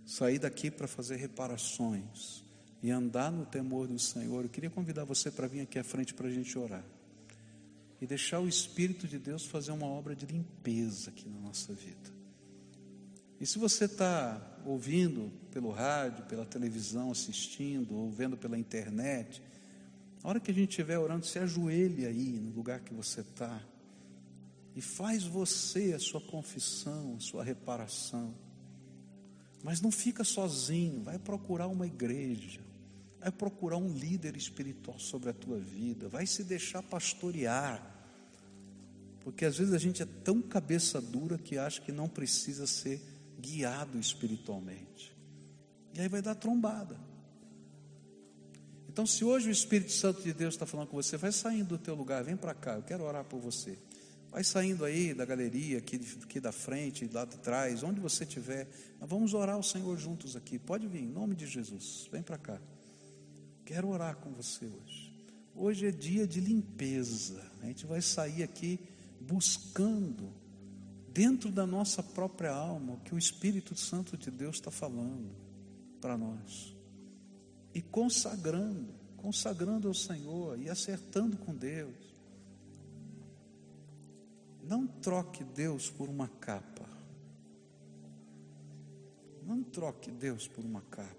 sair 0.06 0.40
daqui 0.40 0.70
para 0.70 0.90
fazer 0.90 1.16
reparações 1.16 2.44
e 2.84 2.92
andar 2.92 3.32
no 3.32 3.46
temor 3.46 3.88
do 3.88 3.98
Senhor, 3.98 4.44
eu 4.44 4.50
queria 4.50 4.70
convidar 4.70 5.06
você 5.06 5.32
para 5.32 5.48
vir 5.48 5.62
aqui 5.62 5.80
à 5.80 5.86
frente 5.86 6.14
para 6.14 6.28
a 6.28 6.32
gente 6.32 6.60
orar 6.60 6.97
e 8.02 8.06
deixar 8.06 8.40
o 8.40 8.48
Espírito 8.48 9.08
de 9.08 9.18
Deus 9.18 9.46
fazer 9.46 9.72
uma 9.72 9.88
obra 9.88 10.16
de 10.16 10.26
limpeza 10.26 11.10
aqui 11.10 11.28
na 11.28 11.40
nossa 11.40 11.74
vida. 11.74 12.16
E 13.40 13.46
se 13.46 13.60
você 13.60 13.86
está 13.86 14.42
ouvindo 14.66 15.32
pelo 15.52 15.72
rádio, 15.72 16.26
pela 16.26 16.46
televisão, 16.46 17.12
assistindo, 17.12 17.96
ou 17.96 18.12
vendo 18.12 18.36
pela 18.36 18.58
internet, 18.58 19.42
a 20.24 20.30
hora 20.30 20.40
que 20.40 20.52
a 20.52 20.54
gente 20.54 20.70
estiver 20.70 20.98
orando, 20.98 21.26
se 21.26 21.40
ajoelhe 21.40 22.06
aí 22.06 22.40
no 22.40 22.52
lugar 22.52 22.80
que 22.82 22.94
você 22.94 23.22
está 23.22 23.62
e 24.76 24.82
faz 24.82 25.24
você 25.24 25.94
a 25.94 26.00
sua 26.00 26.22
confissão, 26.22 27.16
a 27.16 27.20
sua 27.20 27.44
reparação. 27.44 28.36
Mas 29.64 29.82
não 29.82 29.92
fica 29.92 30.24
sozinho, 30.24 31.02
vai 31.02 31.18
procurar 31.18 31.68
uma 31.68 31.88
igreja, 31.88 32.62
vai 33.20 33.32
procurar 33.32 33.78
um 33.78 33.94
líder 33.94 34.38
espiritual 34.38 35.00
sobre 35.00 35.30
a 35.30 35.34
tua 35.34 35.60
vida, 35.60 36.08
vai 36.08 36.26
se 36.26 36.44
deixar 36.44 36.84
pastorear. 36.84 37.96
Porque 39.22 39.46
às 39.46 39.58
vezes 39.58 39.74
a 39.74 39.78
gente 39.78 40.02
é 40.02 40.06
tão 40.06 40.42
cabeça 40.42 41.02
dura 41.02 41.38
que 41.38 41.58
acha 41.58 41.82
que 41.82 41.92
não 41.92 42.08
precisa 42.08 42.66
ser 42.66 43.02
guiado 43.40 44.00
espiritualmente. 44.00 45.16
E 45.94 46.00
aí 46.00 46.08
vai 46.08 46.22
dar 46.22 46.36
trombada. 46.36 46.98
Então, 48.88 49.06
se 49.06 49.24
hoje 49.24 49.50
o 49.50 49.52
Espírito 49.52 49.92
Santo 49.92 50.24
de 50.24 50.34
Deus 50.34 50.54
está 50.54 50.66
falando 50.66 50.88
com 50.88 50.96
você, 50.96 51.18
vai 51.18 51.32
saindo 51.32 51.70
do 51.70 51.78
teu 51.78 51.94
lugar, 51.94 52.24
vem 52.24 52.36
para 52.36 52.54
cá, 52.54 52.76
eu 52.76 52.84
quero 52.84 53.04
orar 53.04 53.24
por 53.26 53.40
você. 53.40 53.78
Vai 54.32 54.44
saindo 54.44 54.84
aí 54.84 55.14
da 55.14 55.26
galeria, 55.26 55.78
aqui, 55.78 56.00
aqui 56.24 56.40
da 56.40 56.52
frente, 56.52 57.10
lá 57.12 57.26
de 57.26 57.38
trás, 57.38 57.84
onde 57.84 58.00
você 58.00 58.24
estiver. 58.24 58.68
Nós 59.00 59.10
vamos 59.10 59.34
orar 59.34 59.56
ao 59.56 59.64
Senhor 59.64 59.98
juntos 59.98 60.36
aqui. 60.36 60.58
Pode 60.60 60.88
vir, 60.88 61.04
em 61.04 61.08
nome 61.08 61.36
de 61.36 61.46
Jesus. 61.48 62.08
Vem 62.12 62.22
para 62.22 62.38
cá. 62.38 62.62
Quero 63.68 63.90
orar 63.90 64.16
com 64.16 64.32
você 64.32 64.66
hoje. 64.66 65.14
Hoje 65.54 65.88
é 65.88 65.92
dia 65.92 66.26
de 66.26 66.40
limpeza. 66.40 67.52
A 67.62 67.66
gente 67.66 67.86
vai 67.86 68.02
sair 68.02 68.42
aqui 68.42 68.80
buscando, 69.20 70.32
dentro 71.10 71.52
da 71.52 71.68
nossa 71.68 72.02
própria 72.02 72.54
alma, 72.54 72.94
o 72.94 73.00
que 73.02 73.14
o 73.14 73.18
Espírito 73.18 73.76
Santo 73.76 74.16
de 74.16 74.32
Deus 74.32 74.56
está 74.56 74.72
falando 74.72 75.36
para 76.00 76.18
nós 76.18 76.74
e 77.74 77.82
consagrando, 77.82 78.96
consagrando 79.18 79.90
ao 79.90 79.94
Senhor 79.94 80.58
e 80.62 80.70
acertando 80.70 81.36
com 81.36 81.54
Deus. 81.54 82.16
Não 84.64 84.88
troque 84.88 85.44
Deus 85.44 85.90
por 85.90 86.08
uma 86.08 86.30
capa. 86.30 86.88
Não 89.44 89.62
troque 89.62 90.10
Deus 90.10 90.48
por 90.48 90.64
uma 90.64 90.82
capa. 90.84 91.17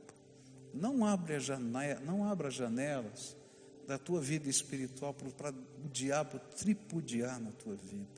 Não 0.78 1.04
abra, 1.04 1.40
janela, 1.40 2.00
não 2.00 2.24
abra 2.24 2.50
janelas 2.50 3.36
da 3.86 3.98
tua 3.98 4.20
vida 4.20 4.48
espiritual 4.48 5.14
para 5.14 5.50
o 5.50 5.88
diabo 5.88 6.38
tripudiar 6.56 7.40
na 7.40 7.50
tua 7.52 7.74
vida. 7.74 8.17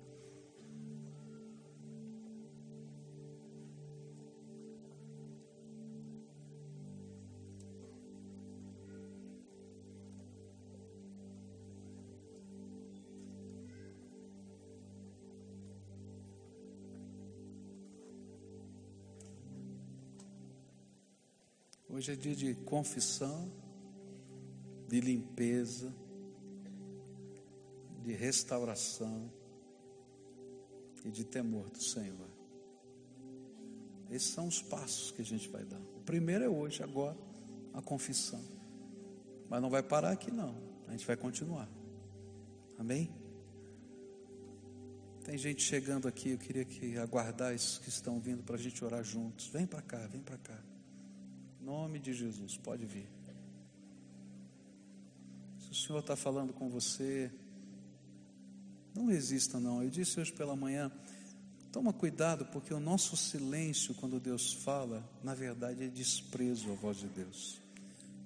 Hoje 22.01 22.13
é 22.13 22.17
dia 22.17 22.35
de 22.35 22.55
confissão, 22.55 23.53
de 24.89 25.03
limpeza, 25.03 25.95
de 28.03 28.15
restauração 28.15 29.31
e 31.05 31.11
de 31.11 31.27
temor 31.27 31.69
do 31.69 31.83
Senhor. 31.83 32.31
Esses 34.11 34.31
são 34.31 34.49
os 34.49 34.63
passos 34.63 35.11
que 35.11 35.21
a 35.21 35.25
gente 35.27 35.47
vai 35.51 35.63
dar. 35.63 35.79
O 35.79 36.01
primeiro 36.01 36.43
é 36.43 36.49
hoje, 36.49 36.83
agora, 36.83 37.19
a 37.75 37.83
confissão. 37.83 38.43
Mas 39.51 39.61
não 39.61 39.69
vai 39.69 39.83
parar 39.83 40.13
aqui, 40.13 40.31
não. 40.31 40.57
A 40.89 40.93
gente 40.93 41.07
vai 41.07 41.19
continuar. 41.19 41.69
Amém? 42.79 43.15
Tem 45.23 45.37
gente 45.37 45.63
chegando 45.63 46.09
aqui, 46.09 46.31
eu 46.31 46.39
queria 46.39 46.65
que 46.65 46.97
aguardar 46.97 47.53
esses 47.53 47.77
que 47.77 47.91
estão 47.91 48.19
vindo 48.19 48.43
para 48.43 48.55
a 48.57 48.59
gente 48.59 48.83
orar 48.83 49.05
juntos. 49.05 49.49
Vem 49.49 49.67
para 49.67 49.83
cá, 49.83 50.07
vem 50.07 50.23
para 50.23 50.39
cá 50.39 50.70
nome 51.61 51.99
de 51.99 52.13
Jesus, 52.13 52.57
pode 52.57 52.85
vir. 52.87 53.09
Se 55.61 55.71
o 55.71 55.75
Senhor 55.75 56.01
está 56.01 56.17
falando 56.17 56.53
com 56.53 56.69
você, 56.69 57.31
não 58.95 59.07
resista, 59.07 59.61
não. 59.61 59.83
Eu 59.83 59.91
disse 59.91 60.19
hoje 60.19 60.33
pela 60.33 60.57
manhã, 60.57 60.91
toma 61.71 61.93
cuidado, 61.93 62.45
porque 62.47 62.75
o 62.75 62.81
nosso 62.81 63.17
silêncio, 63.17 63.95
quando 63.95 64.19
Deus 64.19 64.53
fala, 64.53 65.09
na 65.23 65.35
verdade 65.35 65.85
é 65.85 65.89
desprezo 65.89 66.73
à 66.73 66.75
voz 66.75 66.99
de 66.99 67.07
Deus. 67.09 67.61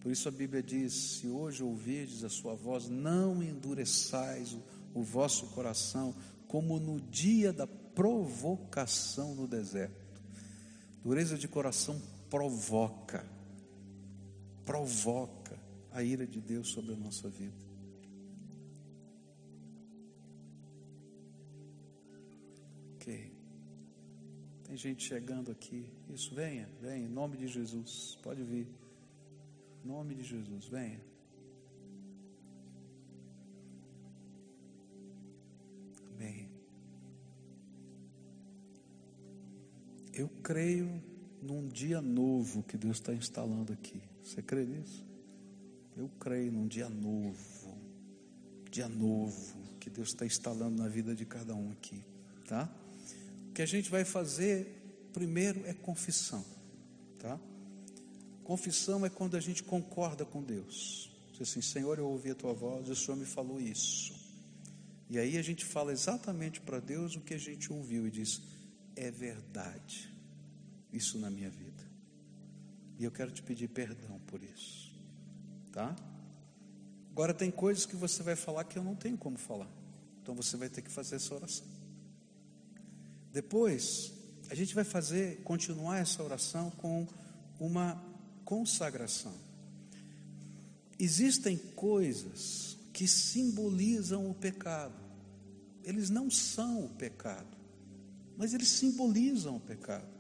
Por 0.01 0.11
isso 0.11 0.28
a 0.28 0.32
Bíblia 0.32 0.62
diz: 0.62 0.93
se 0.93 1.28
hoje 1.28 1.62
ouvirdes 1.62 2.24
a 2.24 2.28
sua 2.28 2.55
voz, 2.55 2.89
não 2.89 3.43
endureçais 3.43 4.53
o, 4.53 4.62
o 4.95 5.03
vosso 5.03 5.47
coração, 5.49 6.14
como 6.47 6.78
no 6.78 7.01
dia 7.01 7.53
da 7.53 7.66
provocação 7.66 9.35
no 9.35 9.47
deserto. 9.47 10.05
Dureza 11.03 11.37
de 11.37 11.47
coração 11.47 12.01
provoca, 12.35 13.24
provoca 14.64 15.57
a 15.93 16.03
ira 16.03 16.26
de 16.26 16.41
Deus 16.41 16.66
sobre 16.66 16.93
a 16.93 16.97
nossa 16.97 17.28
vida. 17.28 17.64
Ok. 22.97 23.32
Tem 24.64 24.76
gente 24.76 25.05
chegando 25.05 25.53
aqui. 25.53 25.89
Isso, 26.12 26.35
venha, 26.35 26.68
venha, 26.80 27.07
em 27.07 27.09
nome 27.09 27.37
de 27.37 27.47
Jesus. 27.47 28.18
Pode 28.20 28.43
vir. 28.43 28.66
Em 29.85 29.87
nome 29.87 30.16
de 30.16 30.24
Jesus, 30.24 30.66
venha. 30.66 31.01
Amém. 36.11 36.51
Eu 40.12 40.28
creio 40.43 41.13
num 41.45 41.68
dia 41.68 42.01
novo 42.01 42.62
que 42.62 42.76
Deus 42.76 42.97
está 42.97 43.12
instalando 43.12 43.72
aqui. 43.72 44.01
Você 44.22 44.42
crê 44.42 44.64
nisso? 44.64 45.05
Eu 45.97 46.11
creio 46.18 46.51
num 46.51 46.66
dia 46.66 46.88
novo, 46.88 47.78
dia 48.70 48.88
novo 48.88 49.57
que 49.78 49.90
Deus 49.90 50.09
está 50.09 50.24
instalando 50.24 50.82
na 50.82 50.88
vida 50.88 51.14
de 51.14 51.24
cada 51.24 51.55
um 51.55 51.70
aqui, 51.70 52.03
tá? 52.49 52.68
O 53.51 53.53
que 53.53 53.62
a 53.62 53.66
gente 53.66 53.90
vai 53.90 54.05
fazer 54.05 54.66
primeiro 55.12 55.64
é 55.66 55.74
confissão, 55.74 56.45
tá? 57.18 57.38
Confissão 58.42 59.05
é 59.05 59.11
quando 59.11 59.36
a 59.36 59.40
gente 59.40 59.62
concorda 59.62 60.24
com 60.24 60.42
Deus. 60.42 61.11
Diz 61.32 61.42
assim, 61.42 61.61
Senhor, 61.61 61.99
eu 61.99 62.09
ouvi 62.09 62.30
a 62.30 62.34
tua 62.34 62.53
voz, 62.53 62.88
o 62.88 62.97
Senhor 62.97 63.16
me 63.16 63.26
falou 63.26 63.61
isso. 63.61 64.14
E 65.11 65.18
aí 65.18 65.36
a 65.36 65.42
gente 65.42 65.64
fala 65.64 65.92
exatamente 65.92 66.61
para 66.61 66.80
Deus 66.80 67.14
o 67.14 67.20
que 67.20 67.34
a 67.34 67.38
gente 67.38 67.72
ouviu 67.72 68.07
e 68.07 68.11
diz: 68.11 68.40
é 68.97 69.11
verdade, 69.11 70.13
isso 70.95 71.18
na 71.18 71.28
minha 71.28 71.51
vida. 71.51 71.82
E 72.99 73.05
eu 73.05 73.11
quero 73.11 73.30
te 73.30 73.42
pedir 73.42 73.68
perdão 73.68 74.20
por 74.26 74.42
isso, 74.42 74.95
tá? 75.72 75.95
Agora 77.11 77.34
tem 77.34 77.51
coisas 77.51 77.84
que 77.84 77.97
você 77.97 78.22
vai 78.22 78.36
falar 78.36 78.64
que 78.64 78.78
eu 78.78 78.84
não 78.84 78.95
tenho 78.95 79.18
como 79.18 79.36
falar, 79.36 79.70
então 80.22 80.34
você 80.34 80.57
vai 80.57 80.68
ter 80.68 80.82
que 80.82 80.90
fazer 80.90 81.16
essa 81.16 81.34
oração. 81.34 81.66
Depois, 83.32 84.12
a 84.49 84.55
gente 84.55 84.74
vai 84.74 84.84
fazer, 84.84 85.42
continuar 85.42 85.99
essa 85.99 86.22
oração 86.22 86.70
com 86.70 87.07
uma 87.59 88.01
consagração. 88.45 89.34
Existem 90.99 91.57
coisas 91.57 92.78
que 92.92 93.09
simbolizam 93.09 94.30
o 94.30 94.34
pecado. 94.34 94.95
Eles 95.82 96.11
não 96.11 96.30
são 96.30 96.84
o 96.84 96.88
pecado, 96.90 97.57
mas 98.36 98.55
eles 98.55 98.68
simbolizam 98.68 99.57
o 99.57 99.61
pecado. 99.61 100.13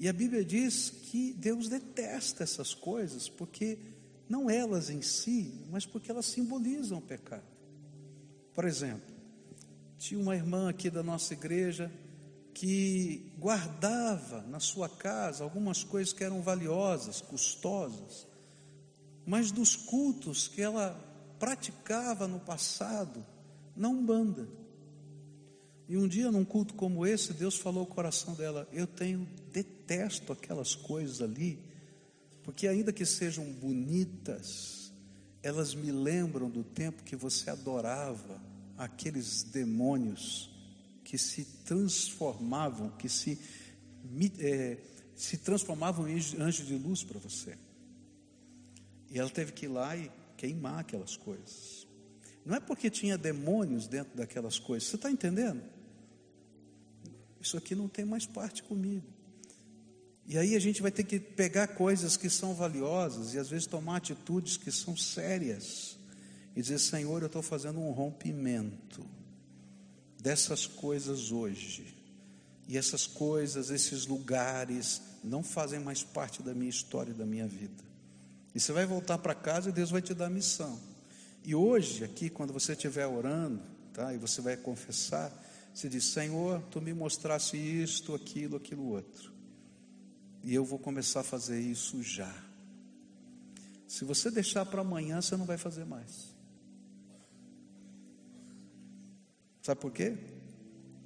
E 0.00 0.08
a 0.08 0.14
Bíblia 0.14 0.42
diz 0.42 0.88
que 0.88 1.34
Deus 1.34 1.68
detesta 1.68 2.42
essas 2.42 2.72
coisas, 2.72 3.28
porque 3.28 3.78
não 4.26 4.48
elas 4.48 4.88
em 4.88 5.02
si, 5.02 5.52
mas 5.70 5.84
porque 5.84 6.10
elas 6.10 6.24
simbolizam 6.24 6.96
o 6.96 7.02
pecado. 7.02 7.44
Por 8.54 8.64
exemplo, 8.64 9.14
tinha 9.98 10.18
uma 10.18 10.34
irmã 10.34 10.70
aqui 10.70 10.88
da 10.88 11.02
nossa 11.02 11.34
igreja 11.34 11.92
que 12.54 13.30
guardava 13.38 14.40
na 14.48 14.58
sua 14.58 14.88
casa 14.88 15.44
algumas 15.44 15.84
coisas 15.84 16.14
que 16.14 16.24
eram 16.24 16.40
valiosas, 16.40 17.20
custosas, 17.20 18.26
mas 19.26 19.52
dos 19.52 19.76
cultos 19.76 20.48
que 20.48 20.62
ela 20.62 20.98
praticava 21.38 22.26
no 22.26 22.40
passado, 22.40 23.22
na 23.76 23.90
Umbanda. 23.90 24.48
E 25.90 25.96
um 25.96 26.06
dia, 26.06 26.30
num 26.30 26.44
culto 26.44 26.74
como 26.74 27.04
esse, 27.04 27.32
Deus 27.32 27.56
falou 27.56 27.80
ao 27.80 27.86
coração 27.86 28.32
dela: 28.34 28.68
Eu 28.72 28.86
tenho, 28.86 29.28
detesto 29.52 30.32
aquelas 30.32 30.72
coisas 30.72 31.20
ali, 31.20 31.58
porque 32.44 32.68
ainda 32.68 32.92
que 32.92 33.04
sejam 33.04 33.44
bonitas, 33.54 34.92
elas 35.42 35.74
me 35.74 35.90
lembram 35.90 36.48
do 36.48 36.62
tempo 36.62 37.02
que 37.02 37.16
você 37.16 37.50
adorava 37.50 38.40
aqueles 38.78 39.42
demônios 39.42 40.48
que 41.02 41.18
se 41.18 41.44
transformavam, 41.64 42.90
que 42.90 43.08
se, 43.08 43.36
é, 44.38 44.78
se 45.16 45.38
transformavam 45.38 46.08
em 46.08 46.18
anjos 46.38 46.68
de 46.68 46.76
luz 46.76 47.02
para 47.02 47.18
você. 47.18 47.58
E 49.10 49.18
ela 49.18 49.28
teve 49.28 49.50
que 49.50 49.66
ir 49.66 49.70
lá 49.70 49.96
e 49.96 50.08
queimar 50.36 50.78
aquelas 50.78 51.16
coisas. 51.16 51.84
Não 52.46 52.54
é 52.54 52.60
porque 52.60 52.88
tinha 52.88 53.18
demônios 53.18 53.88
dentro 53.88 54.16
daquelas 54.16 54.56
coisas, 54.56 54.88
você 54.88 54.94
está 54.94 55.10
entendendo? 55.10 55.79
Isso 57.40 57.56
aqui 57.56 57.74
não 57.74 57.88
tem 57.88 58.04
mais 58.04 58.26
parte 58.26 58.62
comigo. 58.62 59.06
E 60.26 60.38
aí 60.38 60.54
a 60.54 60.60
gente 60.60 60.80
vai 60.80 60.90
ter 60.90 61.04
que 61.04 61.18
pegar 61.18 61.68
coisas 61.68 62.16
que 62.16 62.30
são 62.30 62.54
valiosas 62.54 63.34
e 63.34 63.38
às 63.38 63.48
vezes 63.48 63.66
tomar 63.66 63.96
atitudes 63.96 64.56
que 64.56 64.70
são 64.70 64.96
sérias 64.96 65.98
e 66.54 66.62
dizer: 66.62 66.78
Senhor, 66.78 67.22
eu 67.22 67.26
estou 67.26 67.42
fazendo 67.42 67.80
um 67.80 67.90
rompimento 67.90 69.04
dessas 70.20 70.66
coisas 70.66 71.32
hoje. 71.32 71.96
E 72.68 72.78
essas 72.78 73.06
coisas, 73.06 73.70
esses 73.70 74.06
lugares, 74.06 75.02
não 75.24 75.42
fazem 75.42 75.80
mais 75.80 76.04
parte 76.04 76.42
da 76.42 76.54
minha 76.54 76.70
história 76.70 77.10
e 77.10 77.14
da 77.14 77.26
minha 77.26 77.48
vida. 77.48 77.82
E 78.54 78.60
você 78.60 78.72
vai 78.72 78.86
voltar 78.86 79.18
para 79.18 79.34
casa 79.34 79.70
e 79.70 79.72
Deus 79.72 79.90
vai 79.90 80.00
te 80.00 80.14
dar 80.14 80.26
a 80.26 80.30
missão. 80.30 80.78
E 81.44 81.54
hoje, 81.54 82.04
aqui, 82.04 82.30
quando 82.30 82.52
você 82.52 82.72
estiver 82.72 83.06
orando, 83.06 83.62
tá? 83.92 84.14
E 84.14 84.18
você 84.18 84.40
vai 84.40 84.56
confessar, 84.56 85.32
você 85.72 85.88
diz: 85.88 86.04
Senhor, 86.04 86.62
tu 86.70 86.80
me 86.80 86.92
mostrasse 86.92 87.56
isto, 87.56 88.14
aquilo, 88.14 88.56
aquilo 88.56 88.86
outro. 88.86 89.32
E 90.42 90.54
eu 90.54 90.64
vou 90.64 90.78
começar 90.78 91.20
a 91.20 91.24
fazer 91.24 91.60
isso 91.60 92.02
já. 92.02 92.32
Se 93.86 94.04
você 94.04 94.30
deixar 94.30 94.64
para 94.66 94.80
amanhã, 94.80 95.20
você 95.20 95.36
não 95.36 95.44
vai 95.44 95.58
fazer 95.58 95.84
mais. 95.84 96.34
Sabe 99.62 99.80
por 99.80 99.92
quê? 99.92 100.16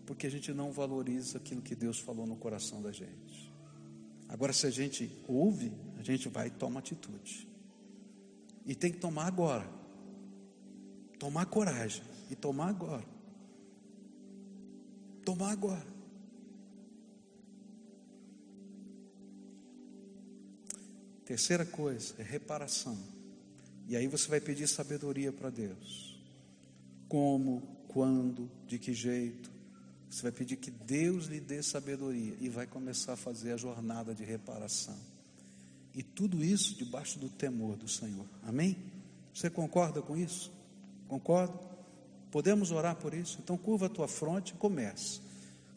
Porque 0.07 0.27
a 0.27 0.31
gente 0.31 0.53
não 0.53 0.71
valoriza 0.71 1.39
aquilo 1.39 1.63
que 1.63 1.75
Deus 1.75 1.99
falou 1.99 2.27
no 2.27 2.37
coração 2.37 2.81
da 2.81 2.93
gente. 2.93 3.53
Agora, 4.29 4.53
se 4.53 4.67
a 4.67 4.71
gente 4.71 5.11
ouve, 5.27 5.73
a 5.99 6.03
gente 6.03 6.29
vai 6.29 6.49
e 6.49 6.51
toma 6.51 6.79
atitude. 6.81 7.49
E 8.67 8.75
tem 8.75 8.93
que 8.93 8.99
tomar 8.99 9.27
agora. 9.27 9.69
Tomar 11.19 11.47
coragem. 11.47 12.03
E 12.31 12.37
tomar 12.37 12.69
agora. 12.69 13.14
Tomar 15.25 15.53
agora. 15.53 15.95
Terceira 21.25 21.65
coisa 21.65 22.15
é 22.19 22.23
reparação. 22.23 22.99
E 23.89 23.97
aí 23.97 24.07
você 24.07 24.29
vai 24.29 24.41
pedir 24.41 24.67
sabedoria 24.67 25.33
para 25.33 25.51
Deus. 25.51 26.19
Como 27.09 27.63
quando, 27.89 28.51
de 28.67 28.79
que 28.79 28.93
jeito. 28.93 29.51
Você 30.11 30.23
vai 30.23 30.33
pedir 30.33 30.57
que 30.57 30.71
Deus 30.71 31.27
lhe 31.27 31.41
dê 31.41 31.63
sabedoria 31.63 32.37
e 32.41 32.49
vai 32.49 32.67
começar 32.67 33.15
a 33.15 33.17
fazer 33.17 33.53
a 33.53 33.57
jornada 33.57 34.15
de 34.15 34.25
reparação. 34.25 34.97
E 35.95 36.03
tudo 36.03 36.45
isso 36.45 36.75
debaixo 36.77 37.19
do 37.19 37.29
temor 37.29 37.77
do 37.77 37.89
Senhor. 37.89 38.27
Amém? 38.43 38.77
Você 39.33 39.49
concorda 39.49 40.03
com 40.03 40.17
isso? 40.17 40.53
Concorda? 41.09 41.74
Podemos 42.35 42.73
orar 42.73 42.97
por 42.97 43.15
isso? 43.15 43.39
Então 43.41 43.57
curva 43.57 43.87
a 43.87 43.89
tua 43.89 44.09
fronte 44.09 44.55
e 44.55 44.57
começa. 44.57 45.21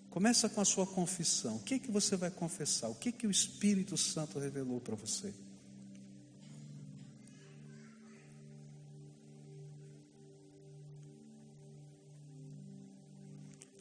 Começa 0.09 0.49
com 0.49 0.59
a 0.59 0.65
sua 0.65 0.87
confissão. 0.87 1.57
O 1.57 1.59
que 1.59 1.77
que 1.77 1.91
você 1.91 2.15
vai 2.15 2.31
confessar? 2.31 2.89
O 2.89 2.95
que 2.95 3.11
que 3.11 3.27
o 3.27 3.29
Espírito 3.29 3.95
Santo 3.95 4.39
revelou 4.39 4.81
para 4.81 4.95
você? 4.95 5.31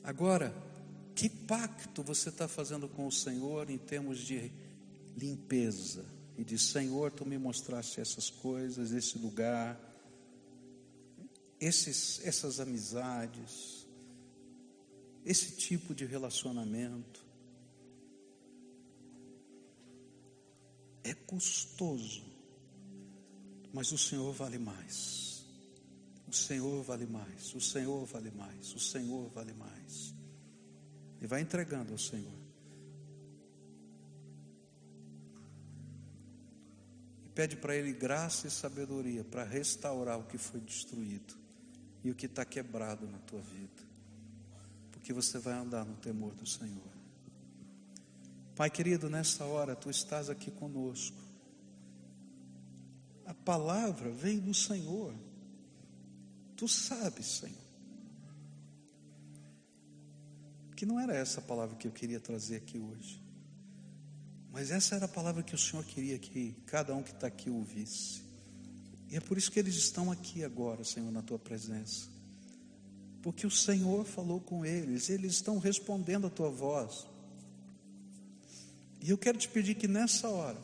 Agora, 0.05 0.55
que 1.15 1.31
pacto 1.31 2.03
você 2.03 2.29
está 2.29 2.47
fazendo 2.47 2.91
com 2.91 3.07
o 3.07 3.11
Senhor 3.11 3.71
em 3.71 3.79
termos 3.79 4.19
de 4.19 4.53
limpeza? 5.17 6.05
E 6.37 6.45
de 6.45 6.59
Senhor, 6.59 7.11
tu 7.11 7.25
me 7.25 7.39
mostraste 7.39 8.03
essas 8.03 8.29
coisas, 8.29 8.93
esse 8.93 9.17
lugar, 9.17 9.81
esses, 11.61 12.21
essas 12.25 12.61
amizades, 12.61 13.87
esse 15.25 15.57
tipo 15.57 15.95
de 15.95 16.05
relacionamento. 16.05 17.25
É 21.03 21.15
custoso, 21.15 22.25
mas 23.73 23.93
o 23.93 23.99
Senhor 23.99 24.33
vale 24.33 24.59
mais. 24.59 25.45
O 26.27 26.33
Senhor 26.33 26.83
vale 26.83 27.07
mais, 27.07 27.55
o 27.55 27.61
Senhor 27.61 28.05
vale 28.05 28.33
mais, 28.33 28.75
o 28.75 28.81
Senhor 28.81 29.31
vale 29.31 29.53
mais. 29.53 30.15
E 31.21 31.27
vai 31.27 31.41
entregando 31.41 31.93
ao 31.93 31.99
Senhor. 31.99 32.35
E 37.25 37.29
pede 37.29 37.57
para 37.57 37.77
Ele 37.77 37.93
graça 37.93 38.49
e 38.49 38.51
sabedoria 38.51 39.23
para 39.23 39.45
restaurar 39.45 40.19
o 40.19 40.25
que 40.25 40.37
foi 40.37 40.61
destruído 40.61 41.46
e 42.07 42.11
o 42.11 42.15
que 42.15 42.27
está 42.27 42.45
quebrado 42.45 43.05
na 43.09 43.19
tua 43.19 43.41
vida, 43.41 43.83
porque 44.93 45.13
você 45.13 45.39
vai 45.39 45.55
andar 45.55 45.85
no 45.85 45.97
temor 45.97 46.33
do 46.35 46.47
Senhor. 46.47 46.97
Pai 48.55 48.71
querido, 48.71 49.11
nessa 49.11 49.45
hora 49.45 49.75
tu 49.75 49.91
estás 49.91 50.31
aqui 50.31 50.53
conosco. 50.53 51.17
A 53.25 53.35
palavra 53.35 54.09
vem 54.11 54.39
do 54.39 54.55
Senhor. 54.55 55.13
Tu 56.57 56.69
sabes, 56.69 57.27
Senhor. 57.27 57.67
Que 60.77 60.87
não 60.87 61.01
era 61.01 61.13
essa 61.13 61.43
palavra 61.43 61.77
que 61.77 61.89
eu 61.89 61.93
queria 61.93 62.21
trazer 62.21 62.57
aqui 62.57 62.79
hoje. 62.79 63.21
Mas 64.53 64.71
essa 64.71 64.95
era 64.95 65.07
a 65.07 65.09
palavra 65.09 65.43
que 65.43 65.57
o 65.57 65.59
Senhor 65.59 65.85
queria 65.85 66.19
que 66.21 66.53
cada 66.67 66.95
um 66.95 67.03
que 67.03 67.11
está 67.11 67.27
aqui 67.27 67.51
ouvisse. 67.51 68.26
E 69.11 69.17
é 69.17 69.21
por 69.21 69.39
isso 69.39 69.51
que 69.51 69.59
eles 69.59 69.77
estão 69.77 70.11
aqui 70.11 70.43
agora, 70.43 70.85
Senhor, 70.85 71.11
na 71.11 71.23
tua 71.23 71.39
presença. 71.39 72.09
Porque 73.23 73.47
o 73.47 73.51
Senhor 73.51 74.05
falou 74.05 74.41
com 74.41 74.65
eles, 74.65 75.09
eles 75.09 75.35
estão 75.35 75.59
respondendo 75.59 76.27
a 76.27 76.31
tua 76.31 76.51
voz. 76.51 77.07
E 79.01 79.11
eu 79.11 79.19
quero 79.19 79.39
te 79.39 79.49
pedir 79.49 79.75
que 79.75 79.89
nessa 79.89 80.29
hora, 80.29 80.61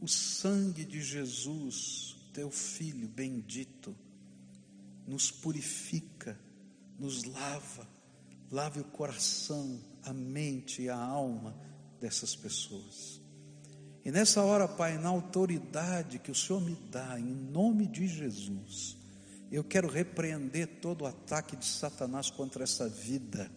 o 0.00 0.08
sangue 0.08 0.84
de 0.84 1.02
Jesus, 1.02 2.16
teu 2.32 2.50
filho 2.50 3.08
bendito, 3.08 3.94
nos 5.06 5.30
purifica, 5.30 6.38
nos 6.98 7.24
lava, 7.24 7.88
lave 8.50 8.80
o 8.80 8.84
coração, 8.84 9.80
a 10.02 10.12
mente 10.12 10.82
e 10.82 10.88
a 10.88 10.96
alma 10.96 11.54
dessas 12.00 12.34
pessoas. 12.34 13.20
E 14.06 14.10
nessa 14.12 14.40
hora, 14.40 14.68
Pai, 14.68 14.96
na 14.96 15.08
autoridade 15.08 16.20
que 16.20 16.30
o 16.30 16.34
Senhor 16.34 16.62
me 16.62 16.78
dá, 16.92 17.18
em 17.18 17.24
nome 17.24 17.86
de 17.86 18.06
Jesus, 18.06 18.96
eu 19.50 19.64
quero 19.64 19.88
repreender 19.88 20.78
todo 20.80 21.02
o 21.02 21.06
ataque 21.06 21.56
de 21.56 21.66
Satanás 21.66 22.30
contra 22.30 22.62
essa 22.62 22.88
vida 22.88 23.50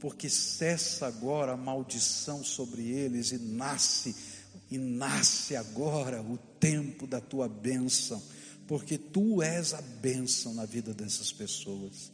porque 0.00 0.28
cessa 0.28 1.06
agora 1.06 1.52
a 1.52 1.56
maldição 1.56 2.44
sobre 2.44 2.88
eles 2.88 3.32
e 3.32 3.38
nasce, 3.38 4.14
e 4.70 4.78
nasce 4.78 5.56
agora 5.56 6.22
o 6.22 6.36
tempo 6.60 7.06
da 7.06 7.20
tua 7.20 7.48
bênção, 7.48 8.22
porque 8.66 8.96
tu 8.96 9.42
és 9.42 9.74
a 9.74 9.80
bênção 9.80 10.54
na 10.54 10.64
vida 10.64 10.94
dessas 10.94 11.32
pessoas. 11.32 12.12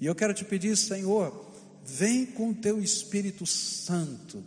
E 0.00 0.06
eu 0.06 0.14
quero 0.14 0.34
te 0.34 0.44
pedir, 0.44 0.76
Senhor, 0.76 1.52
vem 1.84 2.26
com 2.26 2.52
teu 2.52 2.82
Espírito 2.82 3.46
Santo 3.46 4.44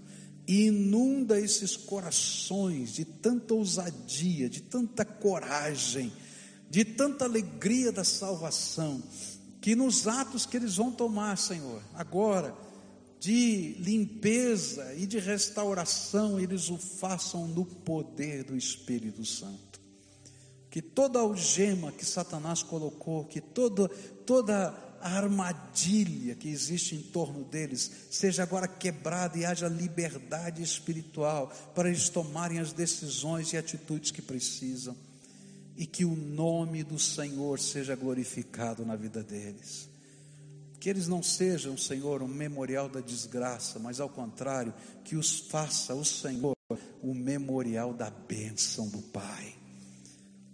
e 0.47 0.67
inunda 0.67 1.39
esses 1.39 1.75
corações 1.75 2.93
de 2.93 3.03
tanta 3.03 3.53
ousadia, 3.53 4.49
de 4.49 4.61
tanta 4.61 5.03
coragem, 5.03 6.11
de 6.69 6.85
tanta 6.85 7.25
alegria 7.25 7.91
da 7.91 8.03
salvação, 8.03 9.01
que 9.61 9.75
nos 9.75 10.07
atos 10.07 10.45
que 10.45 10.57
eles 10.57 10.75
vão 10.75 10.91
tomar, 10.91 11.37
Senhor, 11.37 11.81
agora, 11.93 12.55
de 13.19 13.75
limpeza 13.79 14.93
e 14.93 15.07
de 15.07 15.17
restauração, 15.17 16.39
eles 16.39 16.69
o 16.69 16.77
façam 16.77 17.47
no 17.47 17.65
poder 17.65 18.43
do 18.43 18.55
Espírito 18.55 19.25
Santo. 19.25 19.81
Que 20.69 20.81
toda 20.81 21.19
algema 21.19 21.91
que 21.91 22.05
Satanás 22.05 22.61
colocou, 22.61 23.25
que 23.25 23.41
toda, 23.41 23.87
toda 24.27 24.69
a 25.05 25.17
armadilha 25.17 26.33
que 26.33 26.49
existe 26.49 26.95
em 26.95 27.01
torno 27.03 27.43
deles 27.43 27.91
seja 28.09 28.41
agora 28.41 28.67
quebrada 28.67 29.37
e 29.37 29.45
haja 29.45 29.67
liberdade 29.67 30.63
espiritual 30.63 31.53
para 31.75 31.89
eles 31.89 32.09
tomarem 32.09 32.57
as 32.57 32.73
decisões 32.73 33.53
e 33.53 33.57
atitudes 33.57 34.09
que 34.09 34.19
precisam. 34.19 34.97
E 35.77 35.85
que 35.85 36.03
o 36.03 36.15
nome 36.15 36.83
do 36.83 36.97
Senhor 36.97 37.59
seja 37.59 37.95
glorificado 37.95 38.83
na 38.83 38.95
vida 38.95 39.21
deles. 39.21 39.87
Que 40.79 40.89
eles 40.89 41.07
não 41.07 41.21
sejam, 41.21 41.77
Senhor, 41.77 42.23
um 42.23 42.27
memorial 42.27 42.89
da 42.89 42.99
desgraça, 42.99 43.77
mas 43.77 43.99
ao 43.99 44.09
contrário, 44.09 44.73
que 45.03 45.15
os 45.15 45.39
faça 45.39 45.93
o 45.93 46.03
Senhor 46.03 46.55
o 47.03 47.13
memorial 47.13 47.93
da 47.93 48.09
bênção 48.09 48.87
do 48.87 49.03
Pai. 49.03 49.64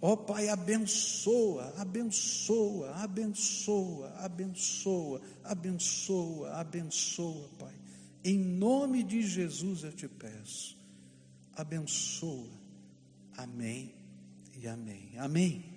Ó 0.02 0.14
oh, 0.14 0.18
Pai, 0.18 0.50
abençoa, 0.50 1.76
abençoa, 1.78 2.90
abençoa, 2.96 4.10
abençoa, 4.18 5.22
abençoa, 5.44 6.52
abençoa, 6.54 7.50
Pai. 7.60 7.76
Em 8.24 8.40
nome 8.40 9.04
de 9.04 9.22
Jesus 9.22 9.84
eu 9.84 9.92
te 9.92 10.08
peço. 10.08 10.76
Abençoa. 11.56 12.50
Amém 13.38 13.94
e 14.60 14.68
amém. 14.68 15.14
Amém. 15.18 15.71